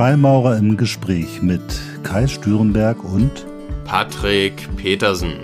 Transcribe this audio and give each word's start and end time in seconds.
Freimaurer 0.00 0.56
im 0.56 0.78
Gespräch 0.78 1.42
mit 1.42 1.60
Kai 2.04 2.26
Stürenberg 2.26 3.04
und 3.04 3.44
Patrick 3.84 4.66
Petersen. 4.76 5.34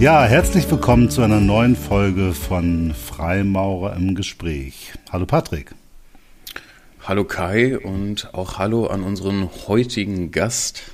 Ja, 0.00 0.24
herzlich 0.24 0.68
willkommen 0.68 1.10
zu 1.10 1.22
einer 1.22 1.38
neuen 1.38 1.76
Folge 1.76 2.32
von 2.32 2.92
Freimaurer 2.92 3.94
im 3.94 4.16
Gespräch. 4.16 4.92
Hallo 5.12 5.26
Patrick. 5.26 5.76
Hallo 7.04 7.24
Kai 7.24 7.80
und 7.80 8.32
auch 8.32 8.58
hallo 8.58 8.86
an 8.86 9.02
unseren 9.02 9.50
heutigen 9.66 10.30
Gast. 10.30 10.91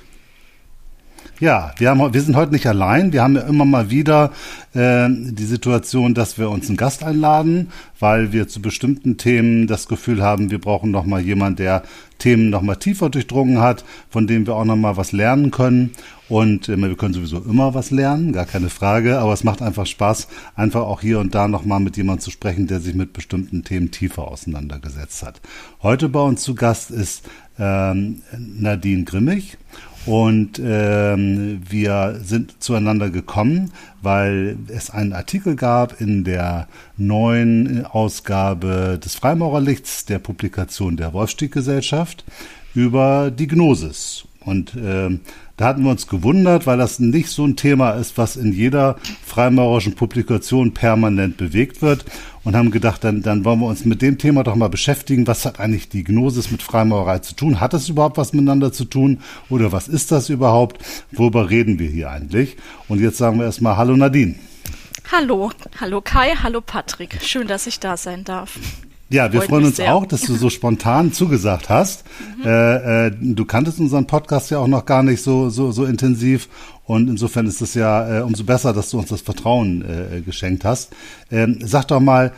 Ja, 1.39 1.71
wir, 1.77 1.89
haben, 1.89 2.13
wir 2.13 2.21
sind 2.21 2.35
heute 2.35 2.51
nicht 2.51 2.67
allein. 2.67 3.13
Wir 3.13 3.23
haben 3.23 3.37
ja 3.37 3.43
immer 3.43 3.63
mal 3.63 3.89
wieder 3.89 4.31
äh, 4.73 5.07
die 5.09 5.45
Situation, 5.45 6.13
dass 6.13 6.37
wir 6.37 6.49
uns 6.49 6.67
einen 6.67 6.75
Gast 6.75 7.01
einladen, 7.01 7.69
weil 7.97 8.33
wir 8.33 8.49
zu 8.49 8.61
bestimmten 8.61 9.15
Themen 9.15 9.65
das 9.65 9.87
Gefühl 9.87 10.21
haben, 10.21 10.51
wir 10.51 10.59
brauchen 10.59 10.91
noch 10.91 11.05
mal 11.05 11.21
jemand, 11.21 11.59
der 11.59 11.83
Themen 12.17 12.49
noch 12.49 12.61
mal 12.61 12.75
tiefer 12.75 13.09
durchdrungen 13.09 13.61
hat, 13.61 13.85
von 14.09 14.27
dem 14.27 14.45
wir 14.47 14.55
auch 14.55 14.65
noch 14.65 14.75
mal 14.75 14.97
was 14.97 15.13
lernen 15.13 15.49
können. 15.49 15.91
Und 16.27 16.67
äh, 16.67 16.75
wir 16.75 16.97
können 16.97 17.13
sowieso 17.13 17.37
immer 17.37 17.73
was 17.73 17.89
lernen, 17.89 18.33
gar 18.33 18.45
keine 18.45 18.69
Frage, 18.69 19.19
aber 19.19 19.31
es 19.31 19.45
macht 19.45 19.61
einfach 19.61 19.85
Spaß, 19.85 20.27
einfach 20.55 20.81
auch 20.81 20.99
hier 20.99 21.19
und 21.19 21.33
da 21.35 21.47
nochmal 21.47 21.79
mit 21.79 21.95
jemandem 21.95 22.21
zu 22.21 22.31
sprechen, 22.31 22.67
der 22.67 22.81
sich 22.81 22.95
mit 22.95 23.13
bestimmten 23.13 23.63
Themen 23.63 23.91
tiefer 23.91 24.27
auseinandergesetzt 24.27 25.23
hat. 25.23 25.39
Heute 25.81 26.09
bei 26.09 26.19
uns 26.19 26.41
zu 26.41 26.53
Gast 26.53 26.91
ist 26.91 27.23
ähm, 27.57 28.23
Nadine 28.37 29.05
Grimmig. 29.05 29.57
Und 30.05 30.59
ähm, 30.63 31.61
wir 31.69 32.19
sind 32.23 32.63
zueinander 32.63 33.09
gekommen, 33.09 33.71
weil 34.01 34.57
es 34.67 34.89
einen 34.89 35.13
Artikel 35.13 35.55
gab 35.55 35.99
in 35.99 36.23
der 36.23 36.67
neuen 36.97 37.85
Ausgabe 37.85 38.99
des 39.03 39.15
Freimaurerlichts 39.15 40.05
der 40.05 40.19
Publikation 40.19 40.97
der 40.97 41.13
Wolfstieg-Gesellschaft 41.13 42.23
über 42.73 43.29
die 43.29 43.47
Gnosis. 43.47 44.25
Und 44.39 44.73
ähm, 44.81 45.19
da 45.59 45.65
hatten 45.65 45.83
wir 45.83 45.91
uns 45.91 46.07
gewundert, 46.07 46.65
weil 46.67 46.77
das 46.77 46.99
nicht 46.99 47.27
so 47.27 47.45
ein 47.45 47.57
Thema 47.57 47.91
ist, 47.91 48.17
was 48.17 48.37
in 48.37 48.53
jeder 48.53 48.95
freimaurerischen 49.25 49.93
Publikation 49.93 50.73
permanent 50.73 51.35
bewegt 51.35 51.81
wird 51.81 52.05
und 52.45 52.55
haben 52.55 52.71
gedacht, 52.71 53.03
dann, 53.03 53.23
dann 53.23 53.43
wollen 53.43 53.59
wir 53.59 53.67
uns 53.67 53.83
mit 53.83 54.01
dem 54.01 54.17
Thema 54.17 54.43
doch 54.43 54.55
mal 54.55 54.69
beschäftigen. 54.69 55.27
Was 55.27 55.45
hat 55.45 55.59
eigentlich 55.59 55.89
die 55.89 56.05
Gnosis 56.05 56.49
mit 56.49 56.63
Freimaurerei 56.63 57.19
zu 57.19 57.35
tun? 57.35 57.59
Hat 57.59 57.73
das 57.73 57.89
überhaupt 57.89 58.15
was 58.15 58.31
miteinander 58.31 58.71
zu 58.71 58.85
tun? 58.85 59.19
Oder 59.49 59.73
was 59.73 59.89
ist 59.89 60.13
das 60.13 60.29
überhaupt? 60.29 60.81
Worüber 61.11 61.49
reden 61.49 61.77
wir 61.77 61.89
hier 61.89 62.09
eigentlich? 62.09 62.55
Und 62.87 63.01
jetzt 63.01 63.17
sagen 63.17 63.37
wir 63.37 63.45
erstmal 63.45 63.75
Hallo 63.75 63.97
Nadine. 63.97 64.35
Hallo, 65.11 65.51
hallo 65.81 65.99
Kai, 65.99 66.35
hallo 66.41 66.61
Patrick. 66.61 67.19
Schön, 67.21 67.47
dass 67.47 67.67
ich 67.67 67.81
da 67.81 67.97
sein 67.97 68.23
darf. 68.23 68.57
Ja, 69.09 69.33
wir 69.33 69.41
Freut 69.41 69.49
freuen 69.49 69.65
uns 69.65 69.77
sehr. 69.77 69.95
auch, 69.95 70.05
dass 70.05 70.21
du 70.21 70.35
so 70.35 70.49
spontan 70.51 71.11
zugesagt 71.11 71.69
hast. 71.69 72.03
Mhm. 72.37 72.45
Äh, 72.45 73.07
äh, 73.07 73.11
du 73.19 73.45
kanntest 73.45 73.79
unseren 73.79 74.05
Podcast 74.05 74.51
ja 74.51 74.59
auch 74.59 74.67
noch 74.67 74.85
gar 74.85 75.01
nicht 75.03 75.23
so, 75.23 75.49
so, 75.49 75.71
so 75.71 75.85
intensiv. 75.85 76.47
Und 76.85 77.07
insofern 77.07 77.45
ist 77.45 77.61
es 77.61 77.73
ja 77.73 78.19
äh, 78.19 78.21
umso 78.21 78.43
besser, 78.43 78.73
dass 78.73 78.89
du 78.89 78.99
uns 78.99 79.09
das 79.09 79.21
Vertrauen 79.21 79.83
äh, 79.83 80.21
geschenkt 80.21 80.65
hast. 80.65 80.91
Ähm, 81.31 81.59
sag 81.61 81.87
doch 81.87 81.99
mal, 81.99 82.33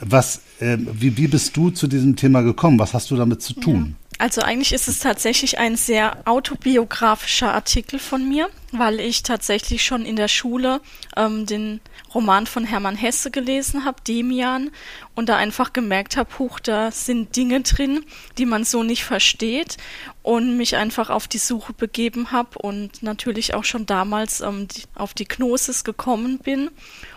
was, 0.00 0.42
äh, 0.60 0.76
wie, 0.78 1.16
wie 1.16 1.28
bist 1.28 1.56
du 1.56 1.70
zu 1.70 1.86
diesem 1.86 2.16
Thema 2.16 2.42
gekommen? 2.42 2.78
Was 2.78 2.94
hast 2.94 3.10
du 3.10 3.16
damit 3.16 3.42
zu 3.42 3.54
tun? 3.54 3.96
Ja. 3.96 4.10
Also 4.20 4.42
eigentlich 4.42 4.74
ist 4.74 4.86
es 4.86 4.98
tatsächlich 4.98 5.58
ein 5.58 5.76
sehr 5.76 6.28
autobiografischer 6.28 7.54
Artikel 7.54 7.98
von 7.98 8.28
mir, 8.28 8.48
weil 8.70 9.00
ich 9.00 9.22
tatsächlich 9.22 9.82
schon 9.82 10.04
in 10.04 10.16
der 10.16 10.28
Schule 10.28 10.82
ähm, 11.16 11.46
den 11.46 11.80
Roman 12.14 12.46
von 12.46 12.64
Hermann 12.64 12.96
Hesse 12.96 13.30
gelesen 13.30 13.84
habe, 13.84 14.02
Demian, 14.06 14.70
und 15.14 15.28
da 15.28 15.36
einfach 15.36 15.72
gemerkt 15.72 16.16
habe, 16.16 16.30
huch, 16.38 16.60
da 16.60 16.90
sind 16.90 17.36
Dinge 17.36 17.60
drin, 17.60 18.04
die 18.38 18.46
man 18.46 18.64
so 18.64 18.82
nicht 18.82 19.04
versteht 19.04 19.76
und 20.22 20.56
mich 20.56 20.76
einfach 20.76 21.10
auf 21.10 21.28
die 21.28 21.38
Suche 21.38 21.72
begeben 21.72 22.32
habe 22.32 22.58
und 22.58 23.02
natürlich 23.02 23.54
auch 23.54 23.64
schon 23.64 23.86
damals 23.86 24.40
ähm, 24.40 24.66
auf 24.94 25.14
die 25.14 25.26
Gnosis 25.26 25.84
gekommen 25.84 26.38
bin 26.38 26.70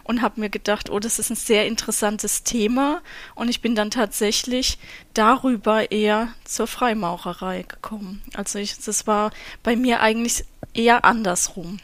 und 0.03 0.21
habe 0.21 0.39
mir 0.39 0.49
gedacht, 0.49 0.89
oh, 0.89 0.99
das 0.99 1.19
ist 1.19 1.29
ein 1.29 1.35
sehr 1.35 1.65
interessantes 1.65 2.43
Thema 2.43 3.01
und 3.35 3.49
ich 3.49 3.61
bin 3.61 3.75
dann 3.75 3.91
tatsächlich 3.91 4.77
darüber 5.13 5.91
eher 5.91 6.29
zur 6.43 6.67
Freimaurerei 6.67 7.63
gekommen. 7.63 8.21
Also 8.33 8.59
ich, 8.59 8.77
das 8.77 9.07
war 9.07 9.31
bei 9.63 9.75
mir 9.75 10.01
eigentlich 10.01 10.45
eher 10.73 11.05
andersrum. 11.05 11.79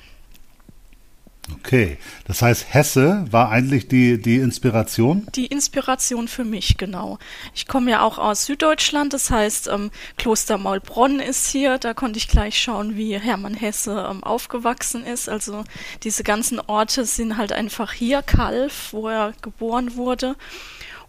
Okay, 1.53 1.97
das 2.25 2.41
heißt, 2.41 2.73
Hesse 2.73 3.25
war 3.31 3.49
eigentlich 3.49 3.87
die, 3.87 4.21
die 4.21 4.37
Inspiration? 4.37 5.27
Die 5.35 5.47
Inspiration 5.47 6.27
für 6.27 6.43
mich, 6.43 6.77
genau. 6.77 7.17
Ich 7.53 7.67
komme 7.67 7.91
ja 7.91 8.01
auch 8.01 8.17
aus 8.17 8.45
Süddeutschland, 8.45 9.13
das 9.13 9.29
heißt, 9.29 9.67
ähm, 9.67 9.91
Kloster 10.17 10.57
Maulbronn 10.57 11.19
ist 11.19 11.47
hier, 11.49 11.77
da 11.77 11.93
konnte 11.93 12.17
ich 12.17 12.27
gleich 12.27 12.59
schauen, 12.59 12.95
wie 12.95 13.19
Hermann 13.19 13.53
Hesse 13.53 14.07
ähm, 14.09 14.23
aufgewachsen 14.23 15.05
ist. 15.05 15.29
Also 15.29 15.63
diese 16.03 16.23
ganzen 16.23 16.59
Orte 16.59 17.05
sind 17.05 17.37
halt 17.37 17.51
einfach 17.51 17.93
hier, 17.93 18.21
Kalf, 18.21 18.89
wo 18.91 19.07
er 19.07 19.33
geboren 19.41 19.95
wurde. 19.95 20.35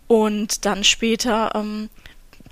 Und 0.06 0.64
dann 0.64 0.84
später 0.84 1.52
ähm, 1.54 1.88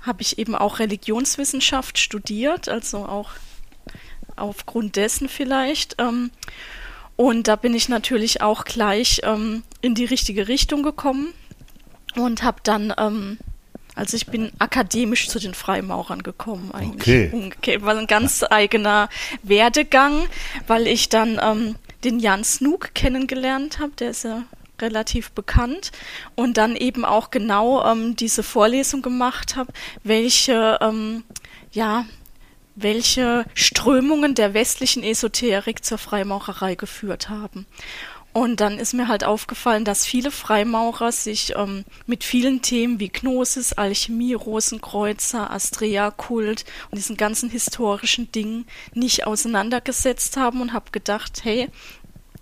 habe 0.01 0.21
ich 0.21 0.37
eben 0.39 0.55
auch 0.55 0.79
Religionswissenschaft 0.79 1.97
studiert, 1.97 2.69
also 2.69 2.99
auch 2.99 3.31
aufgrund 4.35 4.95
dessen 4.95 5.27
vielleicht. 5.27 5.95
Ähm, 5.99 6.31
und 7.19 7.49
da 7.49 7.57
bin 7.57 7.73
ich 7.73 7.89
natürlich 7.89 8.41
auch 8.41 8.63
gleich 8.63 9.19
ähm, 9.23 9.63
in 9.81 9.93
die 9.93 10.05
richtige 10.05 10.47
Richtung 10.47 10.83
gekommen 10.83 11.33
und 12.15 12.43
habe 12.43 12.61
dann, 12.63 12.93
ähm, 12.97 13.37
also 13.93 14.15
ich 14.15 14.27
bin 14.27 14.53
akademisch 14.57 15.27
zu 15.27 15.37
den 15.37 15.53
Freimaurern 15.53 16.23
gekommen 16.23 16.71
eigentlich. 16.71 17.33
Okay. 17.33 17.81
war 17.81 17.97
ein 17.97 18.07
ganz 18.07 18.45
eigener 18.49 19.09
Werdegang, 19.43 20.27
weil 20.65 20.87
ich 20.87 21.09
dann 21.09 21.41
ähm, 21.43 21.75
den 22.05 22.19
Jan 22.19 22.45
Snook 22.45 22.95
kennengelernt 22.95 23.79
habe, 23.79 23.91
der 23.99 24.11
ist 24.11 24.23
ja 24.23 24.43
relativ 24.81 25.31
bekannt 25.31 25.91
und 26.35 26.55
dann 26.55 26.77
eben 26.77 27.03
auch 27.03 27.31
genau 27.31 27.85
ähm, 27.85 28.15
diese 28.15 28.43
Vorlesung 28.43 29.01
gemacht 29.01 29.57
habe, 29.57 29.73
welche 30.05 30.77
ähm, 30.79 31.25
ja 31.73 32.05
welche 32.81 33.45
Strömungen 33.53 34.35
der 34.35 34.53
westlichen 34.53 35.03
Esoterik 35.03 35.83
zur 35.83 35.97
Freimaurerei 35.97 36.75
geführt 36.75 37.29
haben. 37.29 37.65
Und 38.31 38.61
dann 38.61 38.77
ist 38.77 38.93
mir 38.93 39.07
halt 39.07 39.23
aufgefallen, 39.23 39.85
dass 39.85 40.05
viele 40.05 40.29
Freimaurer 40.29 41.11
sich 41.11 41.55
ähm, 41.55 41.83
mit 42.05 42.23
vielen 42.23 42.61
Themen 42.61 42.99
wie 42.99 43.09
Gnosis, 43.09 43.73
Alchemie, 43.73 44.33
Rosenkreuzer, 44.33 45.49
Astrea-Kult 45.49 46.63
und 46.91 46.97
diesen 46.97 47.17
ganzen 47.17 47.49
historischen 47.49 48.31
Dingen 48.31 48.65
nicht 48.93 49.25
auseinandergesetzt 49.25 50.37
haben 50.37 50.61
und 50.61 50.73
habe 50.73 50.91
gedacht, 50.91 51.41
hey, 51.43 51.69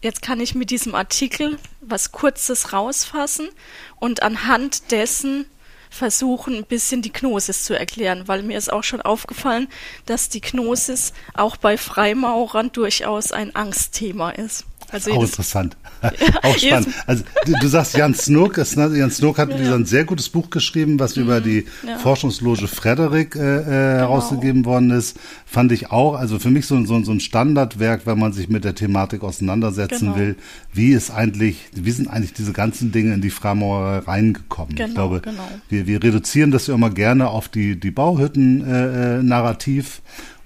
jetzt 0.01 0.21
kann 0.21 0.41
ich 0.41 0.55
mit 0.55 0.71
diesem 0.71 0.93
Artikel 0.93 1.57
was 1.79 2.11
Kurzes 2.11 2.73
rausfassen 2.73 3.47
und 3.95 4.23
anhand 4.23 4.91
dessen 4.91 5.45
versuchen, 5.89 6.55
ein 6.55 6.65
bisschen 6.65 7.01
die 7.01 7.13
Gnosis 7.13 7.63
zu 7.63 7.77
erklären, 7.77 8.27
weil 8.27 8.43
mir 8.43 8.57
ist 8.57 8.71
auch 8.71 8.83
schon 8.83 9.01
aufgefallen, 9.01 9.67
dass 10.05 10.29
die 10.29 10.41
Gnosis 10.41 11.13
auch 11.33 11.57
bei 11.57 11.77
Freimaurern 11.77 12.71
durchaus 12.71 13.31
ein 13.31 13.55
Angstthema 13.55 14.31
ist. 14.31 14.65
Also 14.89 15.11
auch 15.11 15.23
interessant. 15.23 15.75
auch 16.43 16.57
spannend. 16.57 16.89
Also 17.05 17.23
du, 17.45 17.53
du, 17.59 17.67
sagst 17.67 17.97
Jan 17.97 18.13
Snook, 18.13 18.57
Jan 18.57 19.11
Snook 19.11 19.37
hat 19.37 19.49
ja. 19.49 19.75
ein 19.75 19.85
sehr 19.85 20.06
gutes 20.06 20.29
Buch 20.29 20.50
geschrieben, 20.50 20.97
was 21.00 21.15
mhm. 21.15 21.23
über 21.23 21.41
die 21.41 21.65
ja. 21.85 21.97
Forschungsloge 21.97 22.67
Frederik 22.67 23.35
äh, 23.35 23.39
äh, 23.39 23.63
genau. 23.63 24.00
herausgegeben 24.00 24.63
worden 24.65 24.91
ist. 24.91 25.17
Fand 25.45 25.71
ich 25.71 25.91
auch, 25.91 26.15
also 26.15 26.39
für 26.39 26.50
mich 26.50 26.65
so, 26.67 26.83
so, 26.85 27.03
so 27.03 27.12
ein 27.12 27.19
Standardwerk, 27.19 28.06
wenn 28.06 28.17
man 28.19 28.31
sich 28.31 28.47
mit 28.47 28.63
der 28.63 28.75
Thematik 28.75 29.23
auseinandersetzen 29.23 30.13
genau. 30.13 30.17
will. 30.17 30.35
Wie 30.73 30.91
ist 30.91 31.12
eigentlich, 31.12 31.67
wie 31.73 31.91
sind 31.91 32.07
eigentlich 32.07 32.33
diese 32.33 32.53
ganzen 32.53 32.91
Dinge 32.91 33.13
in 33.13 33.21
die 33.21 33.29
Freimaurer 33.29 34.07
reingekommen? 34.07 34.75
Genau, 34.75 34.88
ich 34.88 34.95
glaube, 34.95 35.19
genau. 35.21 35.47
wir, 35.69 35.88
wir 35.88 36.01
reduzieren 36.01 36.51
das 36.51 36.67
ja 36.67 36.75
immer 36.75 36.91
gerne 36.91 37.27
auf 37.29 37.50
die, 37.50 37.77
die 37.79 37.91
Bauhütten-Narrativ. 37.91 39.85
Äh, 39.85 40.00
äh 40.00 40.01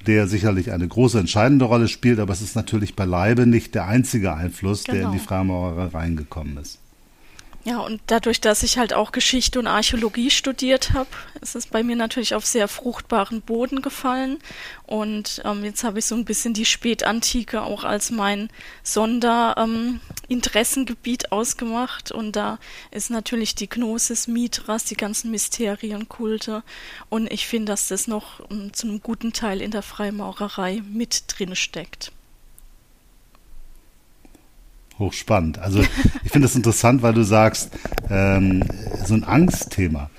der 0.07 0.27
sicherlich 0.27 0.71
eine 0.71 0.87
große 0.87 1.19
entscheidende 1.19 1.65
Rolle 1.65 1.87
spielt, 1.87 2.19
aber 2.19 2.33
es 2.33 2.41
ist 2.41 2.55
natürlich 2.55 2.95
beileibe 2.95 3.45
nicht 3.45 3.75
der 3.75 3.87
einzige 3.87 4.33
Einfluss, 4.33 4.83
genau. 4.83 4.95
der 4.95 5.05
in 5.05 5.11
die 5.11 5.17
genau. 5.17 5.27
Freimaurerei 5.27 5.97
reingekommen 5.97 6.57
ist. 6.57 6.79
Ja, 7.63 7.81
und 7.81 8.01
dadurch, 8.07 8.41
dass 8.41 8.63
ich 8.63 8.79
halt 8.79 8.91
auch 8.91 9.11
Geschichte 9.11 9.59
und 9.59 9.67
Archäologie 9.67 10.31
studiert 10.31 10.93
habe, 10.93 11.11
ist 11.41 11.55
es 11.55 11.67
bei 11.67 11.83
mir 11.83 11.95
natürlich 11.95 12.33
auf 12.33 12.43
sehr 12.43 12.67
fruchtbaren 12.67 13.41
Boden 13.41 13.83
gefallen. 13.83 14.39
Und 14.87 15.43
ähm, 15.45 15.63
jetzt 15.63 15.83
habe 15.83 15.99
ich 15.99 16.05
so 16.05 16.15
ein 16.15 16.25
bisschen 16.25 16.55
die 16.55 16.65
Spätantike 16.65 17.61
auch 17.61 17.83
als 17.83 18.09
mein 18.09 18.49
Sonderinteressengebiet 18.81 21.25
ähm, 21.25 21.31
ausgemacht. 21.31 22.11
Und 22.11 22.35
da 22.35 22.57
ist 22.89 23.11
natürlich 23.11 23.53
die 23.53 23.69
Gnosis, 23.69 24.27
Mithras, 24.27 24.85
die 24.85 24.97
ganzen 24.97 25.29
Mysterienkulte. 25.29 26.63
Und 27.09 27.31
ich 27.31 27.45
finde, 27.45 27.73
dass 27.73 27.89
das 27.89 28.07
noch 28.07 28.39
ähm, 28.49 28.73
zu 28.73 28.87
einem 28.87 29.03
guten 29.03 29.33
Teil 29.33 29.61
in 29.61 29.69
der 29.69 29.83
Freimaurerei 29.83 30.81
mit 30.91 31.25
drin 31.27 31.55
steckt 31.55 32.11
hochspannend. 34.99 35.59
Also 35.59 35.81
ich 36.23 36.31
finde 36.31 36.47
es 36.47 36.55
interessant, 36.55 37.01
weil 37.01 37.13
du 37.13 37.23
sagst, 37.23 37.71
ähm, 38.09 38.63
so 39.05 39.13
ein 39.13 39.23
Angstthema. 39.23 40.09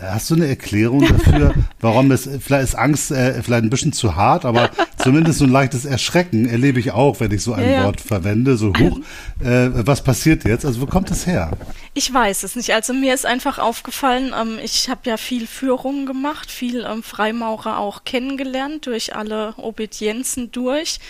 Hast 0.00 0.30
du 0.30 0.36
eine 0.36 0.46
Erklärung 0.46 1.06
dafür, 1.06 1.54
warum 1.80 2.10
es, 2.12 2.28
vielleicht 2.40 2.64
ist 2.64 2.74
Angst 2.74 3.10
äh, 3.10 3.42
vielleicht 3.42 3.64
ein 3.64 3.68
bisschen 3.68 3.92
zu 3.92 4.16
hart, 4.16 4.46
aber 4.46 4.70
zumindest 4.96 5.38
so 5.38 5.44
ein 5.44 5.50
leichtes 5.50 5.84
Erschrecken 5.84 6.48
erlebe 6.48 6.80
ich 6.80 6.92
auch, 6.92 7.20
wenn 7.20 7.30
ich 7.30 7.42
so 7.42 7.52
ein 7.52 7.70
ja, 7.70 7.84
Wort 7.84 8.00
verwende, 8.00 8.56
so 8.56 8.72
hoch. 8.72 9.00
Äh, 9.40 9.70
was 9.86 10.02
passiert 10.02 10.44
jetzt? 10.44 10.64
Also 10.64 10.80
wo 10.80 10.86
kommt 10.86 11.10
es 11.10 11.26
her? 11.26 11.50
Ich 11.92 12.12
weiß 12.12 12.42
es 12.44 12.56
nicht. 12.56 12.72
Also 12.72 12.94
mir 12.94 13.12
ist 13.12 13.26
einfach 13.26 13.58
aufgefallen, 13.58 14.32
ähm, 14.38 14.58
ich 14.62 14.88
habe 14.88 15.00
ja 15.04 15.18
viel 15.18 15.46
Führungen 15.46 16.06
gemacht, 16.06 16.50
viel 16.50 16.86
ähm, 16.90 17.02
Freimaurer 17.02 17.78
auch 17.78 18.04
kennengelernt, 18.04 18.86
durch 18.86 19.14
alle 19.14 19.54
Obedienzen 19.56 20.52
durch 20.52 21.00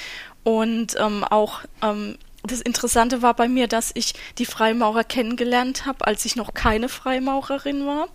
und 0.42 0.96
ähm, 0.98 1.22
auch 1.24 1.60
ähm, 1.82 2.16
das 2.42 2.60
Interessante 2.60 3.22
war 3.22 3.34
bei 3.34 3.48
mir, 3.48 3.68
dass 3.68 3.90
ich 3.94 4.14
die 4.38 4.46
Freimaurer 4.46 5.04
kennengelernt 5.04 5.86
habe, 5.86 6.06
als 6.06 6.24
ich 6.24 6.36
noch 6.36 6.54
keine 6.54 6.88
Freimaurerin 6.88 7.86
war. 7.86 8.08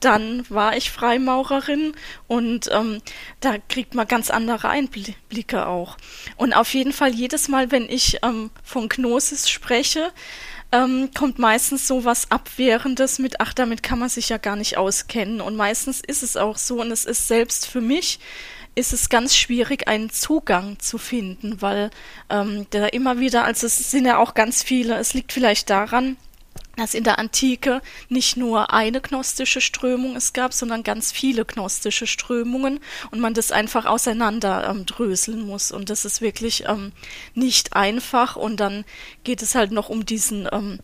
Dann 0.00 0.48
war 0.48 0.76
ich 0.76 0.90
Freimaurerin 0.90 1.92
und 2.26 2.70
ähm, 2.72 3.02
da 3.40 3.56
kriegt 3.68 3.94
man 3.94 4.08
ganz 4.08 4.30
andere 4.30 4.70
Einblicke 4.70 5.66
auch. 5.66 5.98
Und 6.36 6.54
auf 6.54 6.72
jeden 6.72 6.94
Fall 6.94 7.14
jedes 7.14 7.48
Mal, 7.48 7.70
wenn 7.70 7.86
ich 7.88 8.18
ähm, 8.22 8.50
von 8.64 8.88
Gnosis 8.88 9.50
spreche, 9.50 10.10
ähm, 10.72 11.10
kommt 11.16 11.38
meistens 11.38 11.86
so 11.86 12.04
was 12.04 12.30
Abwehrendes 12.30 13.18
mit, 13.18 13.40
ach, 13.40 13.52
damit 13.52 13.82
kann 13.82 13.98
man 13.98 14.08
sich 14.08 14.28
ja 14.28 14.38
gar 14.38 14.56
nicht 14.56 14.78
auskennen. 14.78 15.40
Und 15.40 15.56
meistens 15.56 16.00
ist 16.00 16.22
es 16.22 16.36
auch 16.36 16.56
so 16.56 16.80
und 16.80 16.90
es 16.90 17.04
ist 17.04 17.28
selbst 17.28 17.66
für 17.66 17.80
mich 17.80 18.20
ist 18.80 18.92
es 18.92 19.10
ganz 19.10 19.36
schwierig, 19.36 19.86
einen 19.86 20.10
Zugang 20.10 20.78
zu 20.78 20.98
finden, 20.98 21.60
weil 21.60 21.90
ähm, 22.30 22.66
da 22.70 22.86
immer 22.86 23.20
wieder, 23.20 23.44
also 23.44 23.66
es 23.66 23.90
sind 23.90 24.06
ja 24.06 24.18
auch 24.18 24.34
ganz 24.34 24.62
viele, 24.62 24.96
es 24.96 25.14
liegt 25.14 25.32
vielleicht 25.32 25.68
daran, 25.70 26.16
dass 26.76 26.94
in 26.94 27.04
der 27.04 27.18
Antike 27.18 27.82
nicht 28.08 28.38
nur 28.38 28.72
eine 28.72 29.02
gnostische 29.02 29.60
Strömung 29.60 30.16
es 30.16 30.32
gab, 30.32 30.54
sondern 30.54 30.82
ganz 30.82 31.12
viele 31.12 31.44
gnostische 31.44 32.06
Strömungen 32.06 32.80
und 33.10 33.20
man 33.20 33.34
das 33.34 33.52
einfach 33.52 33.84
auseinander 33.84 34.66
ähm, 34.68 34.86
dröseln 34.86 35.42
muss. 35.42 35.72
Und 35.72 35.90
das 35.90 36.06
ist 36.06 36.22
wirklich 36.22 36.64
ähm, 36.66 36.92
nicht 37.34 37.74
einfach. 37.74 38.36
Und 38.36 38.60
dann 38.60 38.84
geht 39.24 39.42
es 39.42 39.54
halt 39.54 39.72
noch 39.72 39.90
um 39.90 40.06
diesen 40.06 40.48
ähm, 40.50 40.78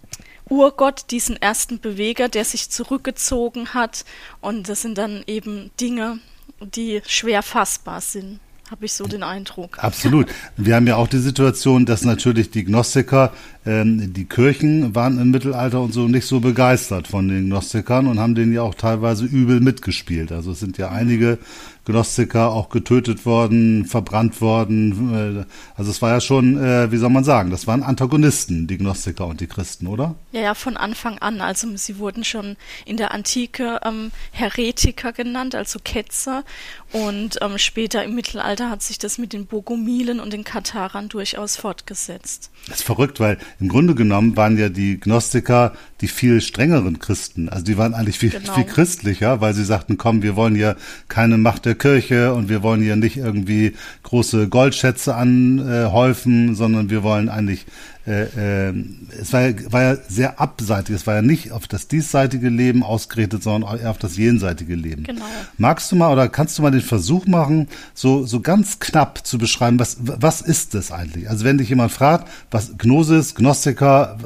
Urgott, 0.49 1.11
diesen 1.11 1.41
ersten 1.41 1.81
Beweger, 1.81 2.29
der 2.29 2.45
sich 2.45 2.69
zurückgezogen 2.69 3.73
hat. 3.73 4.05
Und 4.43 4.69
das 4.69 4.83
sind 4.83 4.99
dann 4.99 5.25
eben 5.27 5.71
Dinge, 5.81 6.21
die 6.61 7.03
schwer 7.07 7.43
fassbar 7.43 8.01
sind 8.01 8.41
habe 8.71 8.85
ich 8.85 8.93
so 8.93 9.07
den 9.07 9.23
Eindruck. 9.23 9.79
Absolut. 9.83 10.27
Wir 10.57 10.75
haben 10.75 10.87
ja 10.89 10.97
auch 10.97 11.07
die 11.07 11.19
Situation, 11.19 11.87
dass 11.87 12.05
natürlich 12.05 12.51
die 12.51 12.65
Gnostiker, 12.65 13.33
ähm, 13.65 14.13
die 14.13 14.25
Kirchen 14.25 14.95
waren 14.95 15.21
im 15.21 15.31
Mittelalter 15.31 15.81
und 15.81 15.93
so 15.93 16.09
nicht 16.09 16.27
so 16.27 16.41
begeistert 16.41 17.07
von 17.07 17.29
den 17.29 17.47
Gnostikern 17.47 18.09
und 18.09 18.19
haben 18.19 18.35
denen 18.35 18.53
ja 18.53 18.63
auch 18.63 18.75
teilweise 18.75 19.25
übel 19.25 19.61
mitgespielt. 19.61 20.33
Also 20.33 20.51
es 20.51 20.61
sind 20.61 20.79
ja 20.79 20.91
einige 20.91 21.39
Gnostiker 21.87 22.51
auch 22.51 22.69
getötet 22.69 23.25
worden, 23.25 23.87
verbrannt 23.87 24.41
worden. 24.41 25.45
Äh, 25.45 25.45
also 25.77 25.91
es 25.91 26.03
war 26.03 26.11
ja 26.11 26.21
schon, 26.21 26.63
äh, 26.63 26.91
wie 26.91 26.97
soll 26.97 27.11
man 27.11 27.25
sagen, 27.25 27.51
das 27.51 27.67
waren 27.67 27.83
Antagonisten, 27.83 28.67
die 28.67 28.77
Gnostiker 28.77 29.27
und 29.27 29.41
die 29.41 29.47
Christen, 29.47 29.87
oder? 29.87 30.17
Ja, 30.33 30.41
ja, 30.41 30.55
von 30.55 30.77
Anfang 30.77 31.19
an. 31.19 31.41
Also 31.41 31.69
sie 31.77 31.99
wurden 31.99 32.25
schon 32.25 32.57
in 32.85 32.97
der 32.97 33.13
Antike 33.13 33.81
ähm, 33.85 34.11
Heretiker 34.33 35.13
genannt, 35.13 35.55
also 35.55 35.79
Ketzer. 35.83 36.45
Und 36.93 37.39
ähm, 37.41 37.57
später 37.59 38.05
im 38.05 38.15
Mittelalter 38.15 38.69
hat 38.69 38.83
sich 38.83 38.99
das 38.99 39.19
mit 39.19 39.33
den 39.33 39.47
Bogomilen 39.47 40.19
und 40.19 40.33
den 40.33 40.45
Katharern 40.45 41.09
durchaus 41.09 41.57
fortgesetzt. 41.57 42.51
Das 42.67 42.79
ist 42.79 42.85
verrückt, 42.85 43.21
weil 43.21 43.39
im 43.61 43.69
Grunde 43.69 43.95
genommen 43.95 44.37
waren 44.37 44.59
ja 44.59 44.69
die 44.69 44.99
Gnostiker 44.99 45.73
die 46.01 46.09
viel 46.09 46.41
strengeren 46.41 46.99
Christen. 46.99 47.49
Also 47.49 47.65
die 47.65 47.79
waren 47.79 47.95
eigentlich 47.95 48.19
viel, 48.19 48.31
genau. 48.31 48.55
viel 48.55 48.65
christlicher, 48.65 49.41
weil 49.41 49.55
sie 49.55 49.65
sagten, 49.65 49.97
komm, 49.97 50.23
wir 50.23 50.37
wollen 50.37 50.55
hier 50.55 50.77
keine 51.09 51.39
Macht 51.39 51.65
der 51.65 51.76
Kirche 51.77 52.35
und 52.35 52.49
wir 52.49 52.63
wollen 52.63 52.83
hier 52.83 52.97
nicht 52.97 53.17
irgendwie 53.17 53.75
große 54.03 54.49
Goldschätze 54.49 55.15
anhäufen, 55.15 56.55
sondern 56.55 56.91
wir 56.91 57.03
wollen 57.03 57.29
eigentlich 57.29 57.67
äh, 58.07 58.69
äh, 58.69 58.85
es 59.21 59.33
war 59.33 59.49
ja, 59.49 59.73
war 59.73 59.83
ja 59.83 59.97
sehr 60.09 60.41
abseitig. 60.41 60.95
Es 60.95 61.07
war 61.07 61.17
ja 61.17 61.23
nicht 61.23 61.51
auf 61.51 61.67
das 61.67 61.89
diesseitige 61.89 62.49
Leben 62.49 62.85
ausgerichtet, 62.85 63.43
sondern 63.43 63.79
eher 63.79 63.91
auf 63.91 63.99
das 63.99 64.17
jenseitige 64.17 64.77
Leben. 64.77 65.05
Genau. 65.05 65.25
Magst 65.59 65.91
du 65.91 65.97
mal 65.97 66.13
oder 66.13 66.29
kannst 66.29 66.57
du 66.57 66.63
mal 66.63 66.71
den 66.71 66.83
Versuch 66.83 67.27
machen, 67.27 67.69
so, 67.95 68.25
so 68.25 68.41
ganz 68.41 68.79
knapp 68.79 69.27
zu 69.27 69.39
beschreiben, 69.39 69.81
was, 69.81 69.97
was 70.01 70.41
ist 70.41 70.75
das 70.75 70.93
eigentlich? 70.93 71.29
Also 71.29 71.45
wenn 71.45 71.59
dich 71.59 71.69
jemand 71.69 71.91
fragt, 71.91 72.29
was 72.51 72.79
Gnosis, 72.79 73.35
Gnostiker, 73.35 74.19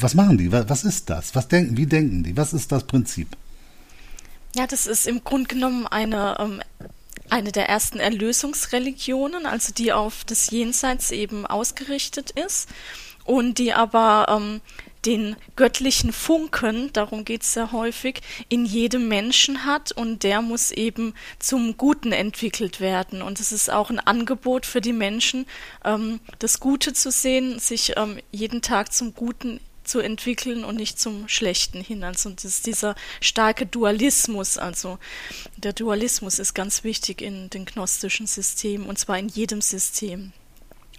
was 0.00 0.14
machen 0.14 0.38
die? 0.38 0.52
Was 0.52 0.84
ist 0.84 1.10
das? 1.10 1.34
Was 1.34 1.48
denken, 1.48 1.76
wie 1.76 1.86
denken 1.86 2.22
die? 2.22 2.36
Was 2.36 2.52
ist 2.52 2.70
das 2.70 2.84
Prinzip? 2.84 3.36
Ja, 4.54 4.66
das 4.66 4.86
ist 4.86 5.06
im 5.06 5.22
Grunde 5.22 5.48
genommen 5.48 5.86
eine 5.86 6.36
ähm, 6.38 6.62
eine 7.30 7.52
der 7.52 7.68
ersten 7.68 8.00
Erlösungsreligionen, 8.00 9.46
also 9.46 9.72
die 9.72 9.92
auf 9.92 10.24
das 10.24 10.50
Jenseits 10.50 11.10
eben 11.12 11.46
ausgerichtet 11.46 12.32
ist 12.32 12.68
und 13.24 13.58
die 13.58 13.72
aber 13.72 14.26
ähm, 14.28 14.60
den 15.06 15.36
göttlichen 15.56 16.12
Funken, 16.12 16.92
darum 16.92 17.24
geht 17.24 17.42
es 17.42 17.54
sehr 17.54 17.72
häufig, 17.72 18.20
in 18.48 18.66
jedem 18.66 19.08
Menschen 19.08 19.64
hat 19.64 19.92
und 19.92 20.24
der 20.24 20.42
muss 20.42 20.72
eben 20.72 21.14
zum 21.38 21.76
Guten 21.78 22.12
entwickelt 22.12 22.80
werden. 22.80 23.22
Und 23.22 23.40
es 23.40 23.50
ist 23.50 23.70
auch 23.70 23.88
ein 23.88 23.98
Angebot 23.98 24.66
für 24.66 24.82
die 24.82 24.92
Menschen, 24.92 25.46
ähm, 25.84 26.20
das 26.38 26.60
Gute 26.60 26.92
zu 26.92 27.10
sehen, 27.10 27.58
sich 27.58 27.96
ähm, 27.96 28.18
jeden 28.30 28.60
Tag 28.60 28.92
zum 28.92 29.14
Guten 29.14 29.60
zu 29.90 30.00
entwickeln 30.00 30.64
und 30.64 30.76
nicht 30.76 30.98
zum 30.98 31.28
Schlechten 31.28 31.82
hin. 31.82 32.04
Also 32.04 32.30
das 32.30 32.44
ist 32.44 32.66
dieser 32.66 32.94
starke 33.20 33.66
Dualismus. 33.66 34.56
Also 34.56 34.98
der 35.56 35.72
Dualismus 35.72 36.38
ist 36.38 36.54
ganz 36.54 36.84
wichtig 36.84 37.20
in 37.20 37.50
den 37.50 37.64
gnostischen 37.66 38.26
Systemen 38.26 38.86
und 38.86 38.98
zwar 38.98 39.18
in 39.18 39.28
jedem 39.28 39.60
System. 39.60 40.32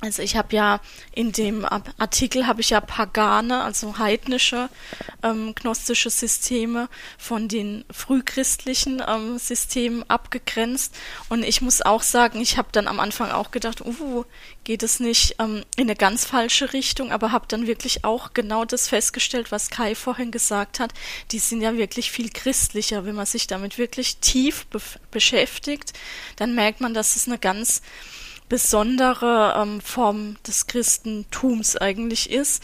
Also 0.01 0.24
ich 0.24 0.36
habe 0.36 0.56
ja 0.56 0.80
in 1.13 1.31
dem 1.31 1.63
Artikel 1.63 2.48
habe 2.48 2.62
ich 2.62 2.71
ja 2.71 2.81
pagane, 2.81 3.62
also 3.62 4.00
heidnische 4.00 4.68
ähm, 5.21 5.53
gnostische 5.53 6.09
Systeme 6.09 6.89
von 7.19 7.48
den 7.48 7.86
frühchristlichen 7.91 9.03
ähm, 9.08 9.38
Systemen 9.38 10.03
abgegrenzt. 10.10 10.96
Und 11.29 11.43
ich 11.43 11.62
muss 11.62 11.84
auch 11.84 12.01
sagen, 12.01 12.41
ich 12.41 12.58
habe 12.58 12.70
dann 12.72 12.88
am 12.88 13.00
Anfang 13.00 13.29
auch 13.29 13.51
gedacht, 13.51 13.81
uh, 13.81 14.25
geht 14.63 14.81
es 14.81 15.00
nicht 15.00 15.36
ähm, 15.38 15.63
in 15.75 15.84
eine 15.84 15.96
ganz 15.96 16.25
falsche 16.25 16.74
Richtung, 16.74 17.12
aber 17.12 17.31
habe 17.31 17.46
dann 17.48 17.67
wirklich 17.67 18.03
auch 18.03 18.34
genau 18.34 18.65
das 18.65 18.88
festgestellt, 18.88 19.51
was 19.51 19.70
Kai 19.70 19.93
vorhin 19.93 20.31
gesagt 20.31 20.79
hat. 20.79 20.96
Die 21.31 21.39
sind 21.39 21.62
ja 21.62 21.77
wirklich 21.77 22.12
viel 22.12 22.29
christlicher. 22.29 23.05
Wenn 23.05 23.15
man 23.15 23.27
sich 23.27 23.46
damit 23.46 23.77
wirklich 23.77 24.17
tief 24.17 24.65
be 24.65 24.81
beschäftigt, 25.12 25.93
dann 26.38 26.55
merkt 26.55 26.81
man, 26.81 26.96
dass 26.96 27.15
es 27.15 27.27
eine 27.27 27.38
ganz 27.38 27.84
besondere 28.51 29.53
ähm, 29.55 29.79
Form 29.79 30.36
des 30.46 30.67
Christentums 30.67 31.77
eigentlich 31.77 32.29
ist. 32.29 32.62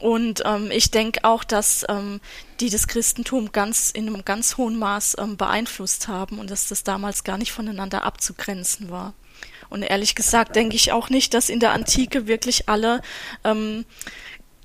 Und 0.00 0.44
ähm, 0.46 0.70
ich 0.70 0.92
denke 0.92 1.24
auch, 1.24 1.42
dass 1.42 1.84
ähm, 1.88 2.20
die 2.60 2.70
das 2.70 2.86
Christentum 2.86 3.50
ganz 3.50 3.90
in 3.90 4.06
einem 4.06 4.24
ganz 4.24 4.58
hohen 4.58 4.78
Maß 4.78 5.16
ähm, 5.18 5.36
beeinflusst 5.36 6.06
haben 6.06 6.38
und 6.38 6.52
dass 6.52 6.68
das 6.68 6.84
damals 6.84 7.24
gar 7.24 7.36
nicht 7.36 7.50
voneinander 7.50 8.04
abzugrenzen 8.04 8.90
war. 8.90 9.12
Und 9.70 9.82
ehrlich 9.82 10.14
gesagt 10.14 10.54
denke 10.54 10.76
ich 10.76 10.92
auch 10.92 11.10
nicht, 11.10 11.34
dass 11.34 11.48
in 11.48 11.58
der 11.58 11.72
Antike 11.72 12.28
wirklich 12.28 12.68
alle 12.68 13.02
ähm, 13.42 13.84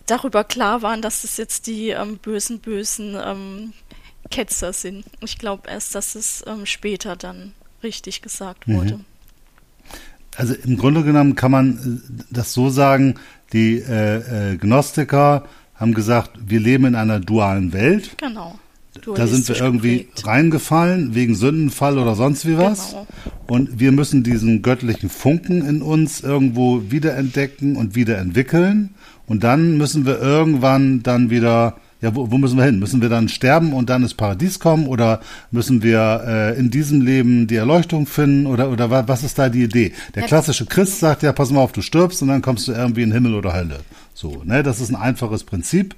darüber 0.05 0.43
klar 0.43 0.83
waren, 0.83 1.01
dass 1.01 1.23
es 1.23 1.37
jetzt 1.37 1.65
die 1.65 1.89
ähm, 1.89 2.19
bösen, 2.19 2.59
bösen 2.59 3.17
ähm, 3.19 3.73
Ketzer 4.29 4.71
sind. 4.73 5.03
Ich 5.21 5.39
glaube 5.39 5.67
erst, 5.67 5.95
dass 5.95 6.13
es 6.13 6.43
ähm, 6.45 6.67
später 6.67 7.15
dann 7.15 7.55
richtig 7.81 8.21
gesagt 8.21 8.67
wurde. 8.67 8.97
Mhm. 8.97 9.05
Also 10.37 10.53
im 10.53 10.77
Grunde 10.77 11.03
genommen 11.03 11.35
kann 11.35 11.51
man 11.51 12.01
äh, 12.09 12.23
das 12.29 12.53
so 12.53 12.69
sagen, 12.69 13.15
die 13.53 13.79
äh, 13.79 14.53
äh, 14.53 14.57
Gnostiker 14.57 15.45
haben 15.75 15.93
gesagt, 15.93 16.31
wir 16.45 16.59
leben 16.59 16.85
in 16.85 16.95
einer 16.95 17.19
dualen 17.19 17.73
Welt. 17.73 18.17
Genau. 18.17 18.59
Da 19.15 19.27
sind 19.27 19.47
wir 19.47 19.55
irgendwie 19.55 19.99
geprägt. 19.99 20.27
reingefallen 20.27 21.15
wegen 21.15 21.35
Sündenfall 21.35 21.97
oder 21.97 22.15
sonst 22.15 22.45
wie 22.45 22.57
was. 22.57 22.89
Genau. 22.91 23.07
Und 23.47 23.79
wir 23.79 23.91
müssen 23.91 24.23
diesen 24.23 24.61
göttlichen 24.61 25.09
Funken 25.09 25.65
in 25.65 25.81
uns 25.81 26.21
irgendwo 26.21 26.83
wiederentdecken 26.89 27.75
und 27.75 27.95
wiederentwickeln. 27.95 28.95
Und 29.25 29.43
dann 29.43 29.77
müssen 29.77 30.05
wir 30.05 30.19
irgendwann 30.19 31.01
dann 31.03 31.29
wieder 31.29 31.77
Ja, 32.01 32.15
wo, 32.15 32.31
wo 32.31 32.37
müssen 32.37 32.57
wir 32.57 32.63
hin? 32.63 32.79
Müssen 32.79 33.01
wir 33.01 33.09
dann 33.09 33.27
sterben 33.27 33.73
und 33.73 33.89
dann 33.89 34.03
ins 34.03 34.13
Paradies 34.13 34.59
kommen 34.59 34.87
oder 34.87 35.19
müssen 35.51 35.83
wir 35.83 36.23
äh, 36.25 36.57
in 36.57 36.71
diesem 36.71 37.01
Leben 37.01 37.47
die 37.47 37.57
Erleuchtung 37.57 38.05
finden 38.05 38.45
oder 38.45 38.69
oder 38.69 39.07
was 39.07 39.23
ist 39.23 39.37
da 39.37 39.49
die 39.49 39.63
Idee? 39.63 39.91
Der 40.15 40.23
klassische 40.23 40.65
Christ 40.65 40.99
sagt 40.99 41.23
ja, 41.23 41.33
pass 41.33 41.51
mal 41.51 41.59
auf, 41.59 41.73
du 41.73 41.81
stirbst 41.81 42.21
und 42.21 42.29
dann 42.29 42.41
kommst 42.41 42.67
du 42.67 42.71
irgendwie 42.71 43.01
in 43.01 43.11
Himmel 43.11 43.35
oder 43.35 43.53
Hölle. 43.53 43.79
So, 44.21 44.43
ne, 44.43 44.63
das 44.63 44.81
ist 44.81 44.89
ein 44.89 44.97
einfaches 44.97 45.45
Prinzip. 45.45 45.95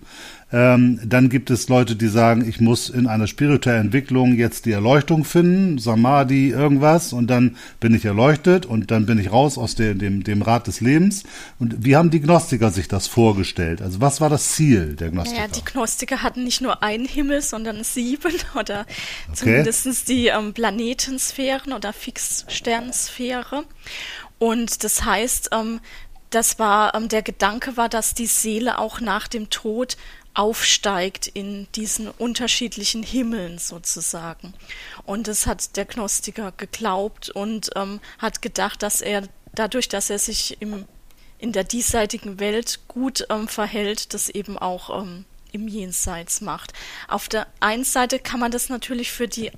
Ähm, 0.54 1.00
dann 1.04 1.28
gibt 1.30 1.50
es 1.50 1.70
Leute, 1.70 1.96
die 1.96 2.08
sagen, 2.08 2.48
ich 2.48 2.62
muss 2.62 2.88
in 2.88 3.08
einer 3.08 3.26
spirituellen 3.26 3.86
Entwicklung 3.86 4.36
jetzt 4.36 4.68
die 4.68 4.74
Erleuchtung 4.74 5.24
finden, 5.24 5.80
Samadhi, 5.80 6.50
irgendwas, 6.50 7.14
und 7.14 7.26
dann 7.32 7.58
bin 7.80 7.96
ich 7.96 8.06
erleuchtet 8.06 8.68
und 8.68 8.92
dann 8.92 9.08
bin 9.08 9.18
ich 9.18 9.32
raus 9.32 9.58
aus 9.58 9.74
dem, 9.74 9.98
dem, 9.98 10.24
dem 10.24 10.44
Rad 10.44 10.68
des 10.68 10.82
Lebens. 10.82 11.24
Und 11.58 11.84
wie 11.84 11.96
haben 11.96 12.12
die 12.12 12.20
Gnostiker 12.20 12.70
sich 12.70 12.88
das 12.88 13.08
vorgestellt? 13.08 13.82
Also 13.82 14.02
was 14.02 14.22
war 14.22 14.30
das 14.30 14.50
Ziel 14.50 14.96
der 14.96 15.10
Gnostiker? 15.10 15.42
Ja, 15.42 15.48
die 15.48 15.66
Gnostiker 15.66 16.22
hatten 16.22 16.44
nicht 16.44 16.62
nur 16.62 16.84
einen 16.84 17.08
Himmel, 17.08 17.42
sondern 17.42 17.84
sieben 17.84 18.34
oder 18.54 18.82
okay. 19.30 19.34
zumindest 19.34 20.10
die 20.10 20.28
ähm, 20.28 20.54
Planetensphären 20.54 21.74
oder 21.74 21.92
Fixsternsphäre. 21.92 23.64
Und 24.38 24.84
das 24.84 25.06
heißt, 25.06 25.50
ähm, 25.54 25.80
das 26.32 26.60
war, 26.60 26.96
ähm, 26.96 27.08
der 27.10 27.22
Gedanke 27.22 27.78
war, 27.78 27.90
dass 27.90 28.14
die 28.14 28.26
Seele 28.26 28.80
auch 28.80 29.00
nach 29.00 29.28
dem 29.28 29.50
Tod 29.50 29.98
aufsteigt 30.34 31.28
in 31.28 31.68
diesen 31.76 32.08
unterschiedlichen 32.08 33.04
Himmeln 33.04 33.60
sozusagen. 33.60 34.54
Und 35.06 35.28
das 35.28 35.46
hat 35.46 35.76
der 35.76 35.86
Gnostiker 35.86 36.54
geglaubt 36.56 37.30
und 37.30 37.72
ähm, 37.76 38.00
hat 38.18 38.42
gedacht, 38.42 38.82
dass 38.82 39.02
er 39.02 39.28
dadurch, 39.54 39.90
dass 39.90 40.10
er 40.10 40.20
sich 40.20 40.62
im, 40.62 40.86
in 41.38 41.52
der 41.52 41.66
diesseitigen 41.66 42.40
Welt 42.40 42.80
gut 42.88 43.26
ähm, 43.30 43.50
verhält, 43.50 44.14
das 44.14 44.30
eben 44.30 44.58
auch 44.58 45.02
ähm, 45.02 45.26
im 45.52 45.68
Jenseits 45.68 46.42
macht. 46.42 46.74
Auf 47.08 47.28
der 47.30 47.48
einen 47.60 47.84
Seite 47.84 48.20
kann 48.20 48.40
man 48.40 48.52
das 48.52 48.70
natürlich 48.70 49.12
für 49.12 49.28
die 49.28 49.52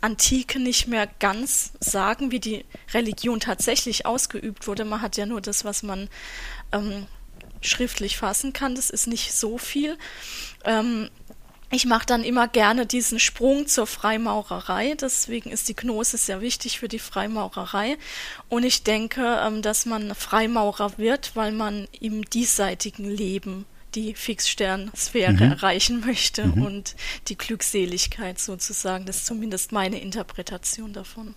Antike 0.00 0.58
nicht 0.58 0.86
mehr 0.86 1.06
ganz 1.18 1.72
sagen, 1.80 2.30
wie 2.30 2.40
die 2.40 2.64
Religion 2.92 3.40
tatsächlich 3.40 4.06
ausgeübt 4.06 4.66
wurde. 4.66 4.84
Man 4.84 5.02
hat 5.02 5.16
ja 5.16 5.26
nur 5.26 5.40
das, 5.40 5.64
was 5.64 5.82
man 5.82 6.08
ähm, 6.72 7.06
schriftlich 7.60 8.16
fassen 8.16 8.52
kann. 8.52 8.74
Das 8.74 8.90
ist 8.90 9.06
nicht 9.06 9.32
so 9.32 9.58
viel. 9.58 9.98
Ähm, 10.64 11.10
ich 11.72 11.86
mache 11.86 12.04
dann 12.04 12.24
immer 12.24 12.48
gerne 12.48 12.84
diesen 12.84 13.20
Sprung 13.20 13.68
zur 13.68 13.86
Freimaurerei. 13.86 14.96
Deswegen 15.00 15.50
ist 15.50 15.68
die 15.68 15.76
Gnose 15.76 16.16
sehr 16.16 16.40
wichtig 16.40 16.80
für 16.80 16.88
die 16.88 16.98
Freimaurerei. 16.98 17.96
Und 18.48 18.64
ich 18.64 18.82
denke, 18.82 19.40
ähm, 19.44 19.62
dass 19.62 19.86
man 19.86 20.14
Freimaurer 20.16 20.98
wird, 20.98 21.36
weil 21.36 21.52
man 21.52 21.86
im 22.00 22.24
diesseitigen 22.24 23.08
Leben 23.08 23.66
die 23.94 24.14
Fixsternsphäre 24.14 25.32
mhm. 25.32 25.42
erreichen 25.42 26.00
möchte 26.00 26.46
mhm. 26.46 26.62
und 26.62 26.96
die 27.28 27.36
Glückseligkeit 27.36 28.38
sozusagen. 28.38 29.06
Das 29.06 29.18
ist 29.18 29.26
zumindest 29.26 29.72
meine 29.72 30.00
Interpretation 30.00 30.92
davon. 30.92 31.34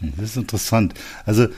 Das 0.00 0.30
ist 0.30 0.36
interessant. 0.36 0.94
Also 1.24 1.44
äh, 1.44 1.50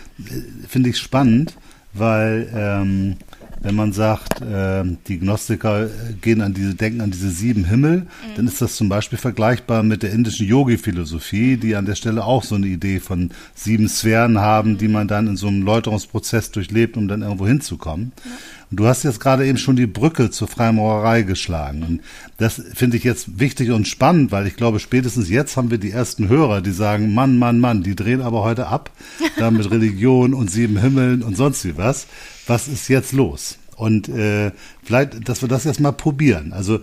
finde 0.69 0.91
ich 0.91 0.99
spannend, 0.99 1.55
weil 1.93 2.51
ähm, 2.55 3.17
wenn 3.61 3.75
man 3.75 3.93
sagt, 3.93 4.41
äh, 4.41 4.85
die 5.09 5.19
Gnostiker 5.19 5.89
gehen 6.21 6.41
an 6.43 6.55
diese, 6.55 6.75
denken 6.75 7.01
an 7.01 7.11
diese 7.11 7.31
sieben 7.31 7.65
Himmel, 7.65 8.01
mhm. 8.01 8.07
dann 8.37 8.47
ist 8.47 8.61
das 8.63 8.77
zum 8.77 8.89
Beispiel 8.89 9.19
vergleichbar 9.19 9.83
mit 9.83 10.03
der 10.03 10.13
indischen 10.13 10.47
Yogi-Philosophie, 10.47 11.57
die 11.57 11.75
an 11.75 11.87
der 11.87 11.97
Stelle 11.97 12.25
auch 12.25 12.45
so 12.45 12.55
eine 12.55 12.67
Idee 12.67 13.01
von 13.01 13.31
sieben 13.55 13.89
Sphären 13.89 14.39
haben, 14.39 14.79
die 14.79 14.89
man 14.89 15.09
dann 15.09 15.27
in 15.27 15.37
so 15.37 15.49
einem 15.49 15.63
Läuterungsprozess 15.63 16.53
durchlebt, 16.53 16.97
um 16.97 17.09
dann 17.09 17.23
irgendwo 17.23 17.47
hinzukommen. 17.47 18.13
Ja. 18.25 18.31
Und 18.71 18.81
du 18.81 18.87
hast 18.87 19.03
jetzt 19.03 19.21
gerade 19.21 19.47
eben 19.47 19.59
schon 19.59 19.77
die 19.77 19.87
Brücke 19.87 20.31
zur 20.31 20.47
Freimaurerei 20.47 21.23
geschlagen. 21.23 21.83
Und 21.83 22.01
das 22.37 22.63
finde 22.75 22.97
ich 22.99 23.05
jetzt 23.05 23.41
wichtig 23.41 23.71
und 23.71 23.89
spannend, 23.89 24.31
weil 24.31 24.47
ich 24.47 24.57
glaube, 24.57 24.79
spätestens 24.79 25.31
jetzt 25.31 25.57
haben 25.57 25.71
wir 25.71 25.79
die 25.79 25.91
ersten 25.91 26.29
Hörer, 26.29 26.61
die 26.61 26.73
sagen, 26.73 27.15
Mann, 27.15 27.39
Mann, 27.39 27.61
Mann, 27.61 27.83
die 27.83 27.97
drehen 27.97 28.21
aber 28.21 28.43
heute 28.43 28.67
ab, 28.67 28.91
da 29.39 29.51
mit 29.51 29.71
Religion 29.71 30.35
und 30.35 30.51
sieben 30.51 30.79
Himmeln 30.79 31.23
und 31.23 31.37
sonst 31.37 31.65
wie 31.65 31.77
was 31.77 32.07
was 32.49 32.69
ist 32.69 32.89
jetzt 32.89 33.13
los? 33.13 33.59
Und 33.77 34.09
äh, 34.09 34.53
vielleicht, 34.83 35.29
dass 35.29 35.43
wir 35.43 35.49
das 35.49 35.65
jetzt 35.65 35.81
mal 35.81 35.93
probieren. 35.93 36.53
Also, 36.53 36.81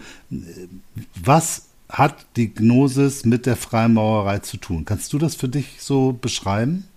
was 1.16 1.64
hat 1.90 2.26
die 2.36 2.54
Gnosis 2.54 3.26
mit 3.26 3.46
der 3.46 3.58
Freimaurerei 3.58 4.40
zu 4.40 4.58
tun? 4.58 4.86
Kannst 4.86 5.12
du 5.12 5.18
das 5.18 5.36
für 5.36 5.50
dich 5.50 5.78
so 5.80 6.14
beschreiben? 6.14 6.88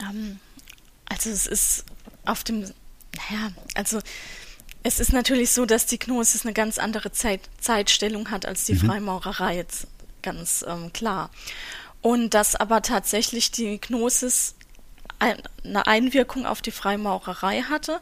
Ähm, 0.00 0.38
also 1.06 1.30
es 1.30 1.46
ist 1.46 1.84
auf 2.28 2.44
dem, 2.44 2.60
naja, 2.60 3.52
also 3.74 4.00
es 4.82 5.00
ist 5.00 5.12
natürlich 5.12 5.50
so, 5.50 5.66
dass 5.66 5.86
die 5.86 5.98
Gnosis 5.98 6.44
eine 6.44 6.54
ganz 6.54 6.78
andere 6.78 7.12
Zeit, 7.12 7.40
Zeitstellung 7.60 8.30
hat 8.30 8.46
als 8.46 8.64
die 8.64 8.74
mhm. 8.74 8.86
Freimaurerei, 8.86 9.56
jetzt 9.56 9.86
ganz 10.22 10.64
ähm, 10.66 10.92
klar. 10.92 11.30
Und 12.00 12.34
dass 12.34 12.54
aber 12.54 12.82
tatsächlich 12.82 13.50
die 13.50 13.80
Gnosis 13.80 14.54
eine 15.18 15.86
Einwirkung 15.86 16.46
auf 16.46 16.62
die 16.62 16.70
Freimaurerei 16.70 17.62
hatte, 17.62 18.00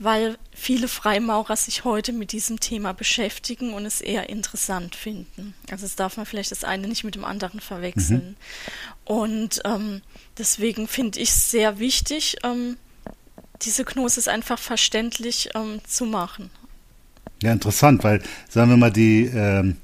weil 0.00 0.36
viele 0.52 0.88
Freimaurer 0.88 1.54
sich 1.54 1.84
heute 1.84 2.12
mit 2.12 2.32
diesem 2.32 2.58
Thema 2.58 2.92
beschäftigen 2.92 3.72
und 3.72 3.86
es 3.86 4.00
eher 4.00 4.28
interessant 4.28 4.96
finden. 4.96 5.54
Also 5.70 5.86
es 5.86 5.94
darf 5.94 6.16
man 6.16 6.26
vielleicht 6.26 6.50
das 6.50 6.64
eine 6.64 6.88
nicht 6.88 7.04
mit 7.04 7.14
dem 7.14 7.24
anderen 7.24 7.60
verwechseln. 7.60 8.30
Mhm. 8.30 8.36
Und 9.04 9.60
ähm, 9.64 10.02
deswegen 10.38 10.88
finde 10.88 11.20
ich 11.20 11.28
es 11.28 11.52
sehr 11.52 11.78
wichtig, 11.78 12.38
ähm, 12.42 12.76
diese 13.62 13.84
Gnosis 13.84 14.28
einfach 14.28 14.58
verständlich 14.58 15.50
ähm, 15.54 15.80
zu 15.86 16.06
machen. 16.06 16.50
Ja, 17.42 17.52
interessant, 17.52 18.02
weil, 18.04 18.22
sagen 18.48 18.70
wir 18.70 18.76
mal, 18.76 18.92
die 18.92 19.24
ähm, 19.26 19.76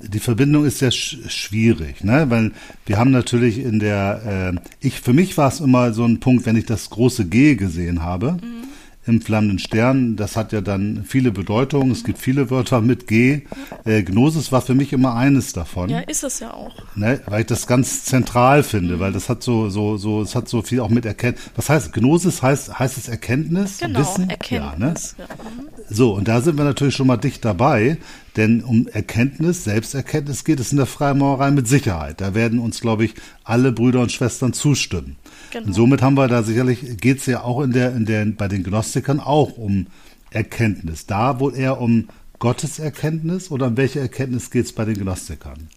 die 0.00 0.18
Verbindung 0.18 0.64
ist 0.64 0.78
sehr 0.78 0.90
sch 0.90 1.16
schwierig, 1.28 2.02
ne? 2.02 2.28
weil 2.28 2.52
wir 2.86 2.98
haben 2.98 3.12
natürlich 3.12 3.58
in 3.58 3.78
der, 3.78 4.52
äh, 4.54 4.86
ich 4.86 5.00
für 5.00 5.12
mich 5.12 5.38
war 5.38 5.48
es 5.48 5.60
immer 5.60 5.92
so 5.92 6.04
ein 6.04 6.20
Punkt, 6.20 6.44
wenn 6.44 6.56
ich 6.56 6.66
das 6.66 6.90
große 6.90 7.26
G 7.26 7.54
gesehen 7.54 8.02
habe, 8.02 8.32
mhm 8.32 8.59
im 9.06 9.22
flammenden 9.22 9.58
Stern. 9.58 10.16
Das 10.16 10.36
hat 10.36 10.52
ja 10.52 10.60
dann 10.60 11.04
viele 11.06 11.32
Bedeutungen. 11.32 11.90
Es 11.90 12.04
gibt 12.04 12.18
viele 12.18 12.50
Wörter 12.50 12.80
mit 12.80 13.06
G. 13.06 13.42
Äh, 13.84 14.02
Gnosis 14.02 14.52
war 14.52 14.60
für 14.60 14.74
mich 14.74 14.92
immer 14.92 15.14
eines 15.14 15.52
davon. 15.52 15.88
Ja, 15.88 16.00
ist 16.00 16.22
es 16.22 16.40
ja 16.40 16.52
auch. 16.52 16.74
Ne, 16.94 17.20
weil 17.26 17.40
ich 17.40 17.46
das 17.46 17.66
ganz 17.66 18.04
zentral 18.04 18.62
finde, 18.62 18.96
mhm. 18.96 19.00
weil 19.00 19.12
das 19.12 19.28
hat 19.28 19.42
so, 19.42 19.70
so, 19.70 19.96
so, 19.96 20.20
es 20.20 20.34
hat 20.34 20.48
so 20.48 20.62
viel 20.62 20.80
auch 20.80 20.90
mit 20.90 21.06
Erkenntnis. 21.06 21.50
Was 21.56 21.70
heißt 21.70 21.92
Gnosis? 21.92 22.42
Heißt, 22.42 22.78
heißt 22.78 22.98
es 22.98 23.08
Erkenntnis? 23.08 23.78
Genau, 23.78 24.00
Wissen? 24.00 24.28
Erkenntnis. 24.28 25.16
Ja, 25.18 25.24
ne? 25.24 25.30
ja. 25.30 25.84
So, 25.88 26.14
und 26.14 26.28
da 26.28 26.40
sind 26.42 26.58
wir 26.58 26.64
natürlich 26.64 26.94
schon 26.94 27.06
mal 27.06 27.16
dicht 27.16 27.44
dabei, 27.44 27.96
denn 28.36 28.62
um 28.62 28.86
Erkenntnis, 28.86 29.64
Selbsterkenntnis 29.64 30.44
geht 30.44 30.60
es 30.60 30.72
in 30.72 30.76
der 30.76 30.86
Freimaurerei 30.86 31.50
mit 31.50 31.66
Sicherheit. 31.66 32.20
Da 32.20 32.34
werden 32.34 32.58
uns, 32.58 32.80
glaube 32.80 33.06
ich, 33.06 33.14
alle 33.44 33.72
Brüder 33.72 34.00
und 34.00 34.12
Schwestern 34.12 34.52
zustimmen. 34.52 35.16
Genau. 35.50 35.66
Und 35.66 35.72
somit 35.72 36.02
haben 36.02 36.14
wir 36.14 36.28
da 36.28 36.42
sicherlich, 36.42 36.98
geht 36.98 37.18
es 37.18 37.26
ja 37.26 37.42
auch 37.42 37.60
in 37.60 37.72
der, 37.72 37.94
in 37.94 38.06
der, 38.06 38.24
bei 38.26 38.48
den 38.48 38.62
Gnostikern 38.62 39.20
auch 39.20 39.56
um 39.56 39.86
Erkenntnis. 40.30 41.06
Da 41.06 41.40
wohl 41.40 41.56
eher 41.56 41.80
um 41.80 42.08
Gotteserkenntnis 42.38 43.50
oder 43.50 43.66
um 43.66 43.76
welche 43.76 44.00
Erkenntnis 44.00 44.50
geht 44.50 44.66
es 44.66 44.72
bei 44.72 44.84
den 44.84 44.94
Gnostikern? 44.94 45.68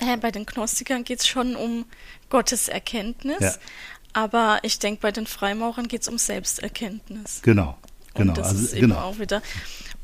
Ja, 0.00 0.16
bei 0.16 0.30
den 0.30 0.44
Gnostikern 0.44 1.04
geht 1.04 1.20
es 1.20 1.26
schon 1.26 1.56
um 1.56 1.86
Gotteserkenntnis, 2.28 3.40
ja. 3.40 3.54
aber 4.12 4.58
ich 4.62 4.78
denke, 4.78 5.00
bei 5.00 5.12
den 5.12 5.26
Freimaurern 5.26 5.88
geht 5.88 6.02
es 6.02 6.08
um 6.08 6.18
Selbsterkenntnis. 6.18 7.40
Genau, 7.42 7.78
genau. 8.14 8.32
Und 8.32 8.38
das 8.38 8.48
also, 8.48 8.64
ist 8.64 8.74
eben 8.74 8.88
genau. 8.88 9.00
auch 9.00 9.18
wieder. 9.18 9.42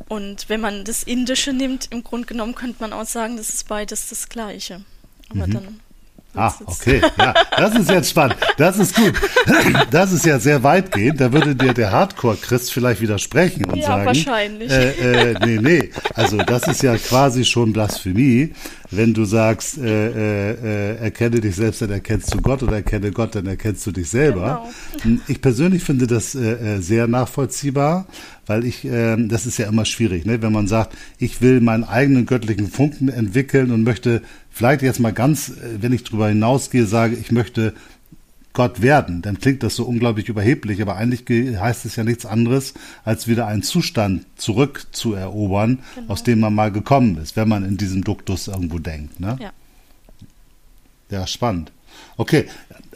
Und 0.08 0.48
wenn 0.48 0.60
man 0.60 0.84
das 0.84 1.02
Indische 1.02 1.52
nimmt, 1.52 1.88
im 1.90 2.02
Grunde 2.02 2.26
genommen 2.26 2.54
könnte 2.54 2.76
man 2.80 2.94
auch 2.94 3.06
sagen, 3.06 3.36
das 3.36 3.50
ist 3.50 3.68
beides 3.68 4.08
das 4.08 4.30
Gleiche. 4.30 4.82
Aber 5.28 5.46
mhm. 5.46 5.52
dann 5.52 5.80
Ah, 6.34 6.52
okay. 6.64 7.02
Ja, 7.18 7.34
das 7.56 7.74
ist 7.74 7.90
jetzt 7.90 8.10
spannend. 8.10 8.36
Das 8.56 8.78
ist 8.78 8.96
gut. 8.96 9.12
Das 9.90 10.12
ist 10.12 10.24
ja 10.24 10.38
sehr 10.38 10.62
weitgehend. 10.62 11.20
Da 11.20 11.32
würde 11.32 11.54
dir 11.54 11.74
der 11.74 11.92
Hardcore-Christ 11.92 12.72
vielleicht 12.72 13.00
widersprechen 13.00 13.66
und 13.66 13.76
ja, 13.76 13.88
sagen. 13.88 14.06
wahrscheinlich. 14.06 14.70
Äh, 14.70 15.32
äh, 15.32 15.34
nee, 15.44 15.58
nee. 15.60 15.90
Also 16.14 16.38
das 16.38 16.66
ist 16.68 16.82
ja 16.82 16.96
quasi 16.96 17.44
schon 17.44 17.72
Blasphemie, 17.72 18.54
wenn 18.90 19.12
du 19.12 19.24
sagst, 19.24 19.78
äh, 19.78 20.08
äh, 20.08 20.96
erkenne 20.96 21.40
dich 21.40 21.56
selbst, 21.56 21.82
dann 21.82 21.90
erkennst 21.90 22.32
du 22.32 22.40
Gott 22.40 22.62
oder 22.62 22.76
erkenne 22.76 23.10
Gott, 23.10 23.34
dann 23.34 23.46
erkennst 23.46 23.86
du 23.86 23.92
dich 23.92 24.08
selber. 24.08 24.66
Genau. 25.02 25.20
Ich 25.28 25.40
persönlich 25.40 25.82
finde 25.82 26.06
das 26.06 26.34
äh, 26.34 26.76
äh 26.76 26.80
sehr 26.80 27.06
nachvollziehbar, 27.06 28.06
weil 28.46 28.64
ich, 28.64 28.84
äh, 28.84 29.16
das 29.28 29.46
ist 29.46 29.58
ja 29.58 29.68
immer 29.68 29.84
schwierig, 29.84 30.24
ne? 30.24 30.40
wenn 30.42 30.52
man 30.52 30.68
sagt, 30.68 30.96
ich 31.18 31.40
will 31.42 31.60
meinen 31.60 31.84
eigenen 31.84 32.26
göttlichen 32.26 32.68
Funken 32.68 33.08
entwickeln 33.08 33.70
und 33.70 33.82
möchte 33.82 34.22
vielleicht 34.52 34.82
jetzt 34.82 35.00
mal 35.00 35.12
ganz, 35.12 35.48
äh, 35.48 35.82
wenn 35.82 35.92
ich 35.92 36.04
drüber 36.04 36.28
hinausgehe, 36.28 36.86
sage, 36.86 37.16
ich 37.16 37.32
möchte 37.32 37.74
Gott 38.52 38.82
werden, 38.82 39.22
dann 39.22 39.38
klingt 39.38 39.62
das 39.62 39.76
so 39.76 39.84
unglaublich 39.84 40.28
überheblich, 40.28 40.82
aber 40.82 40.96
eigentlich 40.96 41.24
heißt 41.58 41.86
es 41.86 41.96
ja 41.96 42.04
nichts 42.04 42.26
anderes, 42.26 42.74
als 43.04 43.26
wieder 43.26 43.46
einen 43.46 43.62
Zustand 43.62 44.26
zurückzuerobern, 44.36 45.78
genau. 45.94 46.12
aus 46.12 46.22
dem 46.22 46.40
man 46.40 46.54
mal 46.54 46.70
gekommen 46.70 47.16
ist, 47.16 47.34
wenn 47.36 47.48
man 47.48 47.64
in 47.64 47.78
diesem 47.78 48.04
Duktus 48.04 48.48
irgendwo 48.48 48.78
denkt. 48.78 49.20
Ne? 49.20 49.38
Ja. 49.40 49.52
ja, 51.10 51.26
spannend. 51.26 51.72
Okay, 52.18 52.46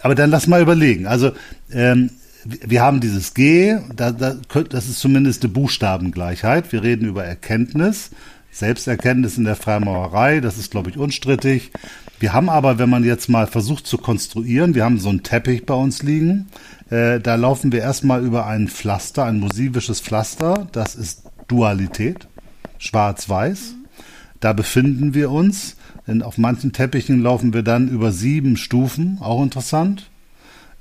aber 0.02 0.14
dann 0.14 0.30
lass 0.30 0.46
mal 0.46 0.60
überlegen. 0.60 1.06
Also 1.06 1.32
ähm, 1.72 2.10
wir 2.44 2.82
haben 2.82 3.00
dieses 3.00 3.34
G, 3.34 3.78
da, 3.94 4.12
da, 4.12 4.36
das 4.68 4.88
ist 4.88 5.00
zumindest 5.00 5.42
eine 5.42 5.52
Buchstabengleichheit. 5.52 6.70
Wir 6.70 6.82
reden 6.82 7.06
über 7.08 7.25
Erkenntnis, 7.25 8.10
Selbsterkenntnis 8.58 9.36
in 9.36 9.44
der 9.44 9.56
Freimaurerei, 9.56 10.40
das 10.40 10.56
ist, 10.56 10.70
glaube 10.70 10.88
ich, 10.88 10.96
unstrittig. 10.96 11.72
Wir 12.18 12.32
haben 12.32 12.48
aber, 12.48 12.78
wenn 12.78 12.88
man 12.88 13.04
jetzt 13.04 13.28
mal 13.28 13.46
versucht 13.46 13.86
zu 13.86 13.98
konstruieren, 13.98 14.75
wir 14.75 14.84
haben 14.84 14.98
so 14.98 15.10
einen 15.10 15.22
Teppich 15.22 15.66
bei 15.66 15.75
uns 15.75 16.02
liegen, 16.02 16.48
äh, 16.88 17.20
da 17.20 17.34
laufen 17.34 17.70
wir 17.70 17.80
erstmal 17.80 18.25
über 18.25 18.46
ein 18.46 18.68
Pflaster, 18.68 19.25
ein 19.25 19.40
musivisches 19.40 20.00
Pflaster, 20.00 20.66
das 20.72 20.94
ist 20.94 21.25
Dualität, 21.48 22.28
schwarz-weiß. 22.78 23.75
Da 24.40 24.52
befinden 24.52 25.14
wir 25.14 25.30
uns. 25.30 25.76
Denn 26.06 26.22
auf 26.22 26.38
manchen 26.38 26.72
Teppichen 26.72 27.20
laufen 27.20 27.52
wir 27.52 27.62
dann 27.62 27.88
über 27.88 28.12
sieben 28.12 28.56
Stufen, 28.56 29.18
auch 29.20 29.42
interessant 29.42 30.08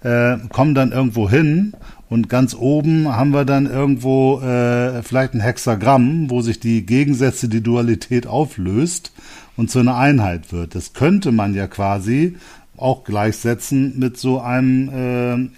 äh, 0.06 0.38
kommen 0.50 0.76
dann 0.76 0.92
irgendwo 0.92 1.30
hin 1.30 1.74
und 2.10 2.30
ganz 2.30 2.54
oben 2.54 3.08
haben 3.08 3.32
wir 3.32 3.46
dann 3.46 3.66
irgendwo 3.66 4.40
äh, 4.40 5.02
vielleicht 5.02 5.34
ein 5.34 5.40
Hexagramm, 5.40 6.30
wo 6.30 6.42
sich 6.42 6.60
die 6.60 6.86
Gegensätze, 6.86 7.50
die 7.50 7.62
Dualität 7.62 8.28
auflöst 8.28 9.12
und 9.58 9.72
zu 9.72 9.80
einer 9.80 9.98
Einheit 9.98 10.52
wird. 10.52 10.76
Das 10.76 10.94
könnte 10.94 11.32
man 11.32 11.56
ja 11.56 11.68
quasi 11.68 12.38
auch 12.78 13.04
gleichsetzen 13.04 13.98
mit 13.98 14.18
so 14.18 14.40
einem 14.40 14.90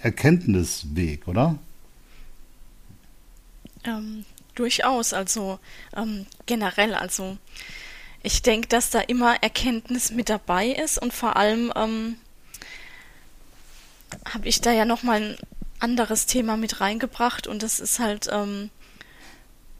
äh, 0.00 0.04
Erkenntnisweg, 0.04 1.28
oder? 1.28 1.56
Ähm, 3.84 4.24
durchaus, 4.54 5.12
also 5.12 5.58
ähm, 5.96 6.26
generell, 6.46 6.94
also 6.94 7.36
ich 8.22 8.42
denke, 8.42 8.68
dass 8.68 8.90
da 8.90 9.00
immer 9.00 9.42
Erkenntnis 9.42 10.10
mit 10.10 10.28
dabei 10.28 10.68
ist 10.68 11.00
und 11.00 11.12
vor 11.12 11.36
allem 11.36 11.72
ähm, 11.76 12.16
habe 14.32 14.48
ich 14.48 14.60
da 14.60 14.72
ja 14.72 14.84
nochmal 14.84 15.22
ein 15.22 15.36
anderes 15.80 16.26
Thema 16.26 16.56
mit 16.56 16.80
reingebracht 16.80 17.46
und 17.46 17.62
das 17.62 17.80
ist 17.80 17.98
halt, 17.98 18.28
ähm, 18.30 18.70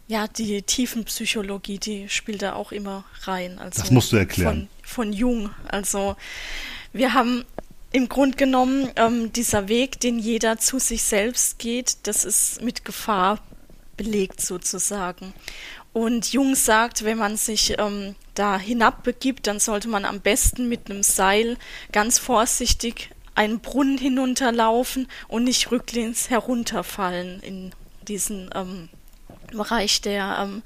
ja, 0.07 0.27
die 0.27 0.63
Tiefenpsychologie, 0.63 1.79
die 1.79 2.09
spielt 2.09 2.43
da 2.43 2.55
auch 2.55 2.73
immer 2.73 3.05
rein. 3.25 3.59
Also 3.59 3.83
das 3.83 3.91
musst 3.91 4.13
du 4.13 4.17
erklären. 4.17 4.69
Von, 4.83 5.05
von 5.07 5.13
Jung. 5.13 5.51
Also 5.69 6.17
wir 6.93 7.13
haben 7.13 7.45
im 7.93 8.09
Grunde 8.09 8.37
genommen 8.37 8.91
ähm, 8.97 9.33
dieser 9.33 9.69
Weg, 9.69 10.01
den 10.01 10.19
jeder 10.19 10.59
zu 10.59 10.79
sich 10.79 11.03
selbst 11.03 11.59
geht, 11.59 11.99
das 12.05 12.25
ist 12.25 12.63
mit 12.63 12.85
Gefahr 12.85 13.41
belegt 13.97 14.41
sozusagen. 14.41 15.35
Und 15.93 16.33
Jung 16.33 16.55
sagt, 16.55 17.05
wenn 17.05 17.19
man 17.19 17.37
sich 17.37 17.75
ähm, 17.79 18.15
da 18.35 18.59
hinabbegibt, 18.59 19.47
dann 19.47 19.59
sollte 19.59 19.89
man 19.89 20.05
am 20.05 20.21
besten 20.21 20.69
mit 20.69 20.91
einem 20.91 21.03
Seil 21.03 21.57
ganz 21.93 22.19
vorsichtig 22.19 23.11
einen 23.39 23.61
Brunnen 23.61 23.99
hinunterlaufen 23.99 25.07
und 25.29 25.45
nicht 25.45 25.71
rücklings 25.71 26.29
herunterfallen 26.29 27.41
in 27.41 27.71
diesen 28.09 28.51
ähm, 28.53 28.89
Bereich 29.53 30.01
der 30.01 30.39
ähm, 30.41 30.63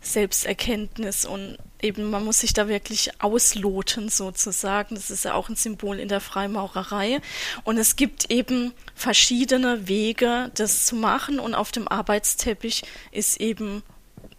Selbsterkenntnis 0.00 1.26
und 1.26 1.58
eben 1.82 2.08
man 2.08 2.24
muss 2.24 2.40
sich 2.40 2.54
da 2.54 2.66
wirklich 2.66 3.10
ausloten 3.20 4.08
sozusagen. 4.08 4.94
Das 4.94 5.10
ist 5.10 5.26
ja 5.26 5.34
auch 5.34 5.50
ein 5.50 5.56
Symbol 5.56 5.98
in 6.00 6.08
der 6.08 6.20
Freimaurerei. 6.20 7.20
Und 7.64 7.76
es 7.76 7.94
gibt 7.96 8.30
eben 8.30 8.72
verschiedene 8.94 9.86
Wege, 9.86 10.50
das 10.54 10.86
zu 10.86 10.96
machen 10.96 11.38
und 11.38 11.54
auf 11.54 11.72
dem 11.72 11.88
Arbeitsteppich 11.88 12.84
ist 13.12 13.38
eben 13.38 13.82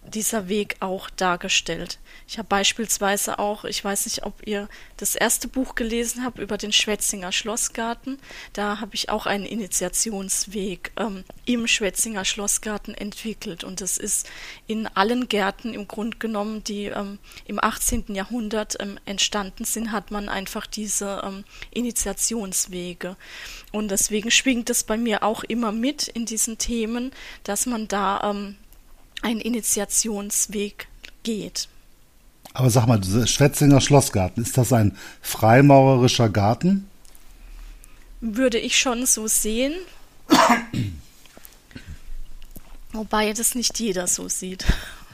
dieser 0.10 0.48
Weg 0.48 0.78
auch 0.80 1.10
dargestellt. 1.10 2.00
Ich 2.28 2.38
habe 2.38 2.48
beispielsweise 2.48 3.40
auch, 3.40 3.66
ich 3.66 3.84
weiß 3.84 4.06
nicht, 4.06 4.24
ob 4.24 4.46
ihr 4.46 4.68
das 4.98 5.16
erste 5.16 5.48
Buch 5.48 5.76
gelesen 5.76 6.24
habt 6.24 6.40
über 6.40 6.58
den 6.58 6.72
Schwetzinger 6.72 7.32
Schlossgarten. 7.32 8.20
Da 8.54 8.80
habe 8.80 8.96
ich 8.96 9.10
auch 9.10 9.26
einen 9.26 9.46
Initiationsweg 9.46 10.92
ähm, 10.98 11.24
im 11.46 11.68
Schwetzinger 11.68 12.26
Schlossgarten 12.26 12.94
entwickelt. 12.94 13.64
Und 13.64 13.82
das 13.82 13.98
ist 13.98 14.30
in 14.68 14.88
allen 14.88 15.28
Gärten 15.28 15.74
im 15.74 15.88
Grunde 15.88 16.18
genommen, 16.18 16.64
die 16.64 16.86
ähm, 16.86 17.20
im 17.46 17.64
18. 17.64 18.14
Jahrhundert 18.14 18.78
ähm, 18.80 19.00
entstanden 19.06 19.66
sind, 19.66 19.92
hat 19.92 20.12
man 20.12 20.30
einfach 20.30 20.68
diese 20.68 21.22
ähm, 21.24 21.46
Initiationswege. 21.72 23.16
Und 23.72 23.90
deswegen 23.90 24.32
schwingt 24.32 24.70
es 24.70 24.84
bei 24.84 24.98
mir 24.98 25.24
auch 25.24 25.44
immer 25.44 25.72
mit 25.72 26.08
in 26.08 26.26
diesen 26.26 26.58
Themen, 26.58 27.12
dass 27.44 27.66
man 27.66 27.88
da 27.88 28.32
ähm, 28.32 28.56
einen 29.22 29.42
Initiationsweg 29.42 30.88
geht. 31.24 31.68
Aber 32.54 32.70
sag 32.70 32.88
mal, 32.88 33.02
Schwetzinger 33.28 33.82
Schlossgarten, 33.82 34.44
ist 34.44 34.58
das 34.58 34.74
ein 34.74 34.98
freimaurerischer 35.22 36.30
Garten? 36.30 36.90
Würde 38.22 38.58
ich 38.58 38.78
schon 38.78 39.06
so 39.06 39.28
sehen. 39.28 39.74
Wobei 42.92 43.34
das 43.34 43.56
nicht 43.56 43.80
jeder 43.80 44.08
so 44.08 44.28
sieht. 44.28 44.66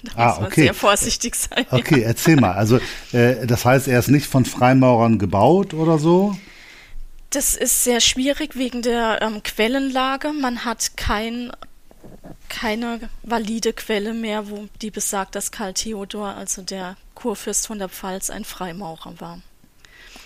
Da 0.04 0.12
ah, 0.16 0.28
muss 0.28 0.38
man 0.38 0.48
okay. 0.48 0.62
sehr 0.62 0.74
vorsichtig 0.74 1.36
sein. 1.36 1.66
Okay, 1.72 2.02
ja. 2.02 2.08
erzähl 2.08 2.36
mal. 2.36 2.54
Also, 2.54 2.80
äh, 3.12 3.48
das 3.48 3.66
heißt, 3.66 3.88
er 3.88 4.00
ist 4.00 4.08
nicht 4.08 4.28
von 4.28 4.46
Freimaurern 4.46 5.20
gebaut 5.20 5.74
oder 5.74 5.98
so? 5.98 6.38
Das 7.32 7.56
ist 7.56 7.84
sehr 7.84 8.00
schwierig 8.00 8.56
wegen 8.56 8.82
der 8.82 9.22
ähm, 9.22 9.44
Quellenlage. 9.44 10.32
Man 10.32 10.64
hat 10.64 10.96
kein 10.96 11.52
keine 12.50 13.00
valide 13.24 13.74
Quelle 13.74 14.14
mehr, 14.14 14.50
wo 14.50 14.68
die 14.82 14.92
besagt, 14.92 15.36
dass 15.36 15.52
Karl 15.52 15.74
Theodor, 15.74 16.36
also 16.36 16.62
der 16.62 16.98
Kurfürst 17.14 17.68
von 17.68 17.80
der 17.80 17.90
Pfalz, 17.90 18.30
ein 18.30 18.46
Freimaurer 18.46 19.20
war. 19.20 19.40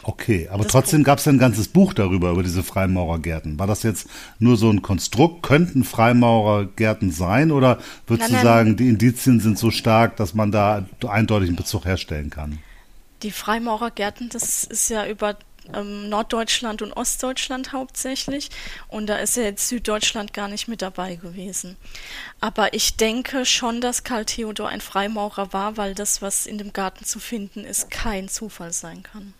Okay, 0.04 0.48
aber 0.50 0.63
das 0.63 0.72
trotzdem 0.72 1.04
gab 1.04 1.20
es 1.20 1.28
ein 1.28 1.38
ganzes 1.38 1.68
Buch 1.68 1.94
darüber, 1.94 2.32
über 2.32 2.44
diese 2.44 2.63
Freimaurergärten. 2.63 3.60
War 3.60 3.68
das 3.68 3.84
jetzt 3.84 4.08
nur 4.39 4.56
so 4.56 4.70
ein 4.70 4.82
Konstrukt? 4.82 5.44
Könnten 5.44 5.84
Freimaurergärten 5.84 7.12
sein? 7.12 7.52
Oder 7.52 7.80
würdest 8.08 8.32
nein, 8.32 8.42
du 8.42 8.48
sagen, 8.48 8.78
die 8.78 8.88
Indizien 8.88 9.42
sind 9.42 9.60
so 9.60 9.72
stark, 9.72 10.15
dass 10.15 10.34
man 10.34 10.52
da 10.52 10.86
eindeutig 11.08 11.50
einen 11.50 11.58
Bezug 11.58 11.86
herstellen 11.86 12.30
kann? 12.30 12.60
Die 13.24 13.32
Freimaurergärten, 13.32 14.30
das 14.30 14.63
ist 14.63 14.89
ja 14.89 15.06
über 15.06 15.38
ähm, 15.74 16.10
Norddeutschland 16.10 16.82
und 16.82 16.93
Ostdeutschland 16.93 17.74
hauptsächlich. 17.74 18.50
Und 18.88 19.08
da 19.08 19.17
ist 19.17 19.38
ja 19.38 19.43
jetzt 19.43 19.67
Süddeutschland 19.67 20.34
gar 20.34 20.48
nicht 20.48 20.67
mit 20.67 20.82
dabei 20.82 21.15
gewesen. 21.15 21.78
Aber 22.39 22.74
ich 22.74 22.98
denke 22.98 23.45
schon, 23.45 23.82
dass 23.82 24.04
Karl 24.04 24.26
Theodor 24.26 24.69
ein 24.69 24.82
Freimaurer 24.82 25.54
war, 25.54 25.78
weil 25.78 25.95
das, 25.95 26.22
was 26.22 26.45
in 26.45 26.58
dem 26.58 26.74
Garten 26.74 27.06
zu 27.06 27.19
finden 27.19 27.65
ist, 27.65 27.91
kein 27.91 28.30
Zufall 28.30 28.74
sein 28.74 29.04
kann. 29.04 29.34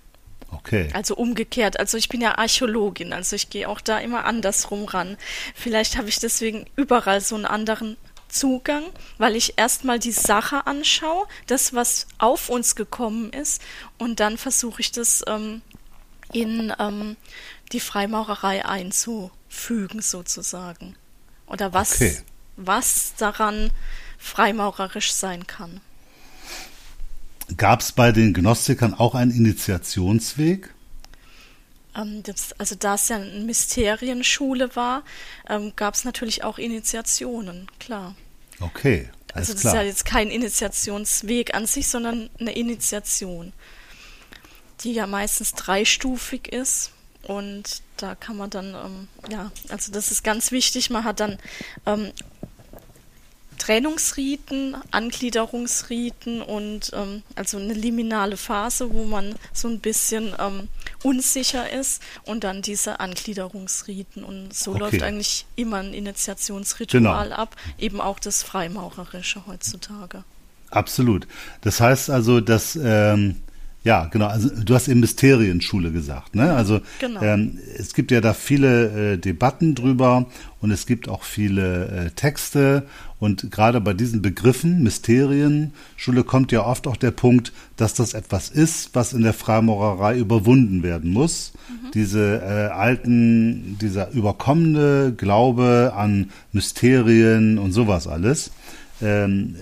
Okay. 0.52 0.90
Also 0.94 1.16
umgekehrt. 1.16 1.80
Also 1.80 1.98
ich 1.98 2.10
bin 2.10 2.22
ja 2.22 2.38
Archäologin, 2.38 3.14
also 3.14 3.36
ich 3.36 3.50
gehe 3.50 3.70
auch 3.70 3.82
da 3.82 4.00
immer 4.00 4.26
andersrum 4.26 4.86
ran. 4.86 5.18
Vielleicht 5.54 5.98
habe 5.98 6.10
ich 6.10 6.20
deswegen 6.20 6.66
überall 6.76 7.22
so 7.22 7.36
einen 7.36 7.46
anderen 7.46 7.98
Zugang, 8.30 8.84
weil 9.18 9.36
ich 9.36 9.58
erstmal 9.58 10.00
die 10.00 10.12
Sache 10.12 10.68
anschaue, 10.68 11.28
das, 11.48 11.74
was 11.74 12.08
auf 12.20 12.50
uns 12.50 12.76
gekommen 12.76 13.34
ist, 13.34 13.62
und 13.98 14.20
dann 14.20 14.38
versuche 14.38 14.82
ich 14.82 14.92
das 14.92 15.24
ähm, 15.28 15.62
in 16.32 16.74
ähm, 16.80 17.18
die 17.72 17.80
Freimaurerei 17.80 18.66
einzufügen, 18.66 20.02
sozusagen. 20.02 20.96
Oder 21.48 21.74
was, 21.74 21.94
okay. 21.94 22.18
was 22.56 23.14
daran 23.18 23.72
freimaurerisch 24.18 25.14
sein 25.14 25.48
kann. 25.48 25.82
Gab 27.58 27.82
es 27.82 27.92
bei 27.92 28.12
den 28.12 28.34
Gnostikern 28.34 28.94
auch 28.94 29.16
einen 29.16 29.32
Initiationsweg? 29.32 30.74
Ähm, 31.96 32.22
das, 32.24 32.54
also 32.60 32.76
da 32.76 32.96
es 32.96 33.08
ja 33.08 33.16
eine 33.16 33.44
Mysterienschule 33.46 34.76
war, 34.76 35.04
ähm, 35.48 35.74
gab 35.76 35.96
es 35.96 36.04
natürlich 36.04 36.44
auch 36.44 36.60
Initiationen, 36.60 37.68
klar. 37.80 38.16
Okay. 38.60 39.10
Also 39.34 39.54
das 39.54 39.62
klar. 39.62 39.74
ist 39.74 39.78
ja 39.78 39.84
jetzt 39.84 40.06
kein 40.06 40.30
Initiationsweg 40.30 41.54
an 41.54 41.66
sich, 41.66 41.88
sondern 41.88 42.30
eine 42.40 42.52
Initiation 42.54 43.54
die 44.84 44.94
ja 44.94 45.08
meistens 45.08 45.54
dreistufig 45.54 46.48
ist. 46.48 46.92
Und 47.24 47.82
da 47.98 48.16
kann 48.16 48.38
man 48.38 48.50
dann, 48.50 48.74
ähm, 48.74 49.08
ja, 49.30 49.52
also 49.70 49.92
das 49.92 50.12
ist 50.12 50.24
ganz 50.24 50.52
wichtig, 50.52 50.90
man 50.90 51.04
hat 51.04 51.20
dann 51.20 51.38
ähm, 51.86 52.12
Trennungsriten, 53.60 54.78
Angliederungsriten 54.90 56.42
und 56.42 56.92
ähm, 56.94 57.22
also 57.36 57.58
eine 57.58 57.74
liminale 57.74 58.38
Phase, 58.38 58.92
wo 58.94 59.04
man 59.04 59.36
so 59.54 59.68
ein 59.68 59.80
bisschen 59.80 60.34
ähm, 60.40 60.70
unsicher 61.04 61.70
ist 61.72 62.02
und 62.26 62.44
dann 62.44 62.62
diese 62.62 63.00
Angliederungsriten. 63.00 64.24
Und 64.24 64.54
so 64.56 64.72
okay. 64.72 64.80
läuft 64.80 65.04
eigentlich 65.04 65.46
immer 65.56 65.78
ein 65.78 65.94
Initiationsritual 65.94 67.26
genau. 67.26 67.36
ab, 67.36 67.56
eben 67.78 68.02
auch 68.02 68.20
das 68.20 68.42
Freimaurerische 68.44 69.46
heutzutage. 69.46 70.24
Absolut. 70.72 71.28
Das 71.62 71.82
heißt 71.82 72.10
also, 72.10 72.42
dass 72.42 72.78
ähm, 72.82 73.42
Ja, 73.84 74.10
genau. 74.12 74.28
Also 74.28 74.50
du 74.50 74.76
hast 74.76 74.90
eben 74.90 75.00
Mysterienschule 75.00 75.92
gesagt. 75.92 76.36
Ne? 76.36 76.54
Also 76.54 76.82
genau. 77.00 77.22
ähm, 77.22 77.60
es 77.78 77.94
gibt 77.94 78.12
ja 78.12 78.20
da 78.20 78.34
viele 78.34 79.14
äh, 79.14 79.18
Debatten 79.18 79.74
drüber 79.74 80.26
und 80.60 80.72
es 80.72 80.86
gibt 80.86 81.08
auch 81.08 81.24
viele 81.24 81.88
äh, 81.88 82.10
Texte 82.12 82.86
und 83.20 83.52
gerade 83.52 83.80
bei 83.80 83.94
diesen 83.94 84.22
Begriffen 84.22 84.84
Mysterienschule 84.84 86.26
kommt 86.26 86.52
ja 86.52 86.66
oft 86.66 86.88
auch 86.88 86.98
der 86.98 87.12
Punkt, 87.12 87.54
dass 87.78 87.94
das 87.94 88.14
etwas 88.14 88.50
ist, 88.50 88.96
was 88.96 89.14
in 89.14 89.22
der 89.22 89.34
Freimaurerei 89.34 90.18
überwunden 90.18 90.84
werden 90.84 91.12
muss. 91.12 91.54
Mhm. 91.70 91.92
Diese 91.94 92.42
äh, 92.42 92.74
alten, 92.74 93.78
dieser 93.82 94.12
überkommene 94.12 95.14
Glaube 95.16 95.94
an 95.96 96.32
Mysterien 96.52 97.58
und 97.58 97.72
sowas 97.72 98.08
alles. 98.08 98.52
Ähm, 99.02 99.56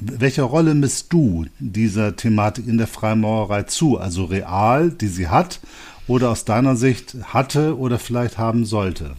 welche 0.00 0.42
Rolle 0.42 0.74
misst 0.74 1.12
du 1.12 1.46
dieser 1.58 2.16
Thematik 2.16 2.66
in 2.66 2.78
der 2.78 2.86
Freimaurerei 2.86 3.64
zu? 3.64 3.98
Also 3.98 4.24
real, 4.24 4.90
die 4.90 5.08
sie 5.08 5.28
hat 5.28 5.60
oder 6.06 6.30
aus 6.30 6.44
deiner 6.44 6.76
Sicht 6.76 7.16
hatte 7.24 7.78
oder 7.78 7.98
vielleicht 7.98 8.38
haben 8.38 8.64
sollte? 8.64 9.14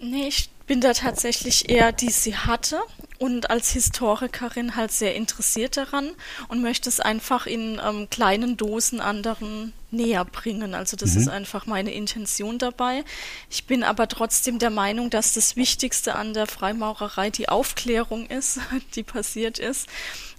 Nee, 0.00 0.28
ich 0.28 0.50
bin 0.72 0.80
da 0.80 0.94
tatsächlich 0.94 1.68
eher, 1.68 1.92
die 1.92 2.08
sie 2.08 2.34
hatte 2.34 2.80
und 3.18 3.50
als 3.50 3.72
Historikerin 3.72 4.74
halt 4.74 4.90
sehr 4.90 5.14
interessiert 5.14 5.76
daran 5.76 6.12
und 6.48 6.62
möchte 6.62 6.88
es 6.88 6.98
einfach 6.98 7.46
in 7.46 7.78
ähm, 7.86 8.08
kleinen 8.08 8.56
Dosen 8.56 8.98
anderen 9.02 9.74
näher 9.90 10.24
bringen. 10.24 10.74
Also 10.74 10.96
das 10.96 11.12
mhm. 11.12 11.20
ist 11.20 11.28
einfach 11.28 11.66
meine 11.66 11.92
Intention 11.92 12.58
dabei. 12.58 13.04
Ich 13.50 13.66
bin 13.66 13.82
aber 13.82 14.08
trotzdem 14.08 14.58
der 14.58 14.70
Meinung, 14.70 15.10
dass 15.10 15.34
das 15.34 15.56
Wichtigste 15.56 16.14
an 16.14 16.32
der 16.32 16.46
Freimaurerei 16.46 17.28
die 17.28 17.50
Aufklärung 17.50 18.24
ist, 18.28 18.58
die 18.94 19.02
passiert 19.02 19.58
ist 19.58 19.88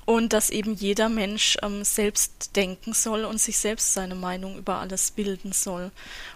und 0.06 0.34
dass 0.34 0.50
eben 0.50 0.74
jeder 0.74 1.10
Mensch 1.10 1.58
ähm, 1.62 1.84
selbst 1.84 2.56
denken 2.56 2.94
soll 2.94 3.26
und 3.26 3.40
sich 3.40 3.58
selbst 3.58 3.94
seine 3.94 4.16
Meinung 4.16 4.58
über 4.58 4.78
alles 4.78 5.12
bilden 5.12 5.52
soll. 5.52 5.92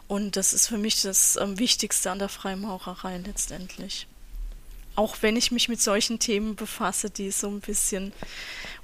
Und 0.07 0.35
das 0.35 0.53
ist 0.53 0.67
für 0.67 0.77
mich 0.77 1.01
das 1.01 1.37
ähm, 1.41 1.59
Wichtigste 1.59 2.11
an 2.11 2.19
der 2.19 2.29
Freimaurerei 2.29 3.17
letztendlich 3.17 4.07
auch 4.97 5.17
wenn 5.21 5.35
ich 5.35 5.51
mich 5.51 5.69
mit 5.69 5.79
solchen 5.79 6.17
Themen 6.17 6.55
befasse, 6.55 7.11
die 7.11 7.29
so 7.29 7.47
ein 7.47 7.59
bisschen 7.59 8.13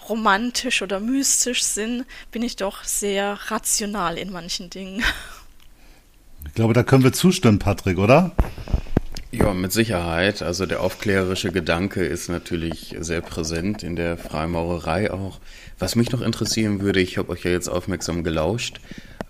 romantisch 0.07 0.83
oder 0.83 0.99
mystisch 0.99 1.63
sind, 1.63 2.05
bin 2.31 2.43
ich 2.43 2.55
doch 2.55 2.83
sehr 2.83 3.33
rational 3.47 4.17
in 4.19 4.31
manchen 4.31 4.69
Dingen. 4.69 5.03
Ich 6.45 6.53
glaube, 6.53 6.73
da 6.73 6.83
können 6.83 7.03
wir 7.03 7.13
zustimmen, 7.13 7.57
Patrick, 7.57 7.97
oder? 7.97 8.31
Ja, 9.33 9.53
mit 9.53 9.71
Sicherheit. 9.71 10.41
Also 10.41 10.65
der 10.67 10.81
aufklärerische 10.81 11.51
Gedanke 11.51 12.05
ist 12.05 12.29
natürlich 12.29 12.95
sehr 12.99 13.21
präsent 13.21 13.81
in 13.81 13.95
der 13.95 14.17
Freimaurerei 14.17 15.11
auch. 15.11 15.39
Was 15.79 15.95
mich 15.95 16.11
noch 16.11 16.21
interessieren 16.21 16.81
würde, 16.81 16.99
ich 16.99 17.17
habe 17.17 17.31
euch 17.31 17.43
ja 17.43 17.51
jetzt 17.51 17.67
aufmerksam 17.67 18.23
gelauscht. 18.23 18.79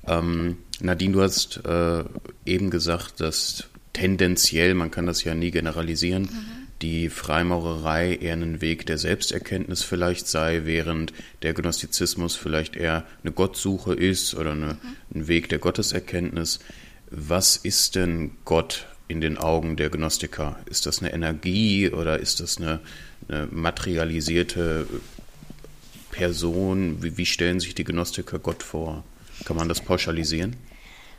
Ähm, 0.06 0.58
Nadine, 0.82 1.14
du 1.14 1.22
hast 1.22 1.62
äh, 1.66 2.04
eben 2.46 2.70
gesagt, 2.70 3.22
dass 3.22 3.70
tendenziell, 3.94 4.74
man 4.74 4.92
kann 4.92 5.06
das 5.06 5.24
ja 5.24 5.36
nie 5.36 5.52
generalisieren, 5.52 6.24
mhm 6.24 6.64
die 6.84 7.08
Freimaurerei 7.08 8.16
eher 8.16 8.34
ein 8.34 8.60
Weg 8.60 8.86
der 8.86 8.98
Selbsterkenntnis 8.98 9.84
vielleicht 9.84 10.28
sei, 10.28 10.66
während 10.66 11.14
der 11.42 11.54
Gnostizismus 11.54 12.36
vielleicht 12.36 12.76
eher 12.76 13.06
eine 13.24 13.32
Gottsuche 13.32 13.94
ist 13.94 14.36
oder 14.36 14.52
eine, 14.52 14.78
ein 15.16 15.28
Weg 15.30 15.48
der 15.48 15.60
Gotteserkenntnis. 15.60 16.60
Was 17.10 17.56
ist 17.56 17.96
denn 17.96 18.32
Gott 18.44 18.88
in 19.08 19.22
den 19.22 19.38
Augen 19.38 19.76
der 19.76 19.90
Gnostiker? 19.90 20.58
Ist 20.66 20.86
das 20.86 21.00
eine 21.00 21.14
Energie 21.14 21.90
oder 21.90 22.20
ist 22.20 22.40
das 22.40 22.58
eine, 22.58 22.80
eine 23.28 23.48
materialisierte 23.52 24.88
Person? 26.12 27.04
Wie, 27.04 27.18
wie 27.18 27.26
stellen 27.26 27.60
sich 27.60 27.76
die 27.76 27.84
Gnostiker 27.84 28.40
Gott 28.40 28.64
vor? 28.64 29.04
Kann 29.46 29.58
man 29.58 29.70
das 29.70 29.82
pauschalisieren? 29.82 30.56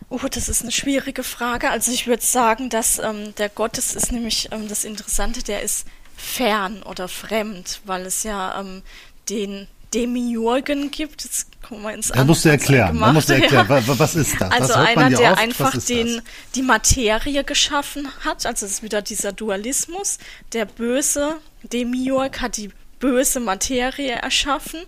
Oh, 0.09 0.21
das 0.31 0.49
ist 0.49 0.63
eine 0.63 0.73
schwierige 0.73 1.23
Frage. 1.23 1.71
Also 1.71 1.93
ich 1.93 2.07
würde 2.07 2.23
sagen, 2.23 2.69
dass 2.69 2.99
ähm, 2.99 3.35
der 3.37 3.49
Gott, 3.49 3.79
das 3.79 3.95
ist 3.95 4.13
nämlich 4.13 4.49
ähm, 4.53 4.69
das 4.69 4.85
Interessante, 4.85 5.43
der 5.43 5.63
ist 5.63 5.87
fern 6.17 6.83
oder 6.83 7.09
fremd, 7.09 7.81
weil 7.87 8.03
es 8.07 8.23
ja 8.23 8.61
ähm, 8.61 8.83
den 9.29 9.67
Demiurgen 9.95 10.91
gibt. 10.91 11.27
Kommen 11.63 11.83
wir 11.83 11.95
ins 11.95 12.09
Da 12.09 12.25
musst 12.25 12.45
du 12.45 12.51
erklären. 12.51 12.99
Da 12.99 13.13
musst 13.13 13.29
du 13.29 13.35
erklären. 13.35 13.67
Ja. 13.87 13.99
Was 13.99 14.15
ist 14.15 14.41
das? 14.41 14.51
Also 14.51 14.75
einer, 14.75 15.11
der 15.11 15.33
oft? 15.33 15.41
einfach 15.41 15.77
den, 15.79 16.21
die 16.55 16.63
Materie 16.63 17.45
geschaffen 17.45 18.09
hat. 18.25 18.45
Also 18.45 18.67
es 18.67 18.73
ist 18.73 18.83
wieder 18.83 19.01
dieser 19.01 19.33
Dualismus. 19.33 20.19
Der 20.53 20.65
böse 20.65 21.37
Demiurg 21.63 22.41
hat 22.41 22.57
die 22.57 22.71
böse 22.99 23.41
Materie 23.41 24.13
erschaffen 24.13 24.81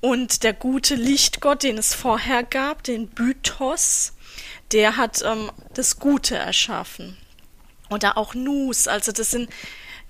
und 0.00 0.42
der 0.42 0.52
gute 0.52 0.94
Lichtgott, 0.94 1.62
den 1.62 1.78
es 1.78 1.94
vorher 1.94 2.42
gab, 2.42 2.82
den 2.82 3.08
Bythos, 3.08 4.14
der 4.72 4.96
hat 4.96 5.22
ähm, 5.24 5.50
das 5.74 5.98
Gute 5.98 6.36
erschaffen. 6.36 7.16
Oder 7.90 8.16
auch 8.16 8.34
Nus, 8.34 8.86
also 8.88 9.12
das 9.12 9.30
sind 9.30 9.48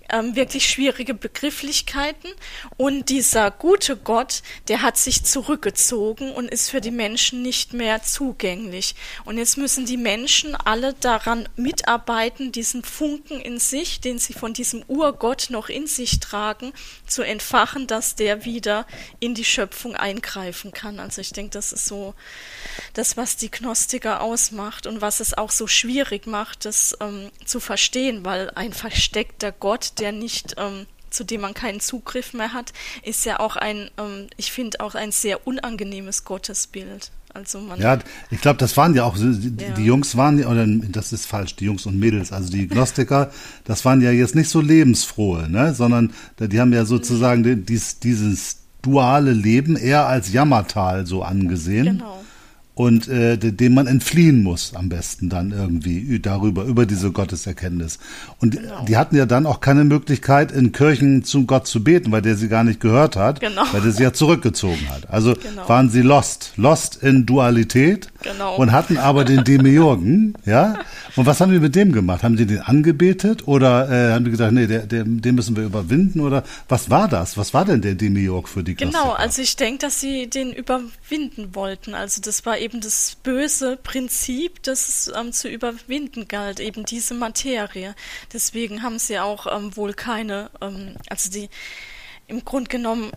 ähm, 0.08 0.36
wirklich 0.36 0.68
schwierige 0.68 1.14
Begrifflichkeiten. 1.14 2.30
Und 2.76 3.08
dieser 3.08 3.50
gute 3.50 3.96
Gott, 3.96 4.42
der 4.68 4.82
hat 4.82 4.96
sich 4.96 5.24
zurückgezogen 5.24 6.32
und 6.32 6.50
ist 6.50 6.70
für 6.70 6.80
die 6.80 6.90
Menschen 6.90 7.42
nicht 7.42 7.72
mehr 7.72 8.02
zugänglich. 8.02 8.94
Und 9.24 9.38
jetzt 9.38 9.56
müssen 9.58 9.86
die 9.86 9.96
Menschen 9.96 10.54
alle 10.54 10.94
daran 10.94 11.48
mitarbeiten, 11.56 12.52
diesen 12.52 12.82
Funken 12.82 13.40
in 13.40 13.58
sich, 13.58 14.00
den 14.00 14.18
sie 14.18 14.32
von 14.32 14.52
diesem 14.52 14.82
Urgott 14.88 15.48
noch 15.50 15.68
in 15.68 15.86
sich 15.86 16.20
tragen, 16.20 16.72
zu 17.06 17.22
entfachen, 17.22 17.86
dass 17.86 18.14
der 18.14 18.44
wieder 18.44 18.86
in 19.20 19.34
die 19.34 19.44
Schöpfung 19.44 19.94
eingreifen 19.94 20.72
kann. 20.72 21.00
Also 21.00 21.20
ich 21.20 21.32
denke, 21.32 21.50
das 21.50 21.72
ist 21.72 21.86
so 21.86 22.14
das, 22.94 23.16
was 23.16 23.36
die 23.36 23.50
Gnostiker 23.50 24.20
ausmacht 24.20 24.86
und 24.86 25.00
was 25.00 25.20
es 25.20 25.36
auch 25.36 25.50
so 25.50 25.66
schwierig 25.66 26.26
macht, 26.26 26.64
das 26.64 26.96
ähm, 27.00 27.30
zu 27.44 27.60
verstehen, 27.60 28.24
weil 28.24 28.50
ein 28.50 28.72
versteckter 28.72 29.52
Gott, 29.52 29.97
der 30.00 30.12
nicht, 30.12 30.54
ähm, 30.58 30.86
zu 31.10 31.24
dem 31.24 31.40
man 31.40 31.54
keinen 31.54 31.80
Zugriff 31.80 32.34
mehr 32.34 32.52
hat, 32.52 32.72
ist 33.02 33.24
ja 33.24 33.40
auch 33.40 33.56
ein, 33.56 33.90
ähm, 33.98 34.26
ich 34.36 34.52
finde 34.52 34.80
auch 34.80 34.94
ein 34.94 35.12
sehr 35.12 35.46
unangenehmes 35.46 36.24
Gottesbild. 36.24 37.10
Also 37.34 37.60
man 37.60 37.78
ja, 37.80 37.98
ich 38.30 38.40
glaube, 38.40 38.58
das 38.58 38.76
waren 38.76 38.94
ja 38.94 39.04
auch, 39.04 39.16
die, 39.16 39.62
ja. 39.62 39.70
die 39.70 39.84
Jungs 39.84 40.16
waren, 40.16 40.42
oder 40.44 40.66
das 40.66 41.12
ist 41.12 41.26
falsch, 41.26 41.56
die 41.56 41.66
Jungs 41.66 41.84
und 41.86 41.98
Mädels, 41.98 42.32
also 42.32 42.50
die 42.50 42.66
Gnostiker, 42.66 43.30
das 43.64 43.84
waren 43.84 44.00
ja 44.00 44.10
jetzt 44.10 44.34
nicht 44.34 44.48
so 44.48 44.60
lebensfrohe, 44.60 45.48
ne, 45.48 45.74
sondern 45.74 46.12
die 46.38 46.58
haben 46.58 46.72
ja 46.72 46.84
sozusagen 46.86 47.66
dies, 47.66 47.98
dieses 48.00 48.60
duale 48.80 49.32
Leben 49.32 49.76
eher 49.76 50.06
als 50.06 50.32
Jammertal 50.32 51.06
so 51.06 51.22
angesehen. 51.22 51.98
Genau 51.98 52.24
und 52.78 53.08
äh, 53.08 53.36
dem 53.36 53.74
man 53.74 53.88
entfliehen 53.88 54.44
muss 54.44 54.72
am 54.76 54.88
besten 54.88 55.28
dann 55.28 55.50
irgendwie 55.50 56.20
darüber, 56.20 56.62
über 56.62 56.86
diese 56.86 57.10
Gotteserkenntnis. 57.10 57.98
Und 58.38 58.54
genau. 58.54 58.84
die 58.84 58.96
hatten 58.96 59.16
ja 59.16 59.26
dann 59.26 59.46
auch 59.46 59.58
keine 59.58 59.82
Möglichkeit, 59.82 60.52
in 60.52 60.70
Kirchen 60.70 61.24
zum 61.24 61.48
Gott 61.48 61.66
zu 61.66 61.82
beten, 61.82 62.12
weil 62.12 62.22
der 62.22 62.36
sie 62.36 62.46
gar 62.46 62.62
nicht 62.62 62.78
gehört 62.78 63.16
hat, 63.16 63.40
genau. 63.40 63.64
weil 63.72 63.80
der 63.80 63.90
sie 63.90 64.04
ja 64.04 64.12
zurückgezogen 64.12 64.88
hat. 64.90 65.10
Also 65.10 65.34
genau. 65.34 65.68
waren 65.68 65.90
sie 65.90 66.02
lost, 66.02 66.52
lost 66.54 67.02
in 67.02 67.26
Dualität 67.26 68.10
genau. 68.22 68.54
und 68.54 68.70
hatten 68.70 68.96
aber 68.96 69.24
den 69.24 69.42
Demiurgen, 69.42 70.34
ja. 70.44 70.78
Und 71.16 71.26
was 71.26 71.40
haben 71.40 71.50
die 71.50 71.58
mit 71.58 71.74
dem 71.74 71.90
gemacht? 71.90 72.22
Haben 72.22 72.36
die 72.36 72.46
den 72.46 72.60
angebetet 72.60 73.48
oder 73.48 73.90
äh, 73.90 74.12
haben 74.12 74.24
die 74.24 74.30
gesagt, 74.30 74.52
nee, 74.52 74.68
der, 74.68 74.86
der, 74.86 75.02
den 75.02 75.34
müssen 75.34 75.56
wir 75.56 75.64
überwinden 75.64 76.20
oder 76.20 76.44
was 76.68 76.90
war 76.90 77.08
das? 77.08 77.36
Was 77.36 77.52
war 77.54 77.64
denn 77.64 77.80
der 77.80 77.96
Demiurg 77.96 78.48
für 78.48 78.62
die 78.62 78.76
Gnostiker? 78.76 79.02
Genau, 79.02 79.14
also 79.14 79.42
ich 79.42 79.56
denke, 79.56 79.78
dass 79.78 80.00
sie 80.00 80.30
den 80.30 80.52
überwinden 80.52 81.56
wollten. 81.56 81.94
Also 81.94 82.20
das 82.22 82.46
war 82.46 82.56
eben 82.58 82.67
eben 82.68 82.82
das 82.82 83.16
böse 83.22 83.78
Prinzip, 83.78 84.62
das 84.62 84.88
es 84.88 85.12
ähm, 85.16 85.32
zu 85.32 85.48
überwinden 85.48 86.28
galt, 86.28 86.60
eben 86.60 86.84
diese 86.84 87.14
Materie. 87.14 87.94
Deswegen 88.34 88.82
haben 88.82 88.98
sie 88.98 89.18
auch 89.18 89.46
ähm, 89.46 89.74
wohl 89.74 89.94
keine, 89.94 90.50
ähm, 90.60 90.96
also 91.08 91.30
die 91.30 91.48
im 92.26 92.44
Grunde 92.44 92.68
genommen 92.68 93.10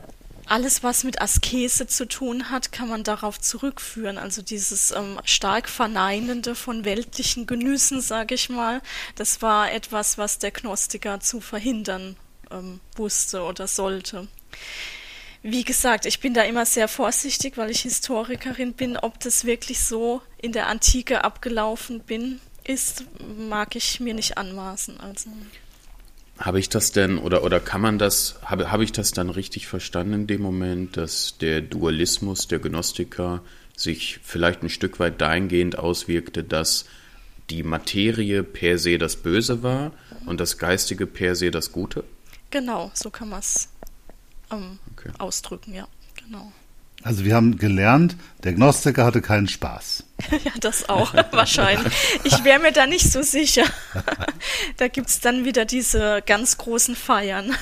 alles, 0.45 0.83
was 0.83 1.03
mit 1.03 1.21
Askese 1.21 1.85
zu 1.87 2.07
tun 2.07 2.49
hat, 2.49 2.71
kann 2.71 2.87
man 2.87 3.03
darauf 3.03 3.41
zurückführen. 3.41 4.17
Also 4.17 4.41
dieses 4.41 4.91
ähm, 4.91 5.19
stark 5.25 5.67
Verneinende 5.67 6.55
von 6.55 6.85
weltlichen 6.85 7.45
Genüssen, 7.45 7.99
sage 7.99 8.35
ich 8.35 8.49
mal, 8.49 8.81
das 9.15 9.41
war 9.41 9.71
etwas, 9.71 10.17
was 10.17 10.39
der 10.39 10.51
Gnostiker 10.51 11.19
zu 11.19 11.41
verhindern 11.41 12.15
ähm, 12.51 12.79
wusste 12.95 13.43
oder 13.43 13.67
sollte. 13.67 14.29
Wie 15.43 15.63
gesagt, 15.63 16.05
ich 16.05 16.19
bin 16.19 16.33
da 16.33 16.43
immer 16.43 16.65
sehr 16.65 16.87
vorsichtig, 16.87 17.57
weil 17.57 17.71
ich 17.71 17.81
Historikerin 17.81 18.73
bin. 18.73 18.97
Ob 18.97 19.19
das 19.19 19.43
wirklich 19.43 19.79
so 19.79 20.21
in 20.37 20.51
der 20.51 20.67
Antike 20.67 21.23
abgelaufen 21.23 22.01
bin, 22.01 22.39
ist, 22.63 23.05
mag 23.37 23.75
ich 23.75 23.99
mir 23.99 24.13
nicht 24.13 24.37
anmaßen. 24.37 24.99
Also. 24.99 25.31
Habe 26.37 26.59
ich 26.59 26.69
das 26.69 26.91
denn 26.91 27.17
oder 27.17 27.43
oder 27.43 27.59
kann 27.59 27.81
man 27.81 27.99
das 27.99 28.39
habe 28.43 28.71
habe 28.71 28.83
ich 28.83 28.91
das 28.91 29.11
dann 29.11 29.29
richtig 29.29 29.67
verstanden 29.67 30.13
in 30.13 30.27
dem 30.27 30.41
Moment, 30.41 30.97
dass 30.97 31.37
der 31.39 31.61
Dualismus 31.61 32.47
der 32.47 32.59
Gnostiker 32.59 33.41
sich 33.75 34.19
vielleicht 34.23 34.63
ein 34.63 34.69
Stück 34.69 34.99
weit 34.99 35.21
dahingehend 35.21 35.77
auswirkte, 35.77 36.43
dass 36.43 36.85
die 37.49 37.63
Materie 37.63 38.43
per 38.43 38.77
se 38.77 38.97
das 38.97 39.15
Böse 39.17 39.63
war 39.63 39.91
und 40.25 40.39
das 40.39 40.57
Geistige 40.57 41.07
per 41.07 41.35
se 41.35 41.51
das 41.51 41.71
Gute? 41.71 42.03
Genau, 42.49 42.91
so 42.93 43.09
kann 43.09 43.29
man 43.29 43.39
es 43.39 43.69
ähm, 44.51 44.79
okay. 44.93 45.09
ausdrücken, 45.17 45.73
ja, 45.73 45.87
genau. 46.15 46.51
Also 47.03 47.25
wir 47.25 47.33
haben 47.33 47.57
gelernt, 47.57 48.15
der 48.43 48.53
Gnostiker 48.53 49.05
hatte 49.05 49.21
keinen 49.21 49.47
Spaß. 49.47 50.03
ja, 50.31 50.51
das 50.59 50.87
auch, 50.87 51.13
wahrscheinlich. 51.31 51.93
Ich 52.23 52.43
wäre 52.43 52.59
mir 52.59 52.71
da 52.71 52.85
nicht 52.85 53.11
so 53.11 53.23
sicher. 53.23 53.63
da 54.77 54.87
gibt 54.87 55.09
es 55.09 55.19
dann 55.19 55.43
wieder 55.43 55.65
diese 55.65 56.21
ganz 56.25 56.57
großen 56.57 56.95
Feiern. 56.95 57.55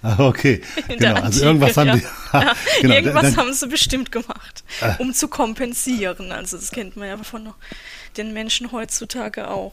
Ah, 0.00 0.16
okay, 0.20 0.62
genau. 0.88 1.08
Antike, 1.08 1.24
also 1.24 1.44
irgendwas 1.44 1.76
haben 1.76 1.88
ja. 1.88 1.96
die. 1.96 2.02
Ja, 2.32 2.52
genau, 2.80 2.94
irgendwas 2.94 3.22
dann, 3.22 3.36
haben 3.36 3.52
sie 3.52 3.66
bestimmt 3.66 4.12
gemacht, 4.12 4.64
um 4.98 5.12
zu 5.12 5.28
kompensieren. 5.28 6.32
Also 6.32 6.56
das 6.56 6.70
kennt 6.70 6.96
man 6.96 7.08
ja 7.08 7.16
von 7.18 7.52
den 8.16 8.32
Menschen 8.32 8.72
heutzutage 8.72 9.50
auch. 9.50 9.72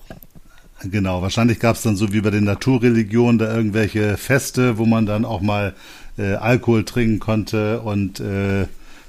Genau, 0.84 1.22
wahrscheinlich 1.22 1.60
gab 1.60 1.78
es 1.78 1.84
dann 1.84 1.96
so 1.96 2.12
wie 2.12 2.22
bei 2.22 2.32
den 2.32 2.44
Naturreligionen 2.44 3.38
da 3.38 3.56
irgendwelche 3.56 4.18
Feste, 4.18 4.78
wo 4.78 4.86
man 4.86 5.06
dann 5.06 5.24
auch 5.24 5.42
mal 5.42 5.74
äh, 6.18 6.34
Alkohol 6.36 6.86
trinken 6.86 7.20
konnte 7.20 7.82
und 7.82 8.20
äh, 8.20 8.68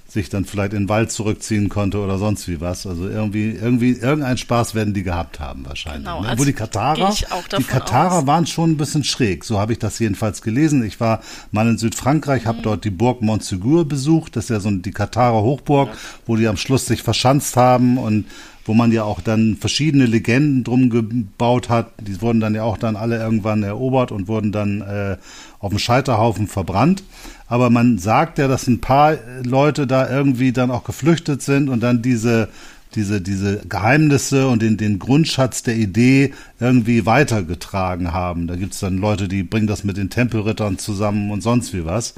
sich 0.09 0.29
dann 0.31 0.45
vielleicht 0.45 0.73
in 0.73 0.85
den 0.85 0.89
Wald 0.89 1.11
zurückziehen 1.11 1.69
konnte 1.69 1.99
oder 1.99 2.17
sonst 2.17 2.47
wie 2.49 2.61
was. 2.61 2.87
Also 2.87 3.09
irgendwie, 3.09 3.51
irgendwie, 3.51 3.91
irgendeinen 3.93 4.39
Spaß 4.39 4.75
werden 4.77 4.95
die 4.95 5.03
gehabt 5.03 5.41
haben 5.41 5.67
wahrscheinlich. 5.67 6.05
Genau, 6.05 6.23
ne? 6.23 6.29
also 6.29 6.41
Wo 6.41 6.47
die 6.47 6.53
Katarer, 6.53 7.13
die 7.59 7.65
Katarer 7.65 8.19
aus. 8.21 8.27
waren 8.27 8.47
schon 8.47 8.71
ein 8.71 8.77
bisschen 8.77 9.03
schräg. 9.03 9.45
So 9.45 9.59
habe 9.59 9.73
ich 9.73 9.79
das 9.81 9.99
jedenfalls 9.99 10.43
gelesen. 10.43 10.85
Ich 10.85 11.01
war 11.01 11.21
mal 11.51 11.67
in 11.69 11.77
Südfrankreich, 11.77 12.45
Mhm. 12.45 12.49
habe 12.49 12.63
dort 12.63 12.85
die 12.85 12.91
Burg 12.91 13.21
Montsegur 13.21 13.85
besucht. 13.87 14.37
Das 14.37 14.45
ist 14.45 14.51
ja 14.51 14.61
so 14.61 14.71
die 14.71 14.93
Katarer 14.93 15.43
Hochburg, 15.43 15.91
wo 16.25 16.37
die 16.37 16.47
am 16.47 16.57
Schluss 16.57 16.87
sich 16.87 17.03
verschanzt 17.03 17.57
haben 17.57 17.99
und 17.99 18.27
wo 18.67 18.75
man 18.75 18.93
ja 18.93 19.05
auch 19.05 19.21
dann 19.21 19.57
verschiedene 19.57 20.07
Legenden 20.07 20.65
drum 20.65 20.91
gebaut 20.91 21.69
hat. 21.69 21.93
Die 22.01 22.21
wurden 22.21 22.41
dann 22.41 22.55
ja 22.55 22.63
auch 22.65 22.79
dann 22.79 22.97
alle 22.97 23.19
irgendwann 23.19 23.63
erobert 23.63 24.13
und 24.13 24.29
wurden 24.29 24.53
dann 24.53 24.81
äh, 24.83 25.17
auf 25.59 25.71
dem 25.71 25.79
Scheiterhaufen 25.79 26.49
verbrannt. 26.49 27.03
Aber 27.49 27.71
man 27.71 27.99
sagt 27.99 28.39
ja, 28.39 28.49
dass 28.49 28.67
ein 28.67 28.81
paar 28.81 29.17
Leute 29.45 29.87
da 29.87 30.11
irgendwie 30.11 30.53
dann 30.53 30.71
auch 30.71 30.85
geflüchtet 30.85 31.43
sind 31.43 31.69
und 31.69 31.81
dann 31.81 32.03
diese 32.03 32.49
diese, 32.95 33.21
diese 33.21 33.59
Geheimnisse 33.69 34.49
und 34.49 34.63
den, 34.63 34.79
den 34.79 34.99
Grundschatz 34.99 35.63
der 35.63 35.77
Idee 35.77 36.33
irgendwie 36.59 37.05
weitergetragen 37.05 38.13
haben. 38.13 38.47
Da 38.47 38.57
gibt's 38.57 38.81
dann 38.81 38.97
Leute, 38.99 39.29
die 39.29 39.43
bringen 39.43 39.67
das 39.67 39.85
mit 39.85 39.97
den 39.97 40.09
Tempelrittern 40.09 40.79
zusammen 40.79 41.31
und 41.31 41.43
sonst 41.43 41.75
wie 41.75 41.85
was. 41.85 42.15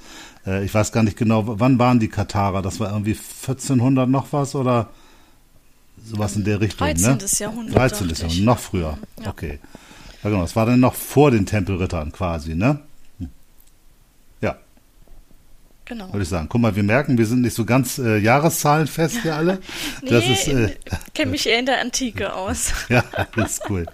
Äh, 0.47 0.65
ich 0.65 0.73
weiß 0.73 0.93
gar 0.93 1.03
nicht 1.03 1.17
genau, 1.17 1.45
wann 1.47 1.79
waren 1.79 1.99
die 1.99 2.09
Katarer? 2.09 2.63
Das 2.63 2.81
war 2.81 2.93
irgendwie 2.93 3.17
1400 3.17 4.09
noch 4.09 4.33
was 4.33 4.55
oder 4.55 4.89
sowas 6.09 6.37
in 6.37 6.45
der 6.45 6.61
Richtung, 6.61 6.87
13. 6.87 7.17
ne? 7.17 7.27
Jahrhundert, 7.39 7.77
13. 7.77 8.09
dachte 8.09 8.23
Jahrhundert, 8.23 8.45
noch 8.45 8.59
früher. 8.59 8.99
Ja. 9.23 9.31
Okay. 9.31 9.59
Ja, 10.23 10.31
genau. 10.31 10.43
Das 10.43 10.57
war 10.57 10.67
dann 10.67 10.81
noch 10.81 10.95
vor 10.95 11.31
den 11.31 11.47
Tempelrittern 11.47 12.13
quasi, 12.13 12.55
ne? 12.55 12.81
Hm. 13.19 13.29
Ja, 14.41 14.57
Genau. 15.89 16.13
würde 16.13 16.23
ich 16.23 16.29
sagen. 16.29 16.49
Guck 16.51 16.61
mal, 16.61 16.77
wir 16.77 16.83
merken, 16.83 17.17
wir 17.17 17.25
sind 17.25 17.41
nicht 17.41 17.55
so 17.55 17.65
ganz 17.65 17.99
äh, 17.99 18.19
jahreszahlenfest 18.19 19.23
hier 19.23 19.35
alle. 19.35 19.59
Das 20.03 20.25
nee, 20.25 20.33
ist, 20.33 20.49
äh, 20.49 20.75
kenne 21.15 21.33
mich 21.33 21.47
eher 21.47 21.59
in 21.59 21.67
der 21.67 21.81
Antike 21.81 22.33
aus. 22.35 22.73
Ja, 22.89 23.03
das 23.35 23.53
ist 23.53 23.63
cool. 23.69 23.87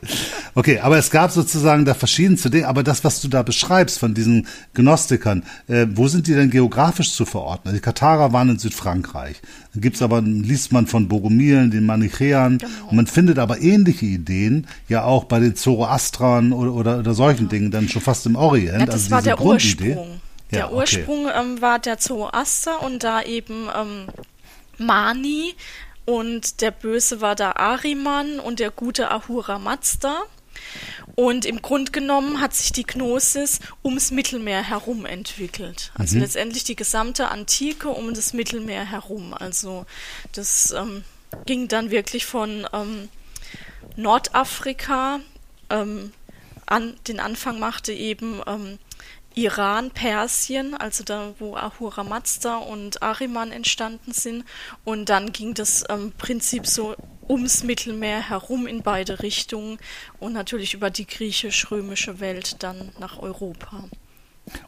Okay, 0.55 0.81
aber 0.81 0.99
es 0.99 1.11
gab 1.11 1.31
sozusagen 1.31 1.85
da 1.85 1.95
verschiedenste 1.95 2.51
Dinge. 2.51 2.69
Aber 2.69 2.83
das, 2.83 3.05
was 3.05 3.21
du 3.21 3.29
da 3.29 3.43
beschreibst 3.43 3.99
von 3.99 4.15
diesen 4.15 4.47
Gnostikern, 4.75 5.45
äh, 5.69 5.87
wo 5.91 6.09
sind 6.09 6.27
die 6.27 6.35
denn 6.35 6.51
geografisch 6.51 7.13
zu 7.13 7.25
verordnen? 7.25 7.75
Die 7.75 7.81
Katarer 7.81 8.33
waren 8.33 8.51
in 8.51 8.59
Südfrankreich. 8.59 9.41
Dann 9.73 9.81
gibt's 9.81 10.03
aber, 10.03 10.21
liest 10.21 10.73
man 10.73 10.87
von 10.87 11.09
Bogomilen, 11.09 11.71
den 11.71 11.87
Manichäern. 11.87 12.59
Genau. 12.59 12.73
Und 12.91 12.97
man 12.97 13.07
findet 13.07 13.39
aber 13.39 13.61
ähnliche 13.61 14.07
Ideen 14.07 14.67
ja 14.89 15.05
auch 15.05 15.25
bei 15.25 15.41
den 15.41 15.55
Zoroastrern 15.57 16.53
oder, 16.53 16.73
oder, 16.73 16.99
oder 16.99 17.15
solchen 17.15 17.49
Dingen 17.49 17.71
dann 17.71 17.89
schon 17.89 18.03
fast 18.03 18.27
im 18.27 18.37
Orient. 18.37 18.81
Ja, 18.81 18.87
das 18.87 18.95
also 18.95 19.11
war 19.11 19.19
diese 19.19 19.31
der 19.31 19.37
Grundidee. 19.37 19.89
Ursprung. 19.91 20.24
Der 20.55 20.61
Ja, 20.62 20.67
okay. 20.67 20.77
Ursprung 20.77 21.29
ähm, 21.35 21.61
war 21.61 21.79
der 21.79 21.99
Zoroaster 21.99 22.83
und 22.83 23.03
da 23.03 23.23
eben 23.23 23.69
ähm, 23.75 24.07
Mani 24.79 25.55
und 26.05 26.61
der 26.61 26.71
Böse 26.71 27.21
war 27.21 27.35
da 27.35 27.53
Ahriman 27.53 28.40
und 28.40 28.61
der 28.61 28.71
gute 28.71 29.11
Ahura 29.11 29.59
Mazda. 29.59 30.23
Und 31.14 31.45
im 31.45 31.62
Grunde 31.62 31.93
genommen 31.93 32.40
hat 32.40 32.55
sich 32.55 32.73
die 32.73 32.85
Gnosis 32.85 33.61
ums 33.85 34.11
Mittelmeer 34.11 34.62
herum 34.62 35.07
entwickelt. 35.07 35.93
Also 35.95 36.19
letztendlich 36.19 36.64
die 36.64 36.77
gesamte 36.77 37.29
Antike 37.29 37.88
um 37.88 38.14
das 38.14 38.33
Mittelmeer 38.33 38.85
herum. 38.85 39.35
Also 39.35 39.87
das 40.33 40.73
ähm, 40.73 41.05
ging 41.47 41.69
dann 41.69 41.90
wirklich 41.90 42.27
von 42.27 42.67
ähm, 42.73 43.09
Nordafrika 43.97 45.21
ähm, 45.71 46.12
an, 46.67 46.95
den 47.09 47.21
Anfang 47.21 47.59
machte 47.59 47.93
eben 47.93 48.40
ähm, 48.47 48.79
Iran, 49.35 49.90
Persien, 49.90 50.75
also 50.75 51.05
da, 51.05 51.35
wo 51.38 51.57
Ahura 51.57 52.05
Mazda 52.05 52.57
und 52.59 53.03
Ahriman 53.03 53.53
entstanden 53.53 54.12
sind. 54.12 54.44
Und 54.85 55.09
dann 55.09 55.33
ging 55.33 55.55
das 55.55 55.85
ähm, 55.88 56.12
Prinzip 56.16 56.66
so 56.66 56.94
ums 57.29 57.64
Mittelmeer 57.64 58.29
herum 58.29 58.66
in 58.66 58.83
beide 58.83 59.23
Richtungen 59.23 59.79
und 60.20 60.33
natürlich 60.33 60.75
über 60.75 60.90
die 60.90 61.07
griechisch-römische 61.07 62.20
Welt 62.20 62.62
dann 62.62 62.90
nach 62.99 63.18
Europa. 63.18 63.85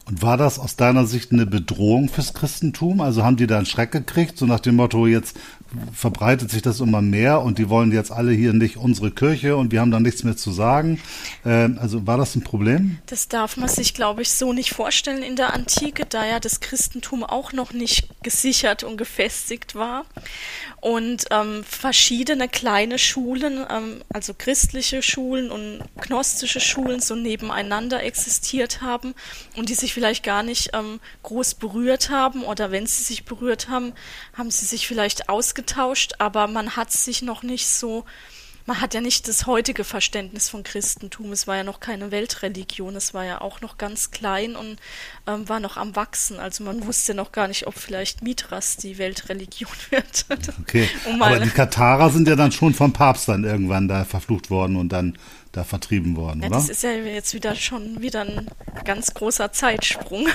Und 0.05 0.21
war 0.23 0.37
das 0.37 0.57
aus 0.57 0.75
deiner 0.75 1.05
Sicht 1.05 1.31
eine 1.31 1.45
Bedrohung 1.45 2.09
fürs 2.09 2.33
Christentum? 2.33 2.99
Also 2.99 3.23
haben 3.23 3.37
die 3.37 3.45
da 3.45 3.57
einen 3.57 3.67
Schreck 3.67 3.91
gekriegt, 3.91 4.37
so 4.37 4.45
nach 4.45 4.59
dem 4.59 4.75
Motto, 4.75 5.05
jetzt 5.05 5.37
verbreitet 5.93 6.49
sich 6.49 6.61
das 6.61 6.79
immer 6.79 7.01
mehr 7.01 7.41
und 7.41 7.57
die 7.57 7.69
wollen 7.69 7.91
jetzt 7.91 8.11
alle 8.11 8.31
hier 8.31 8.53
nicht 8.53 8.77
unsere 8.77 9.11
Kirche 9.11 9.57
und 9.57 9.71
wir 9.71 9.81
haben 9.81 9.91
da 9.91 9.99
nichts 9.99 10.23
mehr 10.23 10.37
zu 10.37 10.51
sagen. 10.51 10.99
Ähm, 11.45 11.77
also 11.81 12.07
war 12.07 12.17
das 12.17 12.35
ein 12.35 12.43
Problem? 12.43 12.99
Das 13.07 13.27
darf 13.27 13.57
man 13.57 13.69
sich, 13.69 13.93
glaube 13.93 14.21
ich, 14.21 14.31
so 14.31 14.53
nicht 14.53 14.71
vorstellen 14.71 15.23
in 15.23 15.35
der 15.35 15.53
Antike, 15.53 16.05
da 16.05 16.25
ja 16.25 16.39
das 16.39 16.59
Christentum 16.59 17.23
auch 17.23 17.53
noch 17.53 17.73
nicht 17.73 18.09
gesichert 18.23 18.83
und 18.83 18.97
gefestigt 18.97 19.75
war. 19.75 20.05
Und 20.79 21.25
ähm, 21.31 21.63
verschiedene 21.63 22.47
kleine 22.47 22.99
Schulen, 22.99 23.65
ähm, 23.69 24.03
also 24.13 24.33
christliche 24.37 25.01
Schulen 25.01 25.51
und 25.51 25.79
gnostische 26.01 26.59
Schulen, 26.59 26.99
so 26.99 27.15
nebeneinander 27.15 28.03
existiert 28.03 28.81
haben 28.81 29.13
und 29.55 29.69
die 29.69 29.73
sich 29.73 29.93
vielleicht 29.93 30.23
gar 30.23 30.43
nicht 30.43 30.71
ähm, 30.73 30.99
groß 31.23 31.55
berührt 31.55 32.09
haben 32.09 32.43
oder 32.43 32.71
wenn 32.71 32.85
sie 32.85 33.03
sich 33.03 33.25
berührt 33.25 33.69
haben, 33.69 33.93
haben 34.33 34.51
sie 34.51 34.65
sich 34.65 34.87
vielleicht 34.87 35.29
ausgetauscht, 35.57 36.13
aber 36.19 36.47
man 36.47 36.75
hat 36.75 36.91
sich 36.91 37.21
noch 37.21 37.43
nicht 37.43 37.67
so 37.67 38.05
man 38.65 38.81
hat 38.81 38.93
ja 38.93 38.99
nicht 38.99 39.29
das 39.29 39.45
heutige 39.45 39.85
Verständnis 39.85 40.49
von 40.49 40.61
Christentum. 40.61 41.31
Es 41.31 41.47
war 41.47 41.55
ja 41.55 41.63
noch 41.63 41.79
keine 41.79 42.11
Weltreligion. 42.11 42.97
Es 42.97 43.13
war 43.13 43.23
ja 43.23 43.39
auch 43.39 43.61
noch 43.61 43.77
ganz 43.77 44.11
klein 44.11 44.57
und 44.57 44.75
ähm, 45.25 45.47
war 45.47 45.61
noch 45.61 45.77
am 45.77 45.95
Wachsen. 45.95 46.37
Also 46.37 46.65
man 46.65 46.85
wusste 46.85 47.13
noch 47.13 47.31
gar 47.31 47.47
nicht, 47.47 47.65
ob 47.65 47.75
vielleicht 47.75 48.23
Mithras 48.23 48.75
die 48.75 48.97
Weltreligion 48.97 49.71
wird. 49.89 50.25
Okay. 50.59 50.89
Um 51.05 51.21
Aber 51.21 51.39
die 51.39 51.49
Katarer 51.49 52.09
sind 52.09 52.27
ja 52.27 52.35
dann 52.35 52.51
schon 52.51 52.73
vom 52.73 52.91
Papst 52.91 53.29
dann 53.29 53.45
irgendwann 53.45 53.87
da 53.87 54.03
verflucht 54.03 54.49
worden 54.49 54.75
und 54.75 54.89
dann 54.89 55.17
da 55.53 55.63
vertrieben 55.63 56.17
worden, 56.17 56.41
ja, 56.41 56.49
oder? 56.49 56.57
das 56.57 56.67
ist 56.67 56.83
ja 56.83 56.91
jetzt 56.91 57.33
wieder 57.33 57.55
schon 57.55 58.01
wieder 58.01 58.25
ein 58.25 58.51
ganz 58.83 59.13
großer 59.13 59.53
Zeitsprung. 59.53 60.27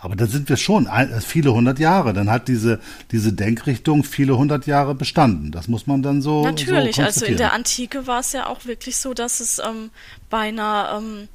Aber 0.00 0.14
da 0.14 0.26
sind 0.26 0.48
wir 0.48 0.56
schon 0.56 0.86
äh, 0.86 1.20
viele 1.20 1.52
hundert 1.52 1.80
Jahre. 1.80 2.12
Dann 2.12 2.30
hat 2.30 2.46
diese, 2.46 2.80
diese 3.10 3.32
Denkrichtung 3.32 4.04
viele 4.04 4.38
hundert 4.38 4.66
Jahre 4.66 4.94
bestanden. 4.94 5.50
Das 5.50 5.66
muss 5.66 5.88
man 5.88 6.02
dann 6.02 6.22
so. 6.22 6.42
Natürlich, 6.44 6.96
so 6.96 7.02
also 7.02 7.24
in 7.24 7.36
der. 7.36 7.52
Antike 7.52 8.06
war 8.06 8.20
es 8.20 8.32
ja 8.32 8.46
auch 8.46 8.64
wirklich 8.64 8.96
so, 8.96 9.12
dass 9.12 9.40
es 9.40 9.58
ähm, 9.58 9.90
beinahe 10.30 10.98
ähm, 10.98 11.28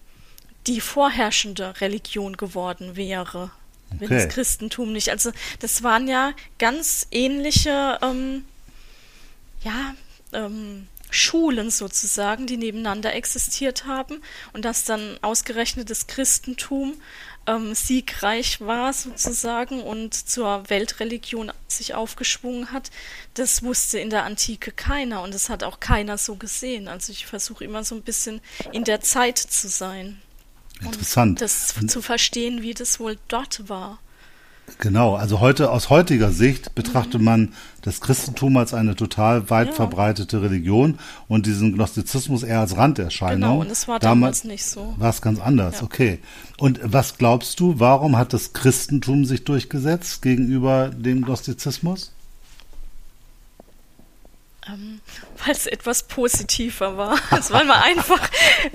die 0.68 0.80
vorherrschende 0.80 1.82
Religion 1.82 2.38
geworden 2.38 2.96
wäre, 2.96 3.52
wenn 4.00 4.08
Okay. 4.08 4.24
das 4.24 4.34
Christentum 4.34 4.94
nicht. 4.94 5.10
Also 5.10 5.32
das 5.60 5.84
waren 5.84 6.08
ja 6.08 6.32
ganz 6.58 7.08
ähnliche, 7.12 8.00
ähm, 8.02 8.46
ja, 9.64 9.94
ähm, 10.32 10.88
Schulen 11.10 11.70
sozusagen, 11.70 12.48
die 12.48 12.58
nebeneinander 12.58 13.14
existiert 13.14 13.86
haben 13.86 14.22
und 14.54 14.66
dass 14.66 14.84
dann 14.84 15.20
ausgerechnet 15.22 15.92
das 15.92 16.08
Christentum 16.08 16.94
ähm, 17.48 17.76
siegreich 17.76 18.62
war 18.62 18.94
sozusagen 18.94 19.82
und 19.82 20.14
zur 20.14 20.70
Weltreligion 20.70 21.52
sich 21.68 21.94
aufgeschwungen 21.94 22.72
hat, 22.72 22.92
das 23.34 23.64
wusste 23.64 24.00
in 24.00 24.10
der 24.10 24.24
Antike 24.24 24.72
keiner 24.72 25.22
und 25.22 25.34
das 25.34 25.50
hat 25.50 25.64
auch 25.64 25.80
keiner 25.80 26.18
so 26.18 26.36
gesehen. 26.36 26.88
Also 26.88 27.12
ich 27.12 27.26
versuche 27.26 27.64
immer 27.64 27.84
so 27.84 27.96
ein 27.96 28.02
bisschen 28.02 28.42
in 28.72 28.84
der 28.84 29.02
Zeit 29.02 29.38
zu 29.38 29.68
sein. 29.68 30.22
Interessant. 30.82 31.42
Das 31.42 31.76
zu 31.88 32.02
verstehen, 32.02 32.62
wie 32.62 32.74
das 32.74 33.00
wohl 33.00 33.18
dort 33.28 33.70
war. 33.70 34.00
Genau, 34.80 35.16
also 35.16 35.40
heute 35.40 35.72
aus 35.72 35.90
heutiger 35.90 36.32
Sicht 36.32 36.74
betrachtet 36.76 37.22
man 37.22 37.54
das 37.84 38.02
Christentum 38.02 38.58
als 38.58 38.74
eine 38.74 38.96
total 38.96 39.50
weit 39.50 39.68
Mhm. 39.68 39.72
Ja. 39.72 39.76
verbreitete 39.76 40.42
Religion 40.42 40.98
und 41.28 41.46
diesen 41.46 41.74
Gnostizismus 41.74 42.44
eher 42.44 42.60
als 42.62 42.76
Randerscheinung. 42.76 43.40
Genau, 43.42 43.62
und 43.62 43.70
das 43.72 43.88
war 43.88 44.00
damals 44.00 44.44
nicht 44.46 44.66
so. 44.66 44.94
War 44.98 45.10
es 45.10 45.22
ganz 45.22 45.40
anders, 45.40 45.78
Ja. 45.80 45.84
okay. 45.84 46.20
Und 46.58 46.80
was 46.84 47.18
glaubst 47.18 47.60
du, 47.60 47.80
warum 47.80 48.18
hat 48.18 48.34
das 48.34 48.54
Christentum 48.54 49.26
sich 49.26 49.44
durchgesetzt 49.44 50.22
gegenüber 50.22 50.90
dem 50.90 51.24
Gnostizismus? 51.24 52.12
Ähm, 54.68 55.02
weil 55.44 55.52
es 55.54 55.68
etwas 55.68 56.04
positiver 56.04 56.96
war. 56.96 57.18
Also 57.32 57.54
weil 57.54 57.66
man 57.66 57.82
einfach 57.82 58.30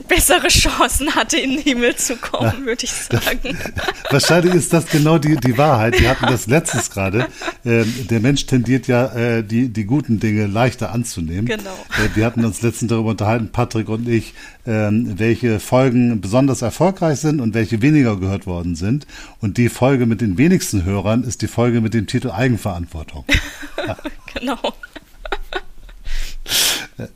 bessere 0.07 0.49
Chancen 0.49 1.15
hatte, 1.15 1.39
in 1.39 1.53
den 1.53 1.63
Himmel 1.63 1.97
zu 1.97 2.17
kommen, 2.17 2.67
würde 2.67 2.85
ich 2.85 2.93
sagen. 2.93 3.57
Wahrscheinlich 4.11 4.55
ist 4.55 4.73
das 4.73 4.87
genau 4.87 5.17
die, 5.17 5.37
die 5.37 5.57
Wahrheit. 5.57 5.99
Wir 5.99 6.11
hatten 6.11 6.27
das 6.27 6.47
letztes 6.47 6.91
gerade. 6.91 7.29
Ähm, 7.65 8.07
der 8.11 8.21
Mensch 8.21 8.45
tendiert 8.45 8.87
ja, 8.87 9.07
äh, 9.15 9.43
die, 9.43 9.69
die 9.69 9.85
guten 9.85 10.21
Dinge 10.21 10.47
leichter 10.47 10.93
anzunehmen. 10.93 11.47
Genau. 11.47 11.73
Äh, 11.97 12.15
wir 12.15 12.27
hatten 12.27 12.45
uns 12.45 12.61
letztens 12.61 12.91
darüber 12.91 13.11
unterhalten, 13.11 13.51
Patrick 13.51 13.89
und 13.89 14.09
ich, 14.09 14.35
ähm, 14.67 15.19
welche 15.19 15.59
Folgen 15.59 16.21
besonders 16.21 16.61
erfolgreich 16.61 17.21
sind 17.21 17.41
und 17.41 17.55
welche 17.55 17.81
weniger 17.81 18.17
gehört 18.17 18.47
worden 18.47 18.75
sind. 18.77 19.07
Und 19.41 19.57
die 19.57 19.71
Folge 19.71 20.05
mit 20.05 20.21
den 20.21 20.37
wenigsten 20.37 20.85
Hörern 20.85 21.25
ist 21.25 21.41
die 21.41 21.49
Folge 21.49 21.81
mit 21.81 21.95
dem 21.95 22.07
Titel 22.07 22.31
Eigenverantwortung. 22.31 23.25
genau. 24.35 24.59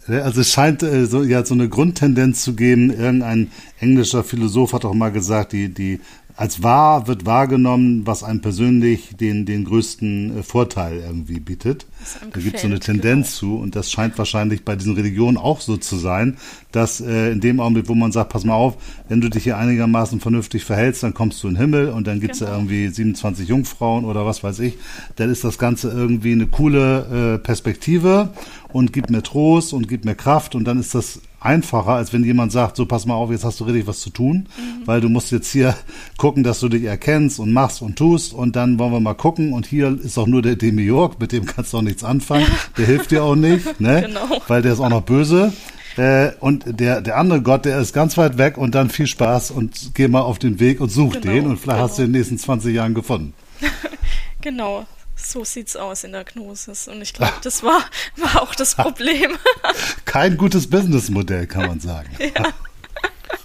Äh, 0.09 0.21
also 0.21 0.41
es 0.41 0.53
scheint 0.53 0.83
äh, 0.83 1.07
so, 1.07 1.23
ja, 1.23 1.45
so 1.45 1.55
eine 1.55 1.69
Grundtendenz 1.69 2.43
zu 2.43 2.55
geben. 2.55 2.91
Irgendein 2.91 3.51
englischer 3.81 4.25
Philosoph 4.25 4.73
hat 4.73 4.85
auch 4.85 4.95
mal 4.95 5.13
gesagt, 5.13 5.53
die, 5.53 5.69
die 5.69 6.01
als 6.37 6.63
wahr 6.63 7.07
wird 7.09 7.27
wahrgenommen, 7.27 8.07
was 8.07 8.25
einem 8.25 8.41
persönlich 8.41 9.11
den, 9.17 9.45
den 9.45 9.65
größten 9.65 10.39
äh, 10.39 10.43
Vorteil 10.43 10.99
irgendwie 10.99 11.41
bietet. 11.41 11.87
Da 12.33 12.41
gibt 12.41 12.57
es 12.57 12.63
so 12.63 12.69
eine 12.69 12.81
Tendenz 12.81 13.39
genau. 13.39 13.53
zu 13.53 13.63
und 13.63 13.77
das 13.77 13.93
scheint 13.93 14.17
wahrscheinlich 14.19 14.65
bei 14.65 14.75
diesen 14.75 14.95
Religionen 14.95 15.37
auch 15.37 15.61
so 15.61 15.77
zu 15.77 15.97
sein, 15.97 16.39
dass 16.73 17.01
äh, 17.01 17.31
in 17.31 17.41
dem 17.41 17.61
Augenblick, 17.61 17.89
wo 17.89 17.95
man 17.95 18.13
sagt, 18.13 18.31
pass 18.31 18.45
mal 18.45 18.55
auf, 18.55 18.77
wenn 19.09 19.21
du 19.21 19.29
dich 19.29 19.45
hier 19.45 19.59
einigermaßen 19.59 20.21
vernünftig 20.21 20.65
verhältst, 20.65 21.03
dann 21.03 21.13
kommst 21.13 21.43
du 21.43 21.49
in 21.49 21.55
den 21.55 21.61
Himmel 21.61 21.91
und 21.91 22.07
dann 22.07 22.21
gibt's 22.21 22.39
genau. 22.39 22.51
ja 22.51 22.57
irgendwie 22.57 22.89
27 22.89 23.49
Jungfrauen 23.49 24.05
oder 24.05 24.25
was 24.25 24.43
weiß 24.43 24.59
ich, 24.61 24.79
dann 25.17 25.31
ist 25.31 25.45
das 25.45 25.59
Ganze 25.59 25.91
irgendwie 25.91 26.33
eine 26.33 26.47
coole 26.47 27.35
äh, 27.35 27.39
Perspektive 27.39 28.31
und 28.73 28.93
gibt 28.93 29.11
mir 29.11 29.23
Trost 29.23 29.73
und 29.73 29.89
gibt 29.89 30.05
mir 30.05 30.15
Kraft 30.15 30.55
und 30.55 30.65
dann 30.65 30.79
ist 30.79 30.95
das 30.95 31.21
einfacher, 31.41 31.93
als 31.93 32.13
wenn 32.13 32.25
jemand 32.25 32.53
sagt, 32.53 32.77
so 32.77 32.87
pass 32.87 33.07
mal 33.07 33.15
auf, 33.15 33.31
jetzt 33.31 33.45
hast 33.45 33.61
du 33.61 33.65
richtig 33.65 33.87
was 33.87 34.01
zu 34.01 34.11
tun, 34.11 34.49
mhm. 34.57 34.87
weil 34.87 35.01
du 35.01 35.09
musst 35.09 35.33
jetzt 35.33 35.51
hier 35.51 35.75
gucken, 36.17 36.43
dass 36.43 36.61
du 36.61 36.69
dich 36.69 36.85
erkennst 36.85 37.39
und 37.41 37.53
machst 37.53 37.83
und 37.83 37.97
tust 37.97 38.33
und 38.33 38.57
dann 38.57 38.79
wollen 38.79 38.93
wir 38.93 39.01
mal 39.01 39.15
gucken 39.15 39.53
und 39.53 39.67
hier 39.67 39.99
ist 40.03 40.19
auch 40.19 40.27
nur 40.27 40.43
der 40.43 40.57
Demiurg, 40.57 41.21
mit 41.21 41.33
dem 41.33 41.47
kannst 41.47 41.73
du 41.73 41.79
auch 41.79 41.83
nichts 41.83 42.05
anfangen, 42.05 42.47
der 42.79 42.87
hilft 42.87 43.11
dir 43.11 43.25
auch 43.25 43.37
nicht, 43.37 43.81
ne? 43.81 44.03
Genau. 44.07 44.41
weil 44.49 44.63
der 44.63 44.73
ist 44.73 44.81
auch 44.81 44.89
noch 44.89 45.03
böse. 45.03 45.53
Äh, 45.97 46.31
und 46.41 46.65
der, 46.81 47.03
der 47.03 47.19
andere 47.19 47.43
Gott, 47.43 47.67
der 47.67 47.79
ist 47.79 47.93
ganz 47.93 48.17
weit 48.17 48.39
weg 48.39 48.57
und 48.57 48.75
dann 48.75 48.89
viel 48.89 49.07
Spaß 49.07 49.51
und 49.51 49.91
geh 49.95 50.09
mal 50.09 50.23
auf 50.23 50.39
den 50.39 50.59
Weg 50.59 50.81
und 50.81 50.91
such 50.91 51.21
genau, 51.21 51.33
den 51.33 51.47
und 51.47 51.59
vielleicht 51.59 51.79
genau. 51.79 51.89
hast 51.89 51.99
du 51.99 52.03
in 52.03 52.13
den 52.13 52.19
nächsten 52.19 52.39
20 52.39 52.75
Jahren 52.75 52.95
gefunden. 52.95 53.35
genau, 54.41 54.87
so 55.33 55.45
sieht's 55.45 55.77
aus 55.77 56.05
in 56.05 56.13
der 56.13 56.25
Gnosis. 56.25 56.89
Und 56.89 57.01
ich 57.01 57.15
glaube, 57.15 57.35
das 57.43 57.63
war, 57.63 57.83
war 58.17 58.43
auch 58.43 58.55
das 58.55 58.75
Problem. 58.75 59.37
Kein 60.05 60.37
gutes 60.37 60.69
Businessmodell, 60.69 61.47
kann 61.47 61.67
man 61.67 61.81
sagen. 61.81 62.11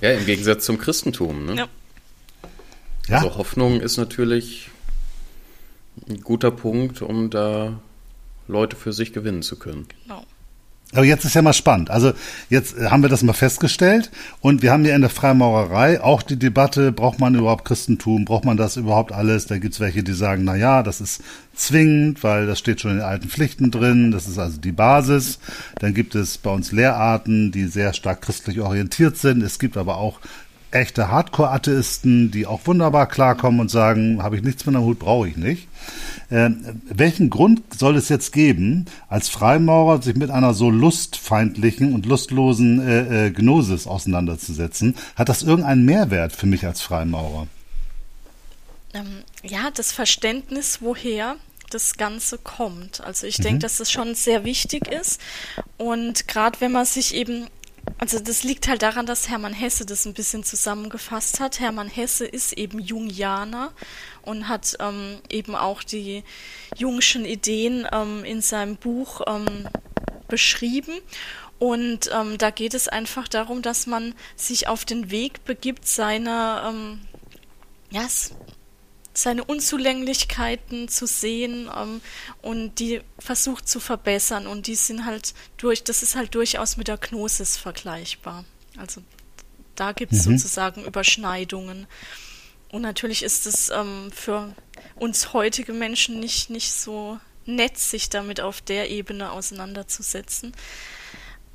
Ja, 0.01 0.11
ja 0.11 0.17
im 0.19 0.25
Gegensatz 0.25 0.65
zum 0.65 0.77
Christentum. 0.77 1.45
Ne? 1.45 1.55
Ja. 1.55 1.67
ja. 3.07 3.17
Also 3.17 3.37
Hoffnung 3.37 3.79
ist 3.79 3.97
natürlich 3.97 4.69
ein 6.07 6.21
guter 6.21 6.51
Punkt, 6.51 7.01
um 7.01 7.29
da 7.29 7.79
Leute 8.47 8.75
für 8.75 8.93
sich 8.93 9.13
gewinnen 9.13 9.41
zu 9.41 9.57
können. 9.57 9.87
Genau. 10.03 10.25
Aber 10.93 11.03
jetzt 11.03 11.25
ist 11.25 11.35
ja 11.35 11.41
mal 11.41 11.51
spannend. 11.51 11.89
Also 11.89 12.13
jetzt 12.49 12.79
haben 12.79 13.01
wir 13.01 13.09
das 13.09 13.21
mal 13.21 13.33
festgestellt 13.33 14.09
und 14.39 14.61
wir 14.61 14.71
haben 14.71 14.85
ja 14.85 14.95
in 14.95 15.01
der 15.01 15.09
Freimaurerei 15.09 16.01
auch 16.01 16.21
die 16.21 16.39
Debatte, 16.39 16.93
braucht 16.93 17.19
man 17.19 17.35
überhaupt 17.35 17.65
Christentum, 17.65 18.23
braucht 18.23 18.45
man 18.45 18.55
das 18.55 18.77
überhaupt 18.77 19.11
alles? 19.11 19.47
Da 19.47 19.57
gibt's 19.57 19.81
welche, 19.81 20.01
die 20.01 20.13
sagen, 20.13 20.45
na 20.45 20.55
ja, 20.55 20.83
das 20.83 21.01
ist 21.01 21.21
zwingend, 21.53 22.23
weil 22.23 22.47
das 22.47 22.59
steht 22.59 22.79
schon 22.79 22.91
in 22.91 22.97
den 22.97 23.05
alten 23.05 23.27
Pflichten 23.27 23.69
drin, 23.69 24.11
das 24.11 24.27
ist 24.27 24.37
also 24.37 24.61
die 24.61 24.71
Basis. 24.71 25.39
Dann 25.79 25.93
gibt 25.93 26.15
es 26.15 26.37
bei 26.37 26.51
uns 26.51 26.71
Lehrarten, 26.71 27.51
die 27.51 27.65
sehr 27.65 27.91
stark 27.91 28.21
christlich 28.21 28.61
orientiert 28.61 29.17
sind. 29.17 29.41
Es 29.41 29.59
gibt 29.59 29.75
aber 29.75 29.97
auch 29.97 30.21
echte 30.71 31.09
Hardcore-Atheisten, 31.09 32.31
die 32.31 32.45
auch 32.45 32.61
wunderbar 32.65 33.07
klarkommen 33.07 33.59
und 33.59 33.71
sagen, 33.71 34.21
habe 34.21 34.35
ich 34.35 34.43
nichts 34.43 34.65
mit 34.65 34.75
dem 34.75 34.81
Hut, 34.81 34.99
brauche 34.99 35.27
ich 35.27 35.37
nicht. 35.37 35.67
Äh, 36.29 36.49
welchen 36.89 37.29
Grund 37.29 37.61
soll 37.77 37.95
es 37.95 38.09
jetzt 38.09 38.33
geben, 38.33 38.85
als 39.07 39.29
Freimaurer 39.29 40.01
sich 40.01 40.15
mit 40.15 40.29
einer 40.29 40.53
so 40.53 40.69
lustfeindlichen 40.69 41.93
und 41.93 42.05
lustlosen 42.05 42.85
äh, 42.85 43.27
äh, 43.27 43.31
Gnosis 43.31 43.87
auseinanderzusetzen? 43.87 44.95
Hat 45.15 45.29
das 45.29 45.43
irgendeinen 45.43 45.85
Mehrwert 45.85 46.35
für 46.35 46.47
mich 46.47 46.65
als 46.65 46.81
Freimaurer? 46.81 47.47
Ähm, 48.93 49.23
ja, 49.43 49.69
das 49.73 49.91
Verständnis, 49.91 50.79
woher 50.81 51.37
das 51.69 51.97
Ganze 51.97 52.37
kommt. 52.37 53.01
Also 53.01 53.27
ich 53.27 53.39
mhm. 53.39 53.43
denke, 53.43 53.59
dass 53.59 53.77
das 53.77 53.91
schon 53.91 54.15
sehr 54.15 54.43
wichtig 54.43 54.87
ist. 54.87 55.21
Und 55.77 56.27
gerade 56.27 56.59
wenn 56.61 56.71
man 56.71 56.85
sich 56.85 57.13
eben 57.13 57.47
also 57.97 58.19
das 58.19 58.43
liegt 58.43 58.67
halt 58.67 58.81
daran, 58.83 59.05
dass 59.05 59.29
Hermann 59.29 59.53
Hesse 59.53 59.85
das 59.85 60.05
ein 60.05 60.13
bisschen 60.13 60.43
zusammengefasst 60.43 61.39
hat. 61.39 61.59
Hermann 61.59 61.89
Hesse 61.89 62.25
ist 62.25 62.53
eben 62.53 62.79
Jungianer 62.79 63.71
und 64.21 64.47
hat 64.47 64.77
ähm, 64.79 65.19
eben 65.29 65.55
auch 65.55 65.83
die 65.83 66.23
jungschen 66.77 67.25
Ideen 67.25 67.87
ähm, 67.91 68.23
in 68.23 68.41
seinem 68.41 68.75
Buch 68.75 69.21
ähm, 69.27 69.67
beschrieben. 70.27 70.93
Und 71.59 72.11
ähm, 72.13 72.37
da 72.37 72.51
geht 72.51 72.75
es 72.75 72.87
einfach 72.87 73.27
darum, 73.27 73.61
dass 73.61 73.87
man 73.87 74.13
sich 74.35 74.67
auf 74.67 74.85
den 74.85 75.09
Weg 75.09 75.43
begibt, 75.45 75.87
seine 75.87 76.61
ähm, 76.67 77.01
ja, 77.89 78.05
seine 79.17 79.43
Unzulänglichkeiten 79.43 80.87
zu 80.87 81.07
sehen 81.07 81.69
ähm, 81.75 82.01
und 82.41 82.75
die 82.79 83.01
versucht 83.17 83.67
zu 83.67 83.79
verbessern. 83.79 84.45
Und 84.45 84.67
die 84.67 84.75
sind 84.75 85.05
halt 85.05 85.33
durch, 85.57 85.83
das 85.83 86.03
ist 86.03 86.15
halt 86.15 86.35
durchaus 86.35 86.77
mit 86.77 86.87
der 86.87 86.97
Gnosis 86.97 87.57
vergleichbar. 87.57 88.45
Also 88.77 89.01
da 89.75 89.91
gibt 89.91 90.13
es 90.13 90.25
mhm. 90.25 90.37
sozusagen 90.37 90.85
Überschneidungen. 90.85 91.87
Und 92.69 92.81
natürlich 92.81 93.23
ist 93.23 93.47
es 93.47 93.69
ähm, 93.69 94.11
für 94.13 94.53
uns 94.95 95.33
heutige 95.33 95.73
Menschen 95.73 96.19
nicht, 96.19 96.49
nicht 96.49 96.71
so 96.71 97.19
nett, 97.45 97.77
sich 97.77 98.09
damit 98.09 98.39
auf 98.39 98.61
der 98.61 98.91
Ebene 98.91 99.31
auseinanderzusetzen. 99.31 100.53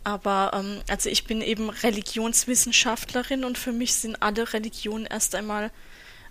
Aber 0.03 0.51
ähm, 0.55 0.83
also 0.88 1.09
ich 1.11 1.25
bin 1.25 1.42
eben 1.42 1.70
Religionswissenschaftlerin 1.70 3.44
und 3.44 3.57
für 3.57 3.72
mich 3.72 3.94
sind 3.94 4.20
alle 4.20 4.53
Religionen 4.53 5.07
erst 5.07 5.37
einmal, 5.37 5.70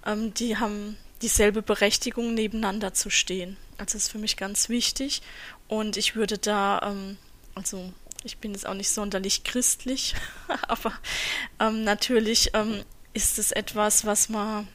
ähm, 0.05 0.33
die 0.33 0.57
haben 0.57 0.97
dieselbe 1.21 1.61
Berechtigung 1.61 2.33
nebeneinander 2.33 2.93
zu 2.93 3.09
stehen. 3.09 3.57
Also 3.77 3.93
das 3.93 4.03
ist 4.03 4.11
für 4.11 4.17
mich 4.17 4.37
ganz 4.37 4.69
wichtig. 4.69 5.21
Und 5.67 5.97
ich 5.97 6.15
würde 6.15 6.37
da, 6.37 6.81
ähm, 6.83 7.17
also 7.55 7.91
ich 8.23 8.37
bin 8.37 8.53
jetzt 8.53 8.67
auch 8.67 8.73
nicht 8.73 8.89
sonderlich 8.89 9.43
christlich, 9.43 10.15
aber 10.67 10.93
ähm, 11.59 11.83
natürlich 11.83 12.51
ähm, 12.53 12.83
ist 13.13 13.39
es 13.39 13.51
etwas, 13.51 14.05
was 14.05 14.29
man 14.29 14.67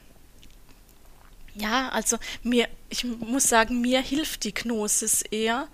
ja, 1.59 1.89
also 1.89 2.17
mir, 2.43 2.67
ich 2.89 3.03
muss 3.03 3.49
sagen, 3.49 3.81
mir 3.81 3.99
hilft 4.01 4.43
die 4.43 4.53
Gnosis 4.53 5.23
eher, 5.23 5.67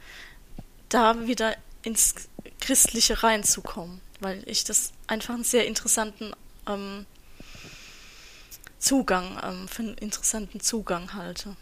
da 0.89 1.27
wieder 1.27 1.55
ins 1.81 2.15
Christliche 2.61 3.21
reinzukommen, 3.23 3.99
weil 4.21 4.43
ich 4.45 4.63
das 4.63 4.93
einfach 5.07 5.33
einen 5.33 5.43
sehr 5.43 5.67
interessanten 5.67 6.33
ähm, 6.67 7.05
Zugang, 8.83 9.39
ähm, 9.41 9.69
für 9.69 9.83
einen 9.83 9.95
interessanten 9.95 10.59
Zugang 10.59 11.13
halte. 11.13 11.55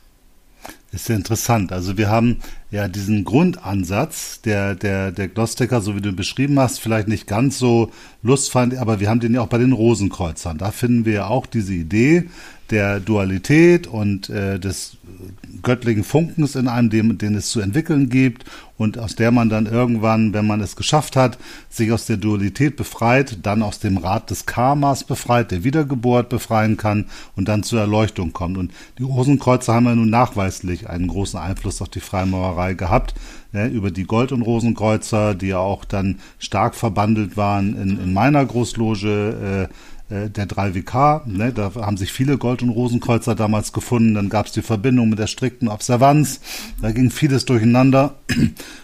Ist 0.94 1.08
ja 1.08 1.16
interessant. 1.16 1.72
Also 1.72 1.98
wir 1.98 2.10
haben 2.10 2.38
ja 2.70 2.90
diesen 2.90 3.24
Grundansatz 3.24 4.42
der, 4.42 4.76
der, 4.76 5.14
der 5.14 5.30
Gnostiker, 5.30 5.80
so 5.80 5.96
wie 5.96 6.02
du 6.02 6.12
beschrieben 6.12 6.60
hast, 6.60 6.82
vielleicht 6.82 7.08
nicht 7.08 7.28
ganz 7.28 7.58
so 7.58 7.92
lustfeindlich, 8.24 8.82
aber 8.82 9.00
wir 9.00 9.10
haben 9.10 9.22
den 9.22 9.34
ja 9.34 9.42
auch 9.42 9.48
bei 9.48 9.58
den 9.58 9.72
Rosenkreuzern. 9.72 10.58
Da 10.58 10.72
finden 10.72 11.06
wir 11.06 11.14
ja 11.14 11.28
auch 11.28 11.46
diese 11.46 11.74
Idee 11.74 12.30
der 12.72 13.00
Dualität 13.00 13.88
und 13.88 14.30
äh, 14.30 14.60
des 14.60 14.98
göttlichen 15.62 16.04
Funkens 16.04 16.56
in 16.56 16.68
einem, 16.68 16.90
den, 16.90 17.18
den 17.18 17.36
es 17.36 17.50
zu 17.50 17.60
entwickeln 17.60 18.10
gibt 18.10 18.46
und 18.78 18.98
aus 18.98 19.16
der 19.16 19.32
man 19.32 19.50
dann 19.50 19.68
irgendwann, 19.68 20.34
wenn 20.34 20.48
man 20.48 20.62
es 20.62 20.76
geschafft 20.76 21.16
hat, 21.16 21.38
sich 21.70 21.92
aus 21.92 22.06
der 22.06 22.18
Dualität 22.18 22.78
befreit, 22.78 23.40
dann 23.44 23.62
aus 23.62 23.80
dem 23.80 23.98
Rad 23.98 24.32
des 24.32 24.46
Karmas 24.46 25.04
befreit, 25.04 25.52
der 25.52 25.64
Wiedergeburt 25.64 26.30
befreien 26.30 26.78
kann 26.78 27.06
und 27.36 27.48
dann 27.48 27.64
zur 27.64 27.80
Erleuchtung 27.80 28.34
kommt. 28.34 28.58
Und 28.58 28.72
die 28.98 29.04
Rosenkreuze 29.04 29.74
haben 29.74 29.86
ja 29.86 29.96
nun 29.96 30.10
nachweislich 30.10 30.81
einen 30.88 31.08
großen 31.08 31.40
Einfluss 31.40 31.82
auf 31.82 31.90
die 31.90 32.00
Freimaurerei 32.00 32.74
gehabt, 32.74 33.14
ne, 33.52 33.68
über 33.68 33.92
die 33.92 34.06
Gold- 34.06 34.32
und 34.32 34.42
Rosenkreuzer, 34.42 35.36
die 35.36 35.48
ja 35.48 35.60
auch 35.60 35.86
dann 35.86 36.20
stark 36.40 36.76
verbandelt 36.76 37.38
waren 37.38 37.76
in, 37.76 38.00
in 38.00 38.14
meiner 38.14 38.46
Großloge, 38.46 39.70
äh, 39.70 39.74
äh, 40.12 40.30
der 40.30 40.46
3WK. 40.46 41.26
Ne? 41.26 41.54
Da 41.54 41.72
haben 41.76 41.98
sich 41.98 42.12
viele 42.12 42.38
Gold- 42.38 42.62
und 42.62 42.70
Rosenkreuzer 42.70 43.34
damals 43.34 43.72
gefunden. 43.72 44.14
Dann 44.14 44.30
gab 44.30 44.48
es 44.48 44.52
die 44.52 44.62
Verbindung 44.62 45.10
mit 45.10 45.20
der 45.20 45.28
strikten 45.28 45.70
Observanz. 45.70 46.42
Da 46.82 46.92
ging 46.92 47.12
vieles 47.12 47.46
durcheinander. 47.46 48.16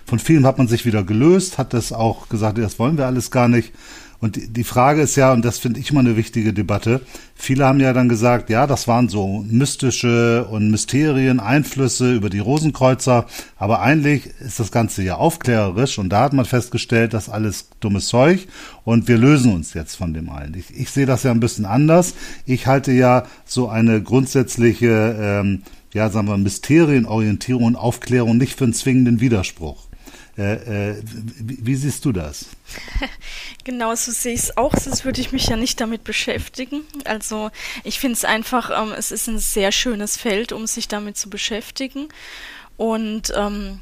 Von 0.06 0.20
vielen 0.20 0.46
hat 0.46 0.58
man 0.58 0.68
sich 0.68 0.86
wieder 0.86 1.04
gelöst, 1.04 1.58
hat 1.58 1.74
das 1.74 1.92
auch 1.92 2.30
gesagt, 2.30 2.58
das 2.58 2.80
wollen 2.80 2.98
wir 2.98 3.06
alles 3.06 3.30
gar 3.30 3.50
nicht. 3.50 3.74
Und 4.20 4.58
die 4.58 4.64
Frage 4.64 5.02
ist 5.02 5.16
ja, 5.16 5.32
und 5.32 5.46
das 5.46 5.60
finde 5.60 5.80
ich 5.80 5.92
immer 5.92 6.00
eine 6.00 6.18
wichtige 6.18 6.52
Debatte, 6.52 7.02
viele 7.36 7.66
haben 7.66 7.80
ja 7.80 7.94
dann 7.94 8.10
gesagt, 8.10 8.50
ja, 8.50 8.66
das 8.66 8.88
waren 8.88 9.10
so 9.10 9.46
mystische 9.48 10.46
und 10.50 10.72
Mysterien, 10.72 11.40
Einflüsse 11.40 12.16
über 12.16 12.30
die 12.30 12.40
Rosenkreuzer, 12.40 13.28
aber 13.58 13.82
eigentlich 13.82 14.32
ist 14.40 14.60
das 14.60 14.72
Ganze 14.72 15.04
ja 15.04 15.16
aufklärerisch 15.16 16.00
und 16.00 16.10
da 16.10 16.22
hat 16.22 16.34
man 16.34 16.46
festgestellt, 16.46 17.14
dass 17.14 17.30
alles 17.30 17.70
dummes 17.80 18.08
Zeug 18.08 18.48
und 18.84 19.08
wir 19.08 19.20
lösen 19.20 19.54
uns 19.54 19.76
jetzt 19.76 19.96
von 19.96 20.16
dem 20.16 20.30
allen. 20.30 20.56
Ich, 20.56 20.76
ich 20.76 20.90
sehe 20.90 21.06
das 21.06 21.22
ja 21.22 21.32
ein 21.32 21.40
bisschen 21.40 21.66
anders. 21.66 22.16
Ich 22.46 22.66
halte 22.66 22.92
ja 22.92 23.24
so 23.46 23.70
eine 23.70 24.02
grundsätzliche, 24.02 25.16
ähm, 25.20 25.62
ja, 25.94 26.10
sagen 26.10 26.28
wir, 26.28 26.38
Mysterienorientierung 26.38 27.64
und 27.64 27.76
Aufklärung 27.76 28.38
nicht 28.38 28.58
für 28.58 28.64
einen 28.64 28.74
zwingenden 28.74 29.20
Widerspruch. 29.20 29.87
Äh, 30.38 30.92
äh, 30.92 31.04
wie, 31.04 31.66
wie, 31.66 31.76
siehst 31.76 32.06
du 32.06 32.12
das? 32.12 32.46
Genau, 33.64 33.94
so 33.96 34.14
sehe 34.14 34.34
ich 34.34 34.40
es 34.40 34.58
auch, 34.58 34.74
sonst 34.78 35.04
würde 35.04 35.20
ich 35.20 35.34
mich 35.34 35.48
ja 35.48 35.58
nicht 35.58 35.82
damit 35.82 36.06
beschäftigen. 36.06 36.84
Also 37.04 37.52
ich 37.84 38.00
finde 38.00 38.14
es 38.14 38.24
einfach, 38.24 38.70
ähm, 38.70 38.94
es 38.98 39.12
ist 39.12 39.28
ein 39.28 39.40
sehr 39.40 39.74
schönes 39.74 40.16
Feld, 40.16 40.54
um 40.54 40.68
sich 40.68 40.88
damit 40.88 41.18
zu 41.18 41.30
beschäftigen. 41.30 42.08
Und 42.78 43.34
ähm, 43.36 43.82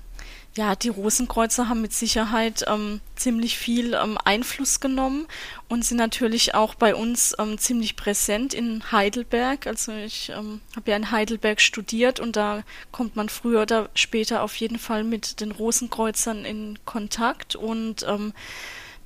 ja, 0.58 0.76
die 0.76 0.90
Rosenkreuzer 0.90 1.68
haben 1.68 1.82
mit 1.82 1.94
Sicherheit 1.94 2.64
ähm, 2.68 3.02
ziemlich 3.16 3.58
viel 3.58 3.94
ähm, 3.94 4.18
Einfluss 4.24 4.80
genommen 4.80 5.28
und 5.68 5.84
sind 5.84 5.98
natürlich 5.98 6.56
auch 6.56 6.76
bei 6.76 6.96
uns 6.96 7.36
ähm, 7.38 7.58
ziemlich 7.58 7.98
präsent 7.98 8.54
in 8.54 8.92
Heidelberg. 8.92 9.68
Also 9.68 9.92
ich 9.92 10.30
ähm, 10.30 10.62
habe 10.76 10.92
ja 10.92 10.98
in 10.98 11.12
Heidelberg 11.12 11.60
studiert 11.60 12.22
und 12.22 12.38
da 12.38 12.64
kommt 12.94 13.18
man 13.18 13.28
früher 13.28 13.64
oder 13.64 13.90
später 13.96 14.44
auf 14.44 14.56
jeden 14.56 14.80
Fall 14.80 15.04
mit 15.04 15.42
den 15.42 15.52
Rosenkreuzern 15.52 16.46
in 16.46 16.80
Kontakt 16.86 17.58
und 17.58 18.06
ähm, 18.08 18.34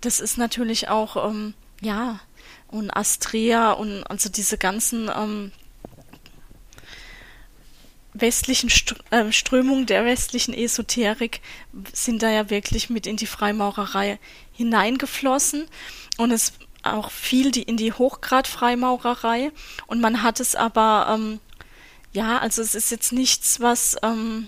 das 0.01 0.19
ist 0.19 0.37
natürlich 0.37 0.87
auch, 0.87 1.29
ähm, 1.29 1.55
ja, 1.81 2.19
und 2.67 2.95
Astrea 2.95 3.71
und 3.71 4.03
also 4.03 4.29
diese 4.29 4.59
ganzen 4.59 5.09
westlichen 8.21 8.71
äh, 9.11 9.31
Strömungen 9.31 9.85
der 9.85 10.05
westlichen 10.05 10.53
Esoterik 10.53 11.41
sind 11.93 12.21
da 12.23 12.29
ja 12.29 12.49
wirklich 12.49 12.89
mit 12.89 13.07
in 13.07 13.17
die 13.17 13.25
Freimaurerei 13.25 14.19
hineingeflossen 14.53 15.65
und 16.17 16.31
es 16.31 16.53
auch 16.83 17.11
viel 17.11 17.51
die 17.51 17.63
in 17.63 17.77
die 17.77 17.93
Hochgrad-Freimaurerei 17.93 19.51
und 19.87 20.01
man 20.01 20.23
hat 20.23 20.39
es 20.39 20.55
aber 20.55 21.07
ähm, 21.13 21.39
ja, 22.11 22.39
also 22.39 22.61
es 22.61 22.75
ist 22.75 22.89
jetzt 22.89 23.11
nichts, 23.11 23.59
was 23.59 23.95
ähm, 24.01 24.47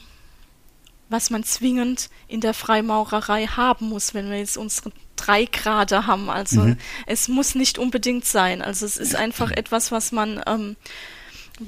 was 1.12 1.30
man 1.30 1.44
zwingend 1.44 2.10
in 2.28 2.40
der 2.40 2.54
Freimaurerei 2.54 3.46
haben 3.46 3.90
muss, 3.90 4.14
wenn 4.14 4.32
wir 4.32 4.38
jetzt 4.38 4.58
unsere 4.58 4.94
drei 5.18 5.46
Grade 5.46 6.08
haben. 6.08 6.30
Also 6.30 6.62
mhm. 6.62 6.78
es 7.06 7.28
muss 7.28 7.54
nicht 7.54 7.78
unbedingt 7.78 8.26
sein. 8.26 8.62
Also 8.62 8.86
es 8.86 8.98
ist 8.98 9.16
einfach 9.16 9.52
etwas, 9.52 9.92
was 9.92 10.14
man 10.14 10.42
ähm, 10.48 10.78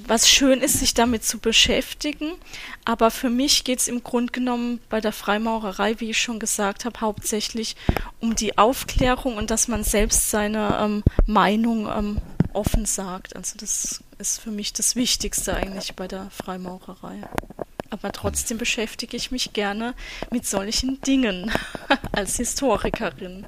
was 0.07 0.29
schön 0.29 0.61
ist, 0.61 0.79
sich 0.79 0.93
damit 0.93 1.23
zu 1.23 1.39
beschäftigen. 1.39 2.33
Aber 2.85 3.11
für 3.11 3.29
mich 3.29 3.63
geht 3.63 3.79
es 3.79 3.87
im 3.87 4.03
Grunde 4.03 4.31
genommen 4.31 4.79
bei 4.89 4.99
der 4.99 5.11
Freimaurerei, 5.11 5.99
wie 5.99 6.09
ich 6.09 6.17
schon 6.17 6.39
gesagt 6.39 6.85
habe, 6.85 6.99
hauptsächlich 7.01 7.75
um 8.19 8.35
die 8.35 8.57
Aufklärung 8.57 9.37
und 9.37 9.51
dass 9.51 9.67
man 9.67 9.83
selbst 9.83 10.29
seine 10.29 10.79
ähm, 10.81 11.03
Meinung 11.27 11.87
ähm, 11.87 12.17
offen 12.53 12.85
sagt. 12.85 13.35
Also 13.35 13.57
das 13.57 14.03
ist 14.17 14.39
für 14.39 14.51
mich 14.51 14.73
das 14.73 14.95
Wichtigste 14.95 15.55
eigentlich 15.55 15.95
bei 15.95 16.07
der 16.07 16.29
Freimaurerei. 16.31 17.21
Aber 17.89 18.11
trotzdem 18.11 18.57
beschäftige 18.57 19.15
ich 19.15 19.29
mich 19.29 19.53
gerne 19.53 19.93
mit 20.31 20.47
solchen 20.47 20.99
Dingen 21.01 21.51
als 22.11 22.37
Historikerin. 22.37 23.45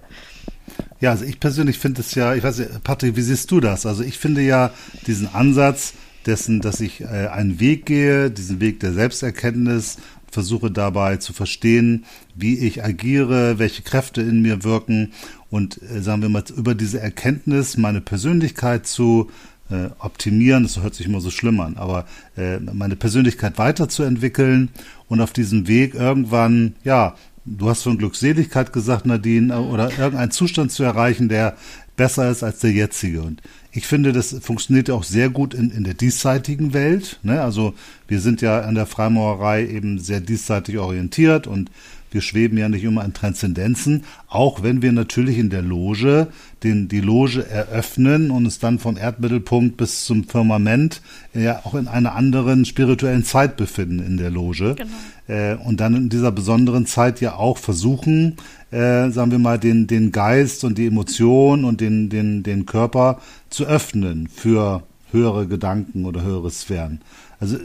Ja, 1.02 1.12
also 1.12 1.26
ich 1.26 1.40
persönlich 1.40 1.80
finde 1.80 2.02
es 2.02 2.16
ja, 2.16 2.36
ich 2.36 2.44
weiß 2.44 2.60
nicht, 2.60 2.84
Patrick, 2.84 3.16
wie 3.16 3.22
siehst 3.22 3.50
du 3.52 3.60
das? 3.60 3.86
Also 3.86 4.04
ich 4.04 4.18
finde 4.18 4.42
ja 4.42 4.72
diesen 5.08 5.34
Ansatz, 5.34 5.94
dessen, 6.26 6.62
dass 6.62 6.82
ich 6.82 7.02
äh, 7.02 7.28
einen 7.28 7.60
Weg 7.60 7.86
gehe, 7.86 8.32
diesen 8.32 8.60
Weg 8.60 8.80
der 8.80 8.94
Selbsterkenntnis, 8.94 9.98
versuche 10.36 10.70
dabei 10.70 11.16
zu 11.16 11.32
verstehen, 11.32 12.04
wie 12.36 12.60
ich 12.60 12.84
agiere, 12.84 13.58
welche 13.58 13.84
Kräfte 13.84 14.22
in 14.22 14.42
mir 14.42 14.64
wirken 14.66 15.14
und 15.50 15.82
äh, 15.82 16.02
sagen 16.02 16.22
wir 16.22 16.30
mal 16.30 16.44
über 16.56 16.76
diese 16.76 17.00
Erkenntnis 17.00 17.78
meine 17.78 18.02
Persönlichkeit 18.02 18.86
zu 18.86 19.32
äh, 19.70 19.90
optimieren, 19.98 20.64
das 20.64 20.82
hört 20.82 20.94
sich 20.94 21.08
immer 21.08 21.22
so 21.22 21.32
schlimm 21.32 21.60
an, 21.62 21.78
aber 21.78 22.06
äh, 22.38 22.60
meine 22.60 22.96
Persönlichkeit 22.98 23.58
weiterzuentwickeln 23.58 24.70
und 25.08 25.22
auf 25.22 25.32
diesem 25.32 25.68
Weg 25.68 25.96
irgendwann, 25.96 26.76
ja, 26.84 27.16
du 27.46 27.70
hast 27.70 27.84
von 27.84 27.98
Glückseligkeit 27.98 28.74
gesagt, 28.74 29.06
Nadine, 29.06 29.58
oder 29.60 29.90
irgendeinen 29.98 30.32
Zustand 30.32 30.72
zu 30.72 30.84
erreichen, 30.84 31.30
der 31.30 31.56
besser 31.96 32.30
ist 32.30 32.44
als 32.44 32.60
der 32.60 32.72
jetzige. 32.72 33.22
Und 33.22 33.42
ich 33.72 33.88
finde, 33.88 34.14
das 34.14 34.36
funktioniert 34.42 34.88
ja 34.88 34.96
auch 34.96 35.04
sehr 35.04 35.30
gut 35.30 35.54
in, 35.54 35.72
in 35.72 35.84
der 35.84 35.94
diesseitigen 35.94 36.74
Welt. 36.74 37.20
Ne? 37.24 37.42
Also 37.42 37.74
wir 38.08 38.20
sind 38.20 38.42
ja 38.42 38.62
an 38.62 38.76
der 38.76 38.86
Freimaurerei 38.86 39.68
eben 39.68 40.00
sehr 40.00 40.22
diesseitig 40.22 40.78
orientiert 40.78 41.48
und 41.48 41.70
wir 42.16 42.22
schweben 42.22 42.58
ja 42.58 42.70
nicht 42.70 42.86
immer 42.86 43.04
an 43.04 43.14
Transzendenzen, 43.14 44.06
auch 44.30 44.64
wenn 44.64 44.82
wir 44.82 44.94
natürlich 44.94 45.38
in 45.38 45.50
der 45.50 45.62
Loge 45.62 46.28
den, 46.64 46.88
die 46.88 47.02
Loge 47.02 47.46
eröffnen 47.46 48.32
und 48.32 48.46
es 48.46 48.58
dann 48.58 48.80
vom 48.80 48.96
Erdmittelpunkt 48.96 49.76
bis 49.76 50.06
zum 50.06 50.24
Firmament 50.24 51.02
ja 51.34 51.60
auch 51.66 51.76
in 51.76 51.90
einer 51.90 52.16
anderen 52.16 52.64
spirituellen 52.64 53.26
Zeit 53.26 53.58
befinden 53.58 54.00
in 54.00 54.16
der 54.16 54.30
Loge. 54.30 54.76
Genau. 54.76 54.90
Äh, 55.28 55.56
und 55.56 55.82
dann 55.82 55.94
in 55.94 56.08
dieser 56.08 56.32
besonderen 56.32 56.86
Zeit 56.86 57.20
ja 57.20 57.36
auch 57.36 57.58
versuchen, 57.58 58.38
äh, 58.76 59.10
sagen 59.10 59.32
wir 59.32 59.40
mal, 59.40 59.58
den, 59.58 59.88
den 59.88 60.12
Geist 60.12 60.66
und 60.66 60.78
die 60.78 60.88
Emotion 60.88 61.64
und 61.64 61.80
den, 61.80 62.10
den, 62.10 62.44
den 62.44 62.66
Körper 62.66 63.22
zu 63.50 63.66
öffnen 63.66 64.28
für 64.28 64.84
höhere 65.12 65.48
Gedanken 65.48 66.06
oder 66.06 66.24
höhere 66.24 66.52
Sphären. 66.52 67.02
Also, 67.40 67.56
äh, 67.56 67.62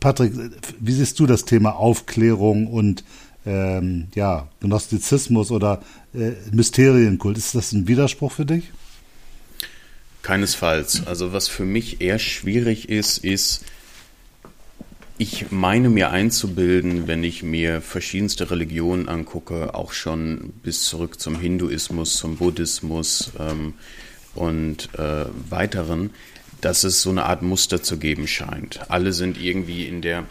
Patrick, 0.00 0.32
wie 0.80 0.92
siehst 0.92 1.20
du 1.20 1.26
das 1.26 1.44
Thema 1.44 1.76
Aufklärung 1.76 2.66
und 2.66 3.04
ähm, 3.46 4.08
ja, 4.16 4.48
Gnostizismus 4.60 5.52
oder 5.52 5.82
äh, 6.12 6.32
Mysterienkult? 6.50 7.38
Ist 7.38 7.54
das 7.54 7.70
ein 7.70 7.86
Widerspruch 7.86 8.32
für 8.32 8.44
dich? 8.44 8.72
Keinesfalls. 10.22 11.06
Also 11.06 11.32
was 11.32 11.46
für 11.46 11.64
mich 11.64 12.00
eher 12.00 12.18
schwierig 12.18 12.88
ist, 12.88 13.18
ist, 13.18 13.64
ich 15.18 15.50
meine 15.50 15.88
mir 15.90 16.10
einzubilden, 16.10 17.08
wenn 17.08 17.24
ich 17.24 17.42
mir 17.42 17.80
verschiedenste 17.80 18.50
Religionen 18.52 19.08
angucke, 19.08 19.74
auch 19.74 19.92
schon 19.92 20.52
bis 20.62 20.84
zurück 20.84 21.20
zum 21.20 21.38
Hinduismus, 21.40 22.16
zum 22.16 22.36
Buddhismus 22.36 23.32
ähm, 23.38 23.74
und 24.36 24.88
äh, 24.94 25.26
weiteren, 25.50 26.10
dass 26.60 26.84
es 26.84 27.02
so 27.02 27.10
eine 27.10 27.24
Art 27.24 27.42
Muster 27.42 27.82
zu 27.82 27.98
geben 27.98 28.28
scheint. 28.28 28.90
Alle 28.90 29.12
sind 29.12 29.40
irgendwie 29.40 29.86
in 29.86 30.02
der 30.02 30.24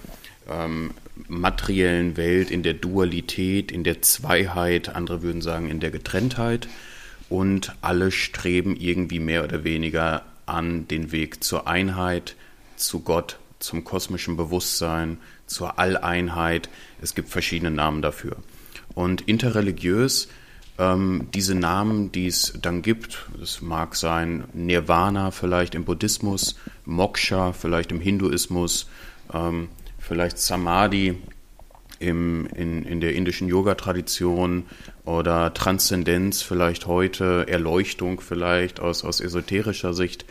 ähm, 0.49 0.91
materiellen 1.27 2.15
Welt, 2.15 2.49
in 2.49 2.63
der 2.63 2.73
Dualität, 2.73 3.73
in 3.73 3.83
der 3.83 4.01
Zweiheit, 4.01 4.89
andere 4.89 5.21
würden 5.21 5.41
sagen 5.41 5.69
in 5.69 5.81
der 5.81 5.91
Getrenntheit 5.91 6.69
und 7.27 7.75
alle 7.81 8.11
streben 8.11 8.77
irgendwie 8.77 9.19
mehr 9.19 9.43
oder 9.43 9.65
weniger 9.65 10.23
an 10.45 10.87
den 10.87 11.11
Weg 11.11 11.43
zur 11.43 11.67
Einheit, 11.67 12.37
zu 12.77 13.01
Gott, 13.01 13.37
zum 13.59 13.83
kosmischen 13.83 14.37
Bewusstsein, 14.37 15.17
zur 15.45 15.79
Alleinheit. 15.79 16.69
Es 17.01 17.15
gibt 17.15 17.29
verschiedene 17.29 17.71
Namen 17.71 18.01
dafür. 18.01 18.37
Und 18.93 19.21
interreligiös, 19.21 20.27
ähm, 20.79 21.27
diese 21.33 21.55
Namen, 21.55 22.11
die 22.11 22.27
es 22.27 22.53
dann 22.61 22.81
gibt, 22.81 23.27
es 23.41 23.61
mag 23.61 23.95
sein 23.95 24.45
Nirvana 24.53 25.31
vielleicht 25.31 25.75
im 25.75 25.85
Buddhismus, 25.85 26.55
Moksha 26.85 27.53
vielleicht 27.53 27.91
im 27.91 27.99
Hinduismus, 27.99 28.87
ähm, 29.33 29.69
vielleicht 29.97 30.37
Samadhi 30.37 31.17
im, 31.99 32.47
in, 32.55 32.83
in 32.83 33.01
der 33.01 33.13
indischen 33.13 33.47
Yoga-Tradition 33.47 34.65
oder 35.03 35.53
Transzendenz 35.53 36.41
vielleicht 36.41 36.85
heute, 36.85 37.47
Erleuchtung 37.47 38.21
vielleicht 38.21 38.79
aus, 38.79 39.03
aus 39.03 39.19
esoterischer 39.19 39.93
Sicht. 39.93 40.25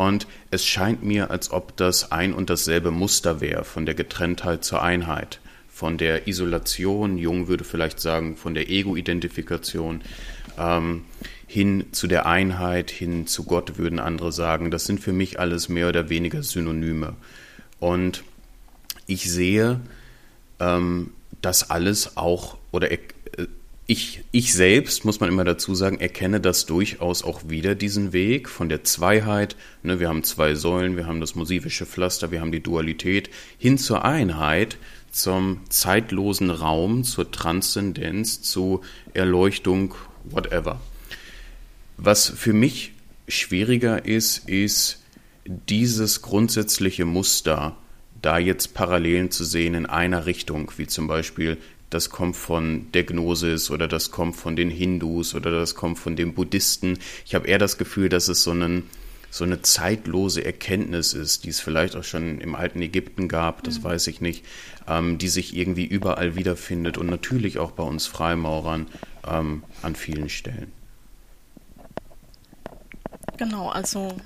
Und 0.00 0.26
es 0.50 0.64
scheint 0.64 1.02
mir, 1.02 1.30
als 1.30 1.50
ob 1.50 1.76
das 1.76 2.10
ein 2.10 2.32
und 2.32 2.48
dasselbe 2.48 2.90
Muster 2.90 3.42
wäre, 3.42 3.66
von 3.66 3.84
der 3.84 3.94
Getrenntheit 3.94 4.64
zur 4.64 4.80
Einheit, 4.80 5.40
von 5.68 5.98
der 5.98 6.26
Isolation, 6.26 7.18
Jung 7.18 7.48
würde 7.48 7.64
vielleicht 7.64 8.00
sagen, 8.00 8.38
von 8.38 8.54
der 8.54 8.70
Ego-Identifikation, 8.70 10.00
ähm, 10.56 11.04
hin 11.46 11.84
zu 11.92 12.06
der 12.06 12.24
Einheit, 12.24 12.90
hin 12.90 13.26
zu 13.26 13.44
Gott, 13.44 13.76
würden 13.76 13.98
andere 13.98 14.32
sagen. 14.32 14.70
Das 14.70 14.86
sind 14.86 15.00
für 15.00 15.12
mich 15.12 15.38
alles 15.38 15.68
mehr 15.68 15.90
oder 15.90 16.08
weniger 16.08 16.42
Synonyme. 16.42 17.14
Und 17.78 18.24
ich 19.06 19.30
sehe 19.30 19.82
ähm, 20.60 21.10
das 21.42 21.68
alles 21.68 22.16
auch 22.16 22.56
oder 22.72 22.90
ich, 23.90 24.22
ich 24.30 24.52
selbst, 24.52 25.04
muss 25.04 25.18
man 25.18 25.28
immer 25.28 25.42
dazu 25.42 25.74
sagen, 25.74 25.98
erkenne 25.98 26.40
das 26.40 26.64
durchaus 26.64 27.24
auch 27.24 27.48
wieder, 27.48 27.74
diesen 27.74 28.12
Weg 28.12 28.48
von 28.48 28.68
der 28.68 28.84
Zweiheit. 28.84 29.56
Ne, 29.82 29.98
wir 29.98 30.08
haben 30.08 30.22
zwei 30.22 30.54
Säulen, 30.54 30.96
wir 30.96 31.08
haben 31.08 31.20
das 31.20 31.34
musivische 31.34 31.86
Pflaster, 31.86 32.30
wir 32.30 32.40
haben 32.40 32.52
die 32.52 32.62
Dualität, 32.62 33.30
hin 33.58 33.78
zur 33.78 34.04
Einheit, 34.04 34.76
zum 35.10 35.62
zeitlosen 35.70 36.50
Raum, 36.50 37.02
zur 37.02 37.32
Transzendenz, 37.32 38.42
zu 38.42 38.82
Erleuchtung, 39.12 39.96
whatever. 40.22 40.80
Was 41.96 42.28
für 42.28 42.52
mich 42.52 42.92
schwieriger 43.26 44.04
ist, 44.04 44.48
ist 44.48 45.02
dieses 45.44 46.22
grundsätzliche 46.22 47.06
Muster, 47.06 47.76
da 48.22 48.38
jetzt 48.38 48.72
Parallelen 48.72 49.32
zu 49.32 49.42
sehen 49.42 49.74
in 49.74 49.86
einer 49.86 50.26
Richtung, 50.26 50.70
wie 50.76 50.86
zum 50.86 51.08
Beispiel 51.08 51.58
das 51.90 52.08
kommt 52.08 52.36
von 52.36 52.90
der 52.92 53.04
Gnosis 53.04 53.70
oder 53.70 53.88
das 53.88 54.10
kommt 54.12 54.36
von 54.36 54.56
den 54.56 54.70
Hindus 54.70 55.34
oder 55.34 55.50
das 55.50 55.74
kommt 55.74 55.98
von 55.98 56.16
den 56.16 56.34
Buddhisten. 56.34 56.98
Ich 57.26 57.34
habe 57.34 57.48
eher 57.48 57.58
das 57.58 57.78
Gefühl, 57.78 58.08
dass 58.08 58.28
es 58.28 58.44
so, 58.44 58.52
einen, 58.52 58.84
so 59.28 59.44
eine 59.44 59.60
zeitlose 59.62 60.44
Erkenntnis 60.44 61.12
ist, 61.12 61.44
die 61.44 61.48
es 61.48 61.60
vielleicht 61.60 61.96
auch 61.96 62.04
schon 62.04 62.40
im 62.40 62.54
alten 62.54 62.80
Ägypten 62.80 63.26
gab, 63.26 63.64
das 63.64 63.80
mhm. 63.80 63.84
weiß 63.84 64.06
ich 64.06 64.20
nicht, 64.20 64.44
ähm, 64.86 65.18
die 65.18 65.28
sich 65.28 65.56
irgendwie 65.56 65.84
überall 65.84 66.36
wiederfindet 66.36 66.96
und 66.96 67.08
natürlich 67.08 67.58
auch 67.58 67.72
bei 67.72 67.82
uns 67.82 68.06
Freimaurern 68.06 68.86
ähm, 69.28 69.64
an 69.82 69.96
vielen 69.96 70.28
Stellen. 70.28 70.72
Genau, 73.36 73.68
also 73.68 74.16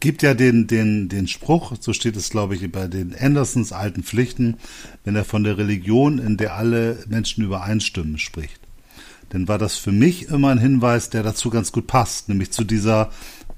gibt 0.00 0.22
ja 0.22 0.34
den, 0.34 0.66
den, 0.66 1.08
den 1.08 1.26
Spruch, 1.26 1.72
so 1.80 1.92
steht 1.92 2.16
es, 2.16 2.30
glaube 2.30 2.54
ich, 2.54 2.70
bei 2.70 2.86
den 2.86 3.14
Andersons 3.14 3.72
alten 3.72 4.02
Pflichten, 4.02 4.56
wenn 5.04 5.16
er 5.16 5.24
von 5.24 5.44
der 5.44 5.58
Religion, 5.58 6.18
in 6.18 6.36
der 6.36 6.54
alle 6.54 7.04
Menschen 7.08 7.44
übereinstimmen, 7.44 8.18
spricht. 8.18 8.60
Dann 9.30 9.48
war 9.48 9.58
das 9.58 9.76
für 9.76 9.92
mich 9.92 10.28
immer 10.28 10.50
ein 10.50 10.58
Hinweis, 10.58 11.10
der 11.10 11.22
dazu 11.22 11.50
ganz 11.50 11.72
gut 11.72 11.86
passt, 11.86 12.28
nämlich 12.28 12.50
zu 12.50 12.64
dieser, 12.64 13.10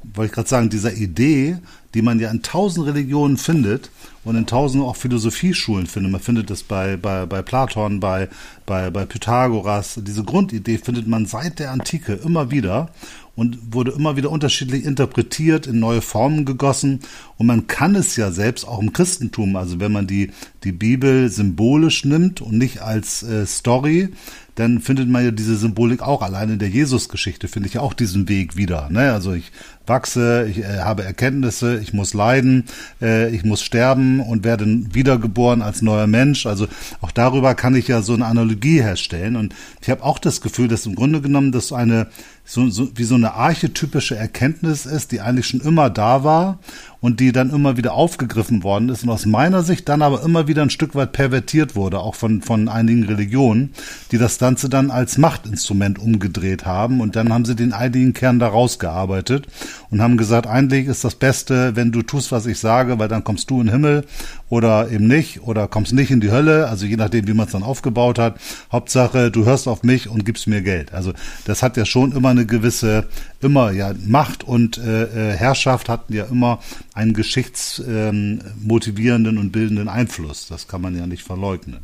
wollte 0.02 0.30
ich 0.30 0.34
gerade 0.34 0.48
sagen, 0.48 0.70
dieser 0.70 0.94
Idee, 0.94 1.58
die 1.94 2.02
man 2.02 2.18
ja 2.18 2.30
in 2.30 2.42
tausend 2.42 2.86
Religionen 2.86 3.36
findet 3.36 3.90
und 4.24 4.36
in 4.36 4.46
tausend 4.46 4.84
auch 4.84 4.96
Philosophieschulen 4.96 5.86
findet. 5.86 6.12
Man 6.12 6.20
findet 6.20 6.50
das 6.50 6.62
bei, 6.62 6.96
bei, 6.96 7.26
bei 7.26 7.42
Platon, 7.42 8.00
bei, 8.00 8.28
bei, 8.66 8.90
bei 8.90 9.06
Pythagoras. 9.06 9.98
Diese 10.02 10.24
Grundidee 10.24 10.78
findet 10.78 11.06
man 11.06 11.26
seit 11.26 11.58
der 11.58 11.70
Antike 11.70 12.12
immer 12.12 12.50
wieder 12.50 12.90
und 13.36 13.72
wurde 13.72 13.92
immer 13.92 14.16
wieder 14.16 14.30
unterschiedlich 14.30 14.84
interpretiert, 14.84 15.66
in 15.66 15.80
neue 15.80 16.02
Formen 16.02 16.44
gegossen. 16.44 17.00
Und 17.38 17.46
man 17.46 17.66
kann 17.66 17.94
es 17.94 18.16
ja 18.16 18.30
selbst 18.32 18.66
auch 18.68 18.80
im 18.80 18.92
Christentum, 18.92 19.56
also 19.56 19.80
wenn 19.80 19.92
man 19.92 20.06
die, 20.06 20.32
die 20.64 20.72
Bibel 20.72 21.30
symbolisch 21.30 22.04
nimmt 22.04 22.42
und 22.42 22.58
nicht 22.58 22.82
als 22.82 23.22
äh, 23.22 23.46
Story, 23.46 24.10
dann 24.56 24.80
findet 24.80 25.08
man 25.08 25.24
ja 25.24 25.30
diese 25.30 25.56
Symbolik 25.56 26.02
auch 26.02 26.20
allein 26.20 26.50
in 26.50 26.58
der 26.58 26.68
Jesusgeschichte, 26.68 27.48
finde 27.48 27.68
ich 27.68 27.74
ja 27.74 27.80
auch 27.80 27.94
diesen 27.94 28.28
Weg 28.28 28.56
wieder. 28.56 28.90
Ne? 28.90 29.10
Also 29.12 29.32
ich 29.32 29.52
wachse, 29.86 30.46
ich 30.50 30.58
äh, 30.58 30.80
habe 30.80 31.02
Erkenntnisse, 31.02 31.80
ich 31.80 31.94
muss 31.94 32.12
leiden, 32.12 32.64
äh, 33.00 33.34
ich 33.34 33.42
muss 33.44 33.62
sterben 33.62 34.09
und 34.18 34.42
werde 34.42 34.66
wiedergeboren 34.92 35.62
als 35.62 35.82
neuer 35.82 36.08
Mensch. 36.08 36.46
Also 36.46 36.66
auch 37.00 37.12
darüber 37.12 37.54
kann 37.54 37.76
ich 37.76 37.86
ja 37.86 38.02
so 38.02 38.14
eine 38.14 38.26
Analogie 38.26 38.82
herstellen. 38.82 39.36
Und 39.36 39.54
ich 39.80 39.90
habe 39.90 40.02
auch 40.02 40.18
das 40.18 40.40
Gefühl, 40.40 40.66
dass 40.66 40.86
im 40.86 40.96
Grunde 40.96 41.20
genommen 41.20 41.52
das 41.52 41.72
eine 41.72 42.08
so, 42.50 42.68
so, 42.68 42.88
wie 42.96 43.04
so 43.04 43.14
eine 43.14 43.34
archetypische 43.34 44.16
Erkenntnis 44.16 44.84
ist, 44.84 45.12
die 45.12 45.20
eigentlich 45.20 45.46
schon 45.46 45.60
immer 45.60 45.88
da 45.88 46.24
war 46.24 46.58
und 46.98 47.20
die 47.20 47.30
dann 47.30 47.50
immer 47.50 47.76
wieder 47.76 47.94
aufgegriffen 47.94 48.64
worden 48.64 48.88
ist 48.88 49.04
und 49.04 49.10
aus 49.10 49.24
meiner 49.24 49.62
Sicht 49.62 49.88
dann 49.88 50.02
aber 50.02 50.24
immer 50.24 50.48
wieder 50.48 50.62
ein 50.62 50.70
Stück 50.70 50.96
weit 50.96 51.12
pervertiert 51.12 51.76
wurde, 51.76 52.00
auch 52.00 52.16
von, 52.16 52.42
von 52.42 52.68
einigen 52.68 53.04
Religionen, 53.04 53.72
die 54.10 54.18
das 54.18 54.38
Ganze 54.38 54.68
dann 54.68 54.90
als 54.90 55.16
Machtinstrument 55.16 56.00
umgedreht 56.00 56.66
haben 56.66 57.00
und 57.00 57.14
dann 57.14 57.32
haben 57.32 57.44
sie 57.44 57.54
den 57.54 57.72
einigen 57.72 58.14
Kern 58.14 58.40
da 58.40 58.48
rausgearbeitet 58.48 59.46
und 59.90 60.02
haben 60.02 60.16
gesagt, 60.16 60.48
eigentlich 60.48 60.88
ist 60.88 61.04
das 61.04 61.14
Beste, 61.14 61.76
wenn 61.76 61.92
du 61.92 62.02
tust, 62.02 62.32
was 62.32 62.46
ich 62.46 62.58
sage, 62.58 62.98
weil 62.98 63.08
dann 63.08 63.22
kommst 63.22 63.48
du 63.50 63.60
in 63.60 63.68
den 63.68 63.72
Himmel 63.74 64.04
oder 64.50 64.90
eben 64.90 65.06
nicht 65.06 65.40
oder 65.42 65.66
kommst 65.68 65.94
nicht 65.94 66.10
in 66.10 66.20
die 66.20 66.30
Hölle, 66.30 66.68
also 66.68 66.84
je 66.84 66.96
nachdem, 66.96 67.26
wie 67.26 67.32
man 67.32 67.46
es 67.46 67.52
dann 67.52 67.62
aufgebaut 67.62 68.18
hat. 68.18 68.38
Hauptsache, 68.70 69.30
du 69.30 69.46
hörst 69.46 69.66
auf 69.68 69.84
mich 69.84 70.06
und 70.08 70.26
gibst 70.26 70.46
mir 70.46 70.60
Geld. 70.60 70.92
Also 70.92 71.14
das 71.46 71.62
hat 71.62 71.78
ja 71.78 71.86
schon 71.86 72.12
immer 72.12 72.28
eine 72.30 72.44
gewisse, 72.44 73.06
immer 73.40 73.70
ja 73.70 73.94
Macht 74.04 74.44
und 74.44 74.76
äh, 74.76 75.04
äh 75.04 75.32
Herrschaft 75.36 75.88
hatten 75.88 76.12
ja 76.12 76.24
immer 76.24 76.58
einen 76.92 77.14
geschichtsmotivierenden 77.14 79.36
ähm, 79.36 79.40
und 79.40 79.52
bildenden 79.52 79.88
Einfluss. 79.88 80.48
Das 80.48 80.68
kann 80.68 80.82
man 80.82 80.98
ja 80.98 81.06
nicht 81.06 81.22
verleugnen. 81.22 81.78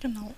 Genau. 0.00 0.34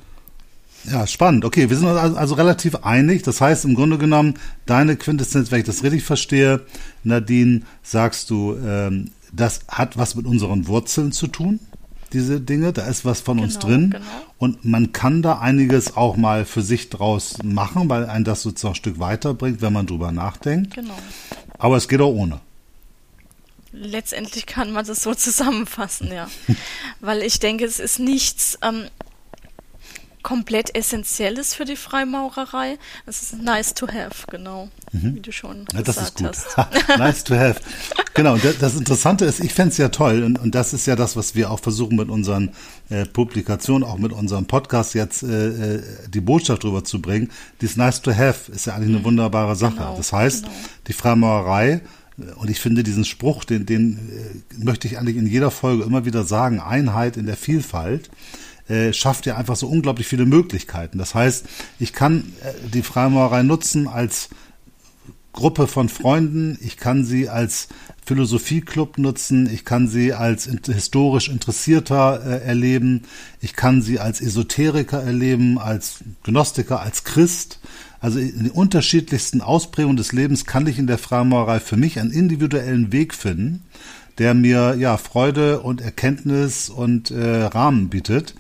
Ja, 0.91 1.07
spannend. 1.07 1.47
Okay, 1.47 1.71
wir 1.71 1.77
sind 1.77 1.89
also, 1.89 2.17
also 2.17 2.35
relativ 2.35 2.77
einig. 2.85 3.23
Das 3.23 3.41
heißt, 3.41 3.65
im 3.65 3.75
Grunde 3.75 3.97
genommen, 3.97 4.35
deine 4.67 4.97
Quintessenz, 4.97 5.51
wenn 5.51 5.61
ich 5.61 5.65
das 5.65 5.83
richtig 5.83 6.05
verstehe, 6.05 6.61
Nadine, 7.05 7.63
sagst 7.83 8.29
du, 8.29 8.59
ähm, 8.63 9.11
das 9.37 9.61
hat 9.69 9.97
was 9.97 10.15
mit 10.15 10.27
unseren 10.27 10.67
Wurzeln 10.67 11.13
zu 11.13 11.27
tun, 11.27 11.61
diese 12.13 12.41
Dinge. 12.41 12.73
Da 12.73 12.87
ist 12.87 13.05
was 13.05 13.21
von 13.21 13.37
genau, 13.37 13.47
uns 13.47 13.59
drin. 13.59 13.91
Genau. 13.91 14.05
Und 14.39 14.65
man 14.65 14.93
kann 14.93 15.23
da 15.23 15.39
einiges 15.39 15.97
auch 15.97 16.17
mal 16.17 16.45
für 16.45 16.63
sich 16.63 16.91
draus 16.91 17.39
machen, 17.43 17.89
weil 17.89 18.07
ein 18.07 18.25
das 18.25 18.43
sozusagen 18.43 18.73
ein 18.73 18.77
Stück 18.77 18.99
weiterbringt, 18.99 19.61
wenn 19.61 19.73
man 19.73 19.87
drüber 19.87 20.13
nachdenkt. 20.13 20.75
Genau. 20.75 20.99
Aber 21.59 21.77
es 21.77 21.89
geht 21.89 22.01
auch 22.01 22.15
ohne. 22.15 22.41
Letztendlich 23.73 24.47
kann 24.47 24.71
man 24.71 24.87
das 24.87 25.03
so 25.03 25.15
zusammenfassen, 25.15 26.13
ja. 26.13 26.29
weil 27.01 27.23
ich 27.23 27.41
denke, 27.41 27.65
es 27.65 27.81
ist 27.81 27.99
nichts, 27.99 28.59
ähm, 28.63 28.85
komplett 30.25 30.75
essentiell 30.75 31.39
ist 31.39 31.55
für 31.55 31.65
die 31.65 31.77
Freimaurerei. 31.77 32.79
Es 33.07 33.23
ist 33.23 33.41
nice 33.41 33.75
to 33.75 33.87
have, 33.87 34.27
genau, 34.29 34.69
mhm. 34.91 35.15
wie 35.15 35.21
du 35.21 35.31
schon 35.31 35.67
ja, 35.73 35.83
das 35.83 35.99
ist 35.99 36.17
gut. 36.17 36.27
hast. 36.27 36.99
nice 36.99 37.23
to 37.23 37.37
have. 37.37 37.61
Genau, 38.15 38.37
das, 38.37 38.59
das 38.59 38.75
Interessante 38.75 39.25
ist, 39.27 39.39
ich 39.39 39.55
fände 39.55 39.71
es 39.71 39.79
ja 39.79 39.91
toll 39.91 40.25
und, 40.25 40.39
und 40.41 40.55
das 40.55 40.73
ist 40.73 40.87
ja 40.87 40.97
das, 40.97 41.15
was 41.15 41.37
wir 41.37 41.53
auch 41.53 41.61
versuchen 41.61 41.97
mit 41.97 42.09
unseren 42.09 42.51
äh, 42.89 43.05
Publikationen, 43.05 43.85
auch 43.85 43.99
mit 43.99 44.13
unserem 44.13 44.47
Podcast 44.47 44.95
jetzt 44.95 45.23
äh, 45.23 45.77
äh 45.77 45.83
die 46.09 46.21
Botschaft 46.21 46.65
drüber 46.65 46.83
zu 46.83 47.01
bringen. 47.01 47.31
Dies 47.61 47.77
nice 47.77 48.03
to 48.03 48.13
have 48.13 48.51
ist 48.51 48.67
ja 48.67 48.75
eigentlich 48.75 48.89
eine 48.89 48.99
mhm. 49.01 49.05
wunderbare 49.05 49.55
Sache. 49.55 49.77
Genau, 49.77 49.97
das 49.97 50.13
heißt, 50.13 50.45
genau. 50.45 50.55
die 50.89 50.93
Freimaurerei 50.95 51.83
äh, 52.19 52.33
und 52.37 52.49
ich 52.49 52.61
finde 52.61 52.83
diesen 52.83 53.05
Spruch, 53.05 53.45
den, 53.45 53.67
den 53.67 53.99
äh, 53.99 54.65
möchte 54.65 54.89
ich 54.89 54.99
eigentlich 54.99 55.17
in 55.17 55.27
jeder 55.27 55.51
Folge 55.51 55.85
immer 55.85 56.07
wieder 56.07 56.25
sagen, 56.25 56.61
Einheit 56.61 57.19
in 57.19 57.27
der 57.27 57.37
Vielfalt 57.37 58.11
äh, 58.69 58.93
schafft 58.93 59.27
ja 59.27 59.37
einfach 59.37 59.57
so 59.57 59.69
unglaublich 59.69 60.07
viele 60.07 60.27
Möglichkeiten. 60.27 60.99
Das 60.99 61.15
heißt, 61.15 61.47
ich 61.79 61.93
kann 61.93 62.33
äh, 62.43 62.53
die 62.73 62.83
Freimaurerei 62.83 63.43
nutzen 63.43 63.89
als 63.89 64.31
Gruppe 65.35 65.67
von 65.67 65.89
Freunden, 65.89 66.57
ich 66.63 66.77
kann 66.77 67.05
sie 67.05 67.29
als 67.29 67.69
Philosophieclub 68.07 68.99
nutzen, 68.99 69.51
ich 69.53 69.65
kann 69.65 69.89
sie 69.89 70.13
als 70.13 70.49
historisch 70.67 71.29
Interessierter 71.29 72.25
äh, 72.25 72.47
erleben, 72.47 73.03
ich 73.41 73.55
kann 73.55 73.83
sie 73.83 73.99
als 73.99 74.21
Esoteriker 74.21 75.03
erleben, 75.03 75.59
als 75.59 76.05
Gnostiker, 76.23 76.81
als 76.81 77.03
Christ. 77.05 77.59
Also 78.01 78.19
in 78.19 78.45
den 78.45 78.51
unterschiedlichsten 78.51 79.41
Ausprägungen 79.41 79.97
des 79.97 80.13
Lebens 80.13 80.45
kann 80.45 80.67
ich 80.67 80.79
in 80.79 80.87
der 80.87 80.99
Freimaurerei 80.99 81.59
für 81.59 81.77
mich 81.77 81.99
einen 81.99 82.13
individuellen 82.13 82.93
Weg 82.93 83.13
finden, 83.15 83.65
der 84.19 84.35
mir 84.35 84.77
ja 84.79 84.97
Freude 84.97 85.61
und 85.61 85.81
Erkenntnis 85.81 86.69
und 86.69 87.11
äh, 87.11 87.45
Rahmen 87.45 87.89
bietet. 87.89 88.35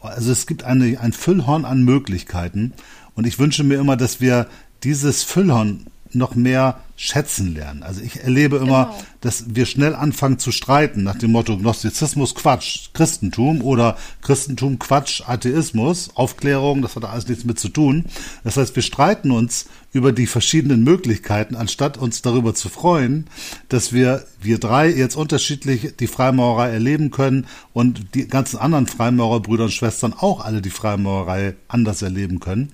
Also 0.00 0.32
es 0.32 0.46
gibt 0.46 0.64
eine, 0.64 0.98
ein 1.00 1.12
Füllhorn 1.12 1.64
an 1.64 1.84
Möglichkeiten 1.84 2.72
und 3.14 3.26
ich 3.26 3.38
wünsche 3.38 3.64
mir 3.64 3.78
immer, 3.78 3.96
dass 3.96 4.20
wir 4.20 4.48
dieses 4.82 5.22
Füllhorn 5.22 5.86
noch 6.14 6.34
mehr 6.34 6.80
schätzen 6.96 7.54
lernen. 7.54 7.82
Also 7.82 8.00
ich 8.00 8.22
erlebe 8.22 8.56
immer, 8.56 8.84
genau. 8.84 9.04
dass 9.22 9.54
wir 9.54 9.66
schnell 9.66 9.94
anfangen 9.94 10.38
zu 10.38 10.52
streiten 10.52 11.02
nach 11.02 11.16
dem 11.16 11.32
Motto 11.32 11.56
Gnostizismus 11.56 12.34
Quatsch, 12.34 12.90
Christentum 12.92 13.62
oder 13.62 13.96
Christentum 14.20 14.78
Quatsch, 14.78 15.22
Atheismus, 15.26 16.10
Aufklärung, 16.14 16.82
das 16.82 16.96
hat 16.96 17.04
alles 17.04 17.28
nichts 17.28 17.44
mit 17.44 17.58
zu 17.58 17.70
tun. 17.70 18.04
Das 18.44 18.56
heißt, 18.56 18.76
wir 18.76 18.82
streiten 18.82 19.30
uns 19.30 19.66
über 19.92 20.12
die 20.12 20.26
verschiedenen 20.26 20.84
Möglichkeiten, 20.84 21.54
anstatt 21.54 21.98
uns 21.98 22.22
darüber 22.22 22.54
zu 22.54 22.68
freuen, 22.68 23.26
dass 23.68 23.92
wir, 23.92 24.24
wir 24.40 24.58
drei 24.58 24.88
jetzt 24.88 25.16
unterschiedlich 25.16 25.96
die 25.98 26.06
Freimaurerei 26.06 26.70
erleben 26.70 27.10
können 27.10 27.46
und 27.72 28.14
die 28.14 28.26
ganzen 28.26 28.58
anderen 28.58 28.86
Freimaurerbrüder 28.86 29.64
und 29.64 29.72
Schwestern 29.72 30.14
auch 30.14 30.44
alle 30.44 30.62
die 30.62 30.70
Freimaurerei 30.70 31.54
anders 31.68 32.02
erleben 32.02 32.40
können. 32.40 32.72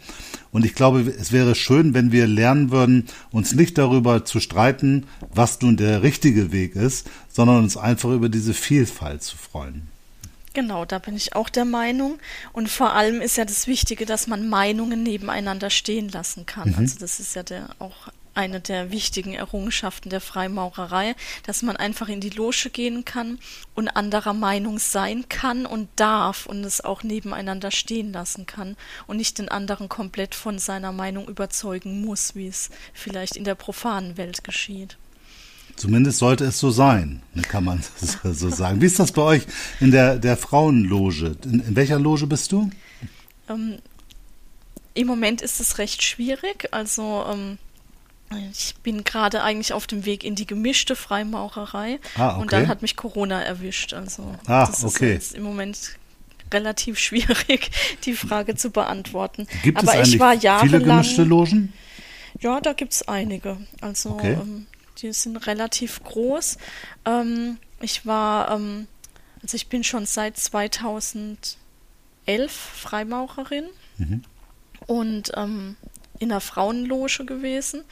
Und 0.53 0.65
ich 0.65 0.75
glaube, 0.75 1.01
es 1.01 1.33
wäre 1.33 1.55
schön, 1.55 1.93
wenn 1.93 2.13
wir 2.13 2.27
lernen 2.27 2.71
würden, 2.71 3.07
uns 3.31 3.55
nicht 3.55 3.77
darüber 3.79 4.25
zu 4.25 4.41
streiten, 4.41 5.07
was 5.35 5.61
nun 5.61 5.77
der 5.77 6.03
richtige 6.03 6.53
Weg 6.53 6.77
ist, 6.77 7.11
sondern 7.29 7.59
uns 7.59 7.77
einfach 7.77 8.11
über 8.11 8.29
diese 8.29 8.55
Vielfalt 8.55 9.23
zu 9.23 9.37
freuen. 9.37 9.98
Genau, 10.59 10.85
da 10.85 10.99
bin 10.99 11.15
ich 11.15 11.37
auch 11.37 11.49
der 11.49 11.65
Meinung. 11.65 12.19
Und 12.53 12.69
vor 12.69 12.93
allem 12.93 13.21
ist 13.21 13.37
ja 13.37 13.45
das 13.45 13.69
Wichtige, 13.69 14.07
dass 14.07 14.27
man 14.27 14.49
Meinungen 14.49 15.05
nebeneinander 15.05 15.71
stehen 15.71 16.09
lassen 16.09 16.47
kann. 16.47 16.71
Mhm. 16.71 16.79
Also 16.79 16.99
das 16.99 17.21
ist 17.21 17.37
ja 17.37 17.45
der 17.45 17.69
auch 17.79 18.09
eine 18.35 18.61
der 18.61 18.91
wichtigen 18.91 19.35
Errungenschaften 19.35 20.11
der 20.11 20.21
Freimaurerei, 20.21 21.15
dass 21.47 21.63
man 21.63 21.77
einfach 21.77 22.09
in 22.09 22.21
die 22.21 22.31
Loge 22.31 22.71
gehen 22.73 23.05
kann 23.05 23.39
und 23.77 23.87
anderer 23.87 24.35
Meinung 24.35 24.81
sein 24.81 25.29
kann 25.29 25.65
und 25.65 25.89
darf 25.95 26.47
und 26.47 26.65
es 26.65 26.81
auch 26.81 27.05
nebeneinander 27.05 27.71
stehen 27.71 28.13
lassen 28.13 28.47
kann 28.47 28.77
und 29.07 29.17
nicht 29.17 29.39
den 29.39 29.49
anderen 29.49 29.89
komplett 29.89 30.35
von 30.35 30.59
seiner 30.59 30.91
Meinung 30.91 31.29
überzeugen 31.29 32.05
muss, 32.05 32.35
wie 32.35 32.49
es 32.49 32.71
vielleicht 32.93 33.37
in 33.37 33.45
der 33.45 33.55
profanen 33.55 34.17
Welt 34.17 34.43
geschieht. 34.43 34.99
Zumindest 35.79 36.19
sollte 36.19 36.45
es 36.45 36.59
so 36.59 36.71
sein, 36.71 37.23
kann 37.49 37.63
man 37.65 37.83
so 38.25 38.51
sagen. 38.51 38.81
Wie 38.81 38.87
ist 38.87 38.99
das 38.99 39.13
bei 39.13 39.23
euch 39.23 39.43
in 39.79 39.93
der, 39.93 40.19
der 40.19 40.37
Frauenloge? 40.37 41.37
In, 41.45 41.61
in 41.61 41.77
welcher 41.77 42.01
Loge 42.01 42.27
bist 42.27 42.51
du? 42.51 42.69
Ähm, 43.49 43.79
Im 44.95 45.07
Moment 45.07 45.41
ist 45.41 45.61
es 45.61 45.79
recht 45.79 46.03
schwierig. 46.03 46.69
Also 46.73 47.25
ähm, 47.31 47.59
ich 48.51 48.75
bin 48.83 49.05
gerade 49.05 49.45
eigentlich 49.45 49.73
auf 49.73 49.87
dem 49.87 50.05
Weg 50.05 50.25
in 50.25 50.35
die 50.35 50.47
gemischte 50.47 50.97
Freimaurerei 50.97 52.01
ah, 52.17 52.31
okay. 52.31 52.41
und 52.41 52.53
dann 52.53 52.67
hat 52.67 52.83
mich 52.83 52.97
Corona 52.97 53.41
erwischt. 53.41 53.95
Also 53.95 54.35
ah, 54.47 54.67
das 54.67 54.79
ist 54.79 54.97
okay. 54.97 55.13
jetzt 55.13 55.35
im 55.37 55.45
Moment 55.45 55.97
relativ 56.53 56.99
schwierig, 56.99 57.71
die 58.05 58.15
Frage 58.15 58.57
zu 58.57 58.71
beantworten. 58.71 59.47
Gibt 59.63 59.79
Aber 59.79 59.95
es 59.95 60.09
ich 60.09 60.19
war 60.19 60.35
jahrelang, 60.35 60.81
viele 60.81 60.85
gemischte 60.85 61.23
Logen? 61.23 61.73
Ja, 62.41 62.61
da 62.61 62.73
gibt 62.73 62.95
es 62.95 63.07
einige. 63.07 63.59
Also 63.81 64.11
okay. 64.11 64.33
ähm, 64.33 64.67
die 65.03 65.13
sind 65.13 65.37
relativ 65.47 66.03
groß. 66.03 66.59
Ähm, 67.05 67.59
ich 67.81 68.07
war, 68.07 68.51
ähm, 68.51 68.87
also 69.43 69.55
ich 69.55 69.69
bin 69.69 69.85
schon 69.85 70.07
seit 70.07 70.37
2011 70.37 71.57
Freimaurerin 72.49 73.67
mhm. 73.99 74.23
und 74.87 75.33
ähm, 75.35 75.77
in 76.19 76.31
der 76.31 76.41
Frauenloge 76.41 77.25
gewesen. 77.25 77.85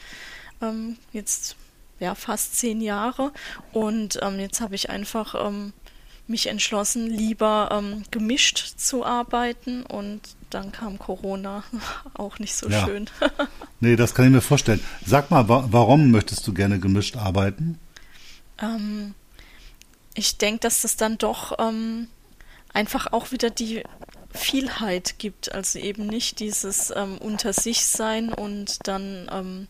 Ähm, 0.61 0.97
jetzt 1.13 1.55
ja 1.99 2.15
fast 2.15 2.55
zehn 2.57 2.81
Jahre 2.81 3.31
und 3.73 4.19
ähm, 4.21 4.39
jetzt 4.39 4.61
habe 4.61 4.75
ich 4.75 4.89
einfach 4.89 5.35
ähm, 5.47 5.73
mich 6.29 6.47
entschlossen, 6.47 7.07
lieber 7.07 7.69
ähm, 7.71 8.03
gemischt 8.11 8.73
zu 8.77 9.05
arbeiten 9.05 9.83
und 9.83 10.21
dann 10.49 10.71
kam 10.71 10.99
Corona 10.99 11.63
auch 12.13 12.39
nicht 12.39 12.55
so 12.55 12.69
ja. 12.69 12.85
schön. 12.85 13.09
nee, 13.79 13.95
das 13.95 14.13
kann 14.13 14.25
ich 14.25 14.31
mir 14.31 14.41
vorstellen. 14.41 14.81
Sag 15.05 15.31
mal, 15.31 15.47
wa 15.49 15.67
warum 15.69 16.11
möchtest 16.11 16.47
du 16.47 16.53
gerne 16.53 16.79
gemischt 16.79 17.17
arbeiten? 17.17 17.79
Ähm, 18.59 19.13
ich 20.13 20.37
denke, 20.37 20.61
dass 20.61 20.81
das 20.81 20.97
dann 20.97 21.17
doch 21.17 21.57
ähm, 21.59 22.07
einfach 22.73 23.13
auch 23.13 23.31
wieder 23.31 23.49
die 23.49 23.83
Vielheit 24.31 25.19
gibt. 25.19 25.53
Also 25.53 25.79
eben 25.79 26.07
nicht 26.07 26.39
dieses 26.39 26.91
ähm, 26.95 27.17
unter 27.17 27.53
sich 27.53 27.85
sein 27.85 28.33
und 28.33 28.87
dann 28.87 29.29
ähm, 29.31 29.67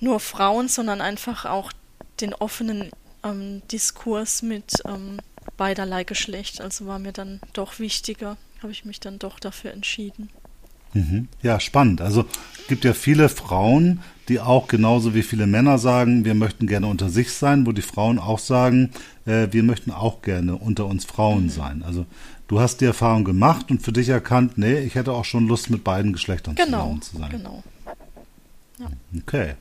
nur 0.00 0.20
Frauen, 0.20 0.68
sondern 0.68 1.00
einfach 1.00 1.44
auch 1.44 1.72
den 2.20 2.34
offenen 2.34 2.90
ähm, 3.24 3.62
Diskurs 3.68 4.42
mit 4.42 4.82
ähm, 4.84 5.20
beiderlei 5.56 6.04
Geschlecht. 6.04 6.60
Also 6.60 6.86
war 6.86 6.98
mir 6.98 7.12
dann 7.12 7.40
doch 7.52 7.78
wichtiger, 7.78 8.36
habe 8.62 8.72
ich 8.72 8.84
mich 8.84 9.00
dann 9.00 9.18
doch 9.18 9.38
dafür 9.38 9.72
entschieden. 9.72 10.28
Mhm. 10.94 11.28
Ja, 11.42 11.58
spannend. 11.58 12.00
Also 12.00 12.26
gibt 12.68 12.84
ja 12.84 12.92
viele 12.92 13.28
Frauen, 13.28 14.00
die 14.28 14.40
auch 14.40 14.68
genauso 14.68 15.14
wie 15.14 15.22
viele 15.22 15.46
Männer 15.46 15.78
sagen, 15.78 16.24
wir 16.24 16.34
möchten 16.34 16.66
gerne 16.66 16.86
unter 16.86 17.08
sich 17.08 17.32
sein, 17.32 17.66
wo 17.66 17.72
die 17.72 17.82
Frauen 17.82 18.18
auch 18.18 18.38
sagen, 18.38 18.90
äh, 19.24 19.48
wir 19.50 19.62
möchten 19.62 19.90
auch 19.90 20.22
gerne 20.22 20.56
unter 20.56 20.86
uns 20.86 21.04
Frauen 21.04 21.44
mhm. 21.44 21.50
sein. 21.50 21.82
Also 21.82 22.06
du 22.48 22.60
hast 22.60 22.80
die 22.80 22.84
Erfahrung 22.84 23.24
gemacht 23.24 23.70
und 23.70 23.82
für 23.82 23.92
dich 23.92 24.10
erkannt, 24.10 24.58
nee, 24.58 24.80
ich 24.80 24.94
hätte 24.94 25.12
auch 25.12 25.24
schon 25.24 25.48
Lust, 25.48 25.70
mit 25.70 25.82
beiden 25.82 26.12
Geschlechtern 26.12 26.54
genau, 26.54 26.98
zusammen 27.00 27.02
zu 27.02 27.16
sein. 27.18 27.30
Genau. 27.30 27.62
Ja. 28.78 28.86
Okay. 29.20 29.54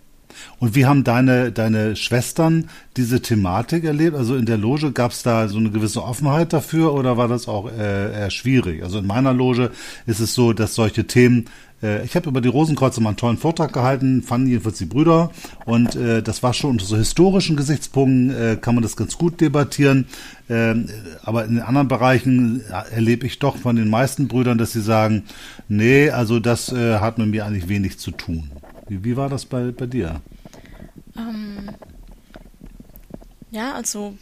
Und 0.60 0.76
wie 0.76 0.86
haben 0.86 1.04
deine, 1.04 1.52
deine 1.52 1.96
Schwestern 1.96 2.70
diese 2.98 3.22
Thematik 3.22 3.84
erlebt? 3.84 4.16
Also 4.16 4.36
in 4.36 4.46
der 4.46 4.58
Loge 4.58 4.92
gab 4.92 5.12
es 5.12 5.24
da 5.24 5.48
so 5.48 5.58
eine 5.58 5.72
gewisse 5.72 6.04
Offenheit 6.04 6.54
dafür 6.54 6.94
oder 6.94 7.18
war 7.18 7.28
das 7.28 7.48
auch 7.48 7.72
äh, 7.72 8.14
eher 8.14 8.32
schwierig? 8.32 8.84
Also 8.84 9.00
in 9.00 9.08
meiner 9.08 9.34
Loge 9.34 9.72
ist 10.06 10.20
es 10.20 10.34
so, 10.34 10.54
dass 10.54 10.76
solche 10.76 11.06
Themen 11.06 11.46
äh, 11.84 12.04
ich 12.06 12.16
habe 12.16 12.30
über 12.30 12.42
die 12.42 12.50
Rosenkreuze 12.50 13.02
mal 13.02 13.10
einen 13.10 13.18
tollen 13.18 13.38
Vortrag 13.38 13.74
gehalten, 13.74 14.22
fanden 14.22 14.48
jedenfalls 14.48 14.78
die 14.78 14.86
Brüder. 14.86 15.32
Und 15.66 15.96
äh, 15.96 16.22
das 16.22 16.44
war 16.44 16.54
schon 16.54 16.72
unter 16.72 16.86
so 16.86 16.98
historischen 16.98 17.56
Gesichtspunkten, 17.56 18.30
äh, 18.30 18.58
kann 18.60 18.76
man 18.76 18.84
das 18.84 18.96
ganz 18.96 19.18
gut 19.18 19.42
debattieren. 19.42 20.08
Äh, 20.50 20.76
aber 21.24 21.46
in 21.46 21.56
den 21.56 21.64
anderen 21.64 21.88
Bereichen 21.88 22.62
erlebe 22.92 23.26
ich 23.26 23.40
doch 23.40 23.58
von 23.58 23.76
den 23.76 23.90
meisten 23.90 24.28
Brüdern, 24.28 24.58
dass 24.58 24.74
sie 24.74 24.82
sagen, 24.82 25.24
nee, 25.68 26.10
also 26.10 26.40
das 26.40 26.72
äh, 26.72 27.00
hat 27.00 27.18
mit 27.18 27.28
mir 27.28 27.46
eigentlich 27.46 27.70
wenig 27.70 28.00
zu 28.00 28.12
tun. 28.12 28.52
Wie, 28.92 29.02
wie 29.06 29.16
war 29.16 29.30
das 29.30 29.46
bei, 29.46 29.72
bei 29.72 29.86
dir? 29.86 30.20
Ähm, 31.16 31.70
ja, 33.50 33.72
also 33.72 34.18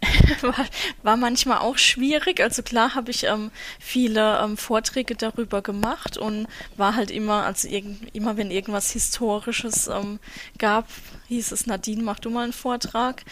war, 0.40 0.66
war, 1.02 1.16
manchmal 1.16 1.58
auch 1.58 1.78
schwierig. 1.78 2.40
Also 2.40 2.62
klar 2.62 2.94
habe 2.94 3.10
ich 3.10 3.24
ähm, 3.24 3.50
viele 3.80 4.38
ähm, 4.38 4.56
Vorträge 4.56 5.16
darüber 5.16 5.62
gemacht 5.62 6.16
und 6.16 6.46
war 6.76 6.94
halt 6.94 7.10
immer, 7.10 7.42
also 7.42 7.66
immer 8.12 8.36
wenn 8.36 8.52
irgendwas 8.52 8.92
Historisches 8.92 9.88
ähm, 9.88 10.20
gab, 10.58 10.86
hieß 11.26 11.50
es, 11.50 11.66
Nadine, 11.66 12.04
mach 12.04 12.20
du 12.20 12.30
mal 12.30 12.44
einen 12.44 12.52
Vortrag. 12.52 13.24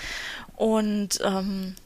Und 0.57 1.21
ähm, 1.23 1.77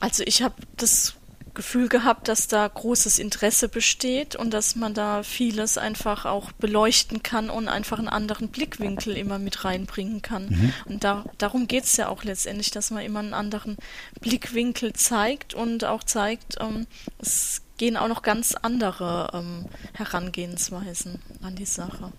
also 0.00 0.22
ich 0.24 0.40
habe 0.40 0.54
das 0.78 1.14
Gefühl 1.54 1.88
gehabt, 1.88 2.28
dass 2.28 2.48
da 2.48 2.66
großes 2.66 3.18
Interesse 3.18 3.68
besteht 3.68 4.36
und 4.36 4.52
dass 4.52 4.76
man 4.76 4.94
da 4.94 5.22
vieles 5.22 5.78
einfach 5.78 6.24
auch 6.24 6.52
beleuchten 6.52 7.22
kann 7.22 7.50
und 7.50 7.68
einfach 7.68 7.98
einen 7.98 8.08
anderen 8.08 8.48
Blickwinkel 8.48 9.16
immer 9.16 9.38
mit 9.38 9.64
reinbringen 9.64 10.22
kann. 10.22 10.46
Mhm. 10.48 10.72
Und 10.86 11.04
da, 11.04 11.24
darum 11.38 11.68
geht 11.68 11.84
es 11.84 11.96
ja 11.96 12.08
auch 12.08 12.24
letztendlich, 12.24 12.70
dass 12.70 12.90
man 12.90 13.04
immer 13.04 13.20
einen 13.20 13.34
anderen 13.34 13.76
Blickwinkel 14.20 14.92
zeigt 14.94 15.54
und 15.54 15.84
auch 15.84 16.04
zeigt, 16.04 16.56
ähm, 16.60 16.86
es 17.18 17.62
gehen 17.76 17.96
auch 17.96 18.08
noch 18.08 18.22
ganz 18.22 18.54
andere 18.54 19.30
ähm, 19.34 19.66
Herangehensweisen 19.92 21.18
an 21.42 21.56
die 21.56 21.64
Sache. 21.64 22.12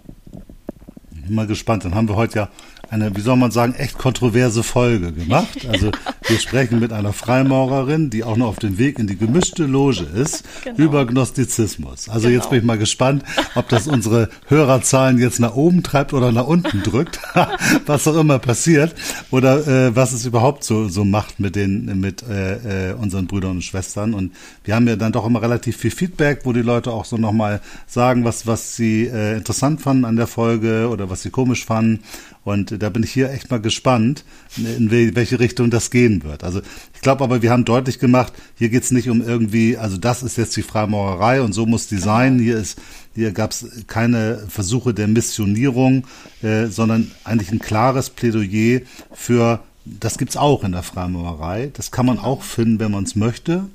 Bin 1.12 1.36
mal 1.36 1.48
gespannt. 1.48 1.86
Dann 1.86 1.96
haben 1.96 2.10
wir 2.10 2.16
heute 2.16 2.36
ja 2.36 2.50
eine, 2.90 3.16
wie 3.16 3.22
soll 3.22 3.38
man 3.38 3.52
sagen, 3.52 3.74
echt 3.76 3.98
kontroverse 3.98 4.64
Folge 4.64 5.14
gemacht. 5.14 5.66
Also 5.70 5.92
wir 6.28 6.40
sprechen 6.40 6.80
mit 6.80 6.94
einer 6.94 7.14
Freimaurerin, 7.14 8.10
die 8.10 8.24
auch 8.24 8.38
noch 8.38 8.48
auf 8.48 8.60
dem 8.60 8.78
Weg 8.78 9.00
in 9.00 9.08
die 9.08 9.18
gemischte 9.18 9.66
Loge 9.66 10.04
ist, 10.04 10.44
genau. 10.64 10.78
über 10.78 11.06
Gnostizismus. 11.06 12.10
Also 12.10 12.28
genau. 12.28 12.40
jetzt 12.40 12.50
bin 12.50 12.60
ich 12.60 12.66
mal 12.66 12.78
gespannt, 12.78 13.24
ob 13.56 13.70
das 13.70 13.88
unsere 13.88 14.30
Hörerzahlen 14.48 15.18
jetzt 15.20 15.40
nach 15.40 15.56
oben 15.56 15.84
treibt 15.84 16.14
oder 16.14 16.32
nach 16.32 16.48
unten 16.48 16.84
drückt, 16.84 17.20
was 17.86 18.08
auch 18.08 18.18
immer 18.18 18.40
passiert, 18.40 18.96
oder 19.32 19.68
äh, 19.68 19.96
was 19.96 20.14
es 20.14 20.26
überhaupt 20.26 20.64
so, 20.64 20.88
so 20.88 21.04
macht 21.04 21.40
mit 21.40 21.56
den, 21.56 22.00
mit 22.00 22.24
äh, 22.24 22.92
äh, 22.92 22.94
unseren 22.94 23.28
Brüdern 23.28 23.52
und 23.52 23.64
Schwestern. 23.64 24.14
Und 24.14 24.34
wir 24.64 24.76
haben 24.76 24.88
ja 24.88 24.96
dann 24.96 25.12
doch 25.12 25.26
immer 25.26 25.42
relativ 25.42 25.78
viel 25.78 25.92
Feedback, 25.92 26.42
wo 26.44 26.54
die 26.54 26.62
Leute 26.62 26.92
auch 26.92 27.06
so 27.06 27.18
nochmal 27.18 27.62
sagen, 27.88 28.24
was, 28.24 28.48
was 28.48 28.76
sie 28.76 29.08
äh, 29.08 29.38
interessant 29.38 29.82
fanden 29.82 30.06
an 30.06 30.16
der 30.16 30.28
Folge 30.28 30.90
oder 30.90 31.10
was 31.10 31.22
sie 31.22 31.30
komisch 31.30 31.66
fanden. 31.66 32.04
Und 32.44 32.82
da 32.84 32.90
bin 32.90 33.04
ich 33.04 33.12
hier 33.12 33.32
echt 33.32 33.50
mal 33.52 33.62
gespannt, 33.62 34.26
in 34.58 34.92
welche 34.92 35.40
Richtung 35.40 35.70
das 35.70 35.92
gehen 35.92 36.24
wird. 36.24 36.44
Also 36.44 36.62
ich 36.94 37.02
glaube 37.02 37.24
aber, 37.24 37.42
wir 37.42 37.52
haben 37.52 37.64
deutlich 37.64 38.00
gemacht, 38.00 38.34
hier 38.56 38.70
geht's 38.70 38.92
nicht 38.92 39.10
um 39.10 39.22
irgendwie, 39.22 39.78
also 39.78 39.98
das 39.98 40.24
ist 40.24 40.38
jetzt 40.38 40.56
die 40.58 40.62
Freimaurerei 40.62 41.42
und 41.42 41.54
so 41.54 41.66
muss 41.66 41.88
die 41.88 41.98
sein. 41.98 42.40
Hier 42.40 42.58
ist, 42.58 42.80
hier 43.16 43.32
gab's 43.32 43.66
keine 43.88 44.46
Versuche 44.50 44.94
der 44.94 45.08
Missionierung, 45.08 46.06
äh, 46.42 46.68
sondern 46.68 47.12
eigentlich 47.24 47.52
ein 47.52 47.60
klares 47.60 48.10
Plädoyer 48.10 48.82
für, 49.14 49.64
das 49.86 50.18
gibt's 50.18 50.36
auch 50.36 50.66
in 50.66 50.74
der 50.74 50.84
Freimaurerei. 50.84 51.72
Das 51.74 51.92
kann 51.92 52.06
man 52.06 52.20
auch 52.20 52.44
finden, 52.44 52.80
wenn 52.80 52.92
man 52.92 53.06
es 53.06 53.16
möchte 53.16 53.66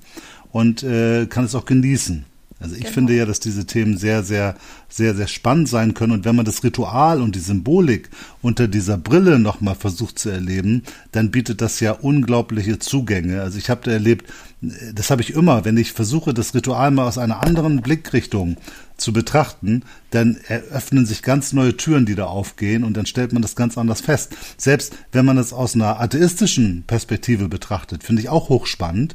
und 0.52 0.82
äh, 0.82 1.26
kann 1.26 1.44
es 1.44 1.54
auch 1.54 1.64
genießen. 1.64 2.26
Also 2.60 2.74
ich 2.74 2.82
genau. 2.82 2.94
finde 2.94 3.14
ja, 3.14 3.24
dass 3.24 3.38
diese 3.38 3.66
Themen 3.66 3.98
sehr, 3.98 4.24
sehr, 4.24 4.56
sehr, 4.88 5.14
sehr 5.14 5.28
spannend 5.28 5.68
sein 5.68 5.94
können. 5.94 6.12
Und 6.12 6.24
wenn 6.24 6.34
man 6.34 6.44
das 6.44 6.64
Ritual 6.64 7.22
und 7.22 7.36
die 7.36 7.40
Symbolik 7.40 8.10
unter 8.42 8.66
dieser 8.66 8.98
Brille 8.98 9.38
nochmal 9.38 9.76
versucht 9.76 10.18
zu 10.18 10.28
erleben, 10.30 10.82
dann 11.12 11.30
bietet 11.30 11.60
das 11.60 11.78
ja 11.80 11.92
unglaubliche 11.92 12.78
Zugänge. 12.78 13.42
Also 13.42 13.58
ich 13.58 13.70
habe 13.70 13.82
da 13.84 13.92
erlebt, 13.92 14.26
das 14.60 15.10
habe 15.10 15.22
ich 15.22 15.34
immer, 15.34 15.64
wenn 15.64 15.76
ich 15.76 15.92
versuche, 15.92 16.34
das 16.34 16.52
Ritual 16.52 16.90
mal 16.90 17.06
aus 17.06 17.18
einer 17.18 17.44
anderen 17.44 17.80
Blickrichtung 17.80 18.56
zu 18.96 19.12
betrachten, 19.12 19.84
dann 20.10 20.36
eröffnen 20.48 21.06
sich 21.06 21.22
ganz 21.22 21.52
neue 21.52 21.76
Türen, 21.76 22.06
die 22.06 22.16
da 22.16 22.24
aufgehen 22.24 22.82
und 22.82 22.96
dann 22.96 23.06
stellt 23.06 23.32
man 23.32 23.42
das 23.42 23.54
ganz 23.54 23.78
anders 23.78 24.00
fest. 24.00 24.34
Selbst 24.56 24.96
wenn 25.12 25.24
man 25.24 25.38
es 25.38 25.52
aus 25.52 25.76
einer 25.76 26.00
atheistischen 26.00 26.82
Perspektive 26.88 27.48
betrachtet, 27.48 28.02
finde 28.02 28.22
ich 28.22 28.28
auch 28.28 28.48
hochspannend. 28.48 29.14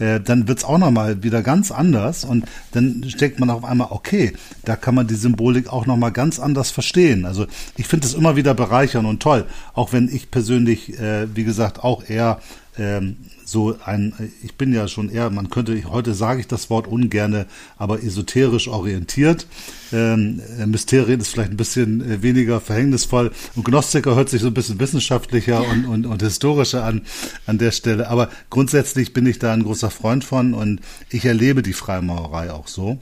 Äh, 0.00 0.20
dann 0.20 0.48
wird's 0.48 0.64
auch 0.64 0.78
nochmal 0.78 1.22
wieder 1.22 1.42
ganz 1.42 1.70
anders 1.70 2.24
und 2.24 2.44
dann 2.72 3.04
steckt 3.08 3.38
man 3.38 3.50
auf 3.50 3.64
einmal, 3.64 3.88
okay, 3.90 4.32
da 4.64 4.74
kann 4.74 4.94
man 4.94 5.06
die 5.06 5.14
Symbolik 5.14 5.72
auch 5.72 5.86
nochmal 5.86 6.10
ganz 6.10 6.40
anders 6.40 6.70
verstehen. 6.70 7.26
Also 7.26 7.46
ich 7.76 7.86
finde 7.86 8.06
es 8.06 8.14
immer 8.14 8.34
wieder 8.34 8.54
bereichern 8.54 9.06
und 9.06 9.22
toll, 9.22 9.46
auch 9.74 9.92
wenn 9.92 10.08
ich 10.08 10.30
persönlich, 10.30 10.98
äh, 10.98 11.28
wie 11.34 11.44
gesagt, 11.44 11.84
auch 11.84 12.08
eher 12.08 12.40
ähm, 12.78 13.16
so 13.50 13.76
ein, 13.84 14.14
ich 14.42 14.54
bin 14.54 14.72
ja 14.72 14.86
schon 14.86 15.10
eher, 15.10 15.28
man 15.30 15.50
könnte, 15.50 15.82
heute 15.90 16.14
sage 16.14 16.40
ich 16.40 16.46
das 16.46 16.70
Wort 16.70 16.86
ungerne, 16.86 17.46
aber 17.76 18.02
esoterisch 18.02 18.68
orientiert. 18.68 19.46
Ähm, 19.92 20.40
äh, 20.58 20.66
Mysterien 20.66 21.20
ist 21.20 21.28
vielleicht 21.28 21.50
ein 21.50 21.56
bisschen 21.56 22.00
äh, 22.00 22.22
weniger 22.22 22.60
verhängnisvoll 22.60 23.32
und 23.56 23.64
Gnostiker 23.64 24.14
hört 24.14 24.28
sich 24.28 24.40
so 24.40 24.46
ein 24.46 24.54
bisschen 24.54 24.78
wissenschaftlicher 24.78 25.66
und, 25.68 25.84
und, 25.84 26.06
und 26.06 26.22
historischer 26.22 26.84
an, 26.84 27.02
an 27.46 27.58
der 27.58 27.72
Stelle. 27.72 28.08
Aber 28.08 28.30
grundsätzlich 28.50 29.12
bin 29.12 29.26
ich 29.26 29.40
da 29.40 29.52
ein 29.52 29.64
großer 29.64 29.90
Freund 29.90 30.22
von 30.22 30.54
und 30.54 30.80
ich 31.10 31.24
erlebe 31.24 31.62
die 31.62 31.72
Freimaurerei 31.72 32.52
auch 32.52 32.68
so. 32.68 33.00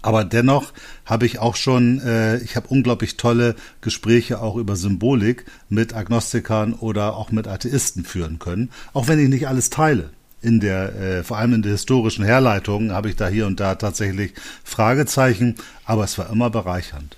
Aber 0.00 0.24
dennoch 0.24 0.72
habe 1.04 1.26
ich 1.26 1.38
auch 1.38 1.56
schon, 1.56 2.00
äh, 2.00 2.38
ich 2.38 2.56
habe 2.56 2.68
unglaublich 2.68 3.16
tolle 3.16 3.56
Gespräche 3.80 4.40
auch 4.40 4.56
über 4.56 4.76
Symbolik 4.76 5.44
mit 5.68 5.94
Agnostikern 5.94 6.72
oder 6.74 7.16
auch 7.16 7.32
mit 7.32 7.48
Atheisten 7.48 8.04
führen 8.04 8.38
können, 8.38 8.70
auch 8.92 9.08
wenn 9.08 9.18
ich 9.18 9.28
nicht 9.28 9.48
alles 9.48 9.70
teile. 9.70 10.10
in 10.40 10.60
der, 10.60 10.94
äh, 10.94 11.24
vor 11.24 11.36
allem 11.36 11.54
in 11.54 11.62
der 11.62 11.72
historischen 11.72 12.24
Herleitung, 12.24 12.92
habe 12.92 13.08
ich 13.08 13.16
da 13.16 13.28
hier 13.28 13.46
und 13.46 13.58
da 13.58 13.74
tatsächlich 13.74 14.34
Fragezeichen, 14.62 15.56
aber 15.84 16.04
es 16.04 16.16
war 16.16 16.30
immer 16.30 16.48
bereichernd. 16.48 17.16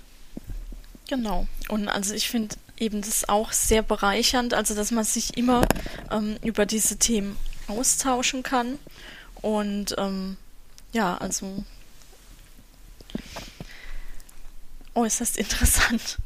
Genau. 1.07 1.47
Und 1.69 1.87
also 1.87 2.13
ich 2.13 2.29
finde 2.29 2.55
eben 2.79 3.01
das 3.01 3.29
auch 3.29 3.51
sehr 3.51 3.83
bereichernd, 3.83 4.53
also 4.53 4.73
dass 4.73 4.91
man 4.91 5.03
sich 5.03 5.37
immer 5.37 5.61
ähm, 6.11 6.37
über 6.43 6.65
diese 6.65 6.97
Themen 6.97 7.37
austauschen 7.67 8.43
kann. 8.43 8.79
Und 9.41 9.95
ähm, 9.97 10.37
ja, 10.93 11.17
also 11.17 11.63
äußerst 14.95 15.37
interessant. 15.37 16.17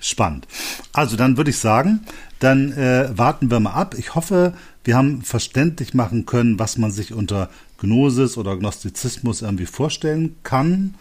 Spannend. 0.00 0.48
Also 0.92 1.16
dann 1.16 1.36
würde 1.36 1.50
ich 1.50 1.58
sagen, 1.58 2.00
dann 2.40 2.72
äh, 2.72 3.10
warten 3.16 3.50
wir 3.50 3.60
mal 3.60 3.74
ab. 3.74 3.94
Ich 3.96 4.16
hoffe, 4.16 4.52
wir 4.82 4.96
haben 4.96 5.22
verständlich 5.22 5.94
machen 5.94 6.26
können, 6.26 6.58
was 6.58 6.76
man 6.76 6.90
sich 6.90 7.12
unter 7.12 7.50
Gnosis 7.78 8.36
oder 8.36 8.56
Gnostizismus 8.56 9.42
irgendwie 9.42 9.66
vorstellen 9.66 10.34
kann, 10.42 10.94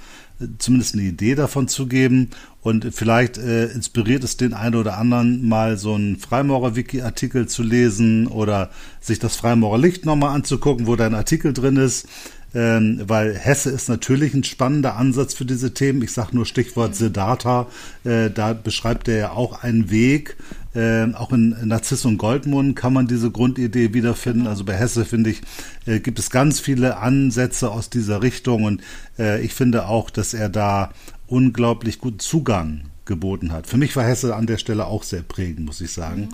zumindest 0.60 0.94
eine 0.94 1.04
Idee 1.04 1.34
davon 1.34 1.68
zu 1.68 1.88
geben. 1.88 2.30
Und 2.62 2.94
vielleicht 2.94 3.40
äh, 3.40 3.66
inspiriert 3.68 4.24
es 4.24 4.38
den 4.38 4.54
einen 4.54 4.76
oder 4.76 5.00
anderen, 5.00 5.48
mal 5.50 5.80
so 5.80 5.96
einen 5.96 6.18
Freimaurer-Wiki-Artikel 6.18 7.48
zu 7.48 7.64
lesen 7.64 8.28
oder 8.28 8.70
sich 9.00 9.18
das 9.18 9.36
Freimaurer 9.36 9.80
Licht 9.80 10.06
nochmal 10.06 10.36
anzugucken, 10.36 10.86
wo 10.86 10.96
dein 10.96 11.16
Artikel 11.16 11.54
drin 11.54 11.78
ist 11.78 12.08
ähm, 12.54 13.02
weil 13.06 13.36
Hesse 13.36 13.70
ist 13.70 13.90
natürlich 13.90 14.34
ein 14.34 14.44
spannender 14.44 14.96
Ansatz 14.98 15.34
für 15.34 15.46
diese 15.46 15.74
Themen. 15.74 16.02
Ich 16.02 16.12
sage 16.12 16.36
nur 16.36 16.46
Stichwort 16.46 16.96
Siddhartha, 16.96 17.68
äh, 18.04 18.30
da 18.30 18.54
beschreibt 18.54 19.08
er 19.08 19.18
ja 19.18 19.32
auch 19.32 19.64
einen 19.64 19.90
Weg. 19.90 20.36
Äh, 20.74 21.14
auch 21.14 21.34
in 21.34 21.56
Narziss 21.68 22.06
und 22.06 22.18
Goldmund 22.18 22.76
kann 22.78 22.94
man 22.94 23.08
diese 23.08 23.30
Grundidee 23.30 23.94
wiederfinden. 23.94 24.48
Also 24.48 24.64
bei 24.64 24.74
Hesse 24.74 25.06
finde 25.06 25.32
ich, 25.32 25.42
äh, 25.86 26.00
gibt 26.00 26.20
es 26.20 26.30
ganz 26.30 26.60
viele 26.60 26.98
Ansätze 26.98 27.70
aus 27.72 27.90
dieser 27.90 28.22
Richtung 28.22 28.64
und 28.64 28.82
äh, 29.20 29.42
ich 29.42 29.54
finde 29.54 29.88
auch, 29.88 30.10
dass 30.10 30.34
er 30.34 30.50
da 30.50 30.92
unglaublich 31.28 32.00
guten 32.00 32.20
Zugang 32.20 32.84
geboten 33.06 33.52
hat. 33.52 33.68
Für 33.68 33.78
mich 33.78 33.96
war 33.96 34.06
Hesse 34.06 34.36
an 34.36 34.48
der 34.48 34.58
Stelle 34.58 34.86
auch 34.86 35.04
sehr 35.04 35.24
prägend, 35.24 35.66
muss 35.66 35.82
ich 35.82 35.92
sagen. 35.92 36.22
Mhm. 36.22 36.30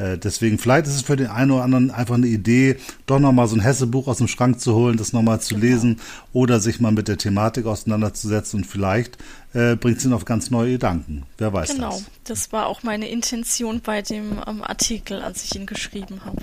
Äh, 0.00 0.16
deswegen, 0.16 0.58
vielleicht 0.58 0.86
ist 0.86 0.94
es 0.94 1.02
für 1.02 1.16
den 1.16 1.26
einen 1.26 1.50
oder 1.50 1.62
anderen 1.62 1.90
einfach 1.90 2.14
eine 2.14 2.26
Idee, 2.26 2.76
doch 3.04 3.18
nochmal 3.18 3.46
so 3.48 3.56
ein 3.56 3.60
Hesse-Buch 3.60 4.08
aus 4.08 4.18
dem 4.18 4.28
Schrank 4.28 4.58
zu 4.58 4.74
holen, 4.74 4.96
das 4.96 5.12
nochmal 5.12 5.40
zu 5.40 5.54
genau. 5.54 5.66
lesen 5.66 6.00
oder 6.32 6.58
sich 6.58 6.80
mal 6.80 6.90
mit 6.90 7.06
der 7.06 7.18
Thematik 7.18 7.66
auseinanderzusetzen 7.66 8.60
und 8.60 8.64
vielleicht 8.64 9.18
äh, 9.52 9.76
bringt 9.76 9.98
es 9.98 10.04
ihn 10.06 10.14
auf 10.14 10.24
ganz 10.24 10.50
neue 10.50 10.72
Gedanken. 10.72 11.24
Wer 11.36 11.52
weiß 11.52 11.74
genau. 11.74 11.90
das. 11.90 11.98
Genau, 11.98 12.10
das 12.24 12.52
war 12.52 12.66
auch 12.66 12.82
meine 12.82 13.10
Intention 13.10 13.80
bei 13.82 14.00
dem 14.00 14.40
ähm, 14.46 14.62
Artikel, 14.62 15.20
als 15.20 15.44
ich 15.44 15.54
ihn 15.54 15.66
geschrieben 15.66 16.24
habe. 16.24 16.40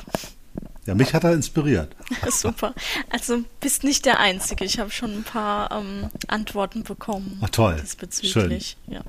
Ja, 0.86 0.96
mich 0.96 1.14
hat 1.14 1.24
er 1.24 1.34
inspiriert. 1.34 1.96
Super. 2.30 2.76
Also 3.10 3.44
bist 3.60 3.84
nicht 3.84 4.06
der 4.06 4.20
Einzige. 4.20 4.64
Ich 4.66 4.80
habe 4.80 4.92
schon 4.92 5.18
ein 5.18 5.24
paar 5.24 5.72
ähm, 5.72 6.10
Antworten 6.28 6.84
bekommen. 6.84 7.40
Ach, 7.42 7.50
toll. 7.50 7.78
Diesbezüglich. 7.82 8.78
Schön. 8.86 8.96
Ja. 8.96 9.02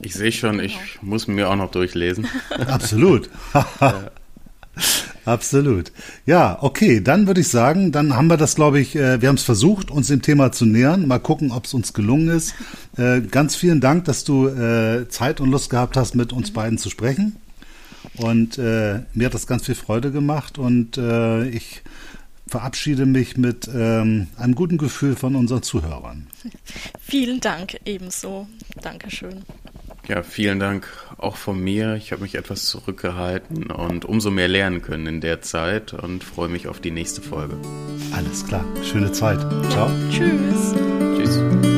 Ich 0.00 0.14
sehe 0.14 0.32
schon, 0.32 0.60
ich 0.60 0.74
genau. 0.74 1.10
muss 1.10 1.26
mir 1.28 1.48
auch 1.48 1.56
noch 1.56 1.70
durchlesen. 1.70 2.26
Absolut. 2.66 3.30
Absolut. 5.24 5.92
Ja, 6.26 6.58
okay, 6.60 7.00
dann 7.00 7.26
würde 7.26 7.40
ich 7.40 7.48
sagen, 7.48 7.92
dann 7.92 8.14
haben 8.14 8.28
wir 8.28 8.36
das, 8.36 8.54
glaube 8.54 8.80
ich, 8.80 8.96
äh, 8.96 9.20
wir 9.20 9.28
haben 9.28 9.36
es 9.36 9.42
versucht, 9.42 9.90
uns 9.90 10.08
dem 10.08 10.22
Thema 10.22 10.52
zu 10.52 10.66
nähern. 10.66 11.06
Mal 11.06 11.18
gucken, 11.18 11.50
ob 11.50 11.64
es 11.64 11.74
uns 11.74 11.92
gelungen 11.92 12.28
ist. 12.28 12.54
Äh, 12.96 13.20
ganz 13.22 13.56
vielen 13.56 13.80
Dank, 13.80 14.04
dass 14.04 14.24
du 14.24 14.48
äh, 14.48 15.08
Zeit 15.08 15.40
und 15.40 15.50
Lust 15.50 15.70
gehabt 15.70 15.96
hast, 15.96 16.14
mit 16.14 16.32
uns 16.32 16.50
mhm. 16.50 16.54
beiden 16.54 16.78
zu 16.78 16.90
sprechen. 16.90 17.36
Und 18.16 18.58
äh, 18.58 19.00
mir 19.14 19.26
hat 19.26 19.34
das 19.34 19.46
ganz 19.46 19.66
viel 19.66 19.74
Freude 19.74 20.12
gemacht 20.12 20.58
und 20.58 20.98
äh, 20.98 21.48
ich 21.48 21.82
verabschiede 22.46 23.06
mich 23.06 23.36
mit 23.36 23.68
ähm, 23.74 24.28
einem 24.36 24.54
guten 24.54 24.76
Gefühl 24.76 25.16
von 25.16 25.34
unseren 25.34 25.62
Zuhörern. 25.62 26.26
Vielen 27.00 27.40
Dank 27.40 27.78
ebenso. 27.86 28.46
Dankeschön. 28.82 29.42
Ja, 30.06 30.22
vielen 30.22 30.60
Dank 30.60 30.86
auch 31.16 31.36
von 31.36 31.58
mir. 31.58 31.94
Ich 31.94 32.12
habe 32.12 32.22
mich 32.22 32.34
etwas 32.34 32.66
zurückgehalten 32.66 33.70
und 33.70 34.04
umso 34.04 34.30
mehr 34.30 34.48
lernen 34.48 34.82
können 34.82 35.06
in 35.06 35.20
der 35.20 35.40
Zeit 35.40 35.94
und 35.94 36.22
freue 36.22 36.48
mich 36.48 36.68
auf 36.68 36.80
die 36.80 36.90
nächste 36.90 37.22
Folge. 37.22 37.56
Alles 38.12 38.46
klar. 38.46 38.64
Schöne 38.82 39.12
Zeit. 39.12 39.40
Ciao. 39.70 39.90
Tschüss. 40.10 40.74
Tschüss. 41.16 41.73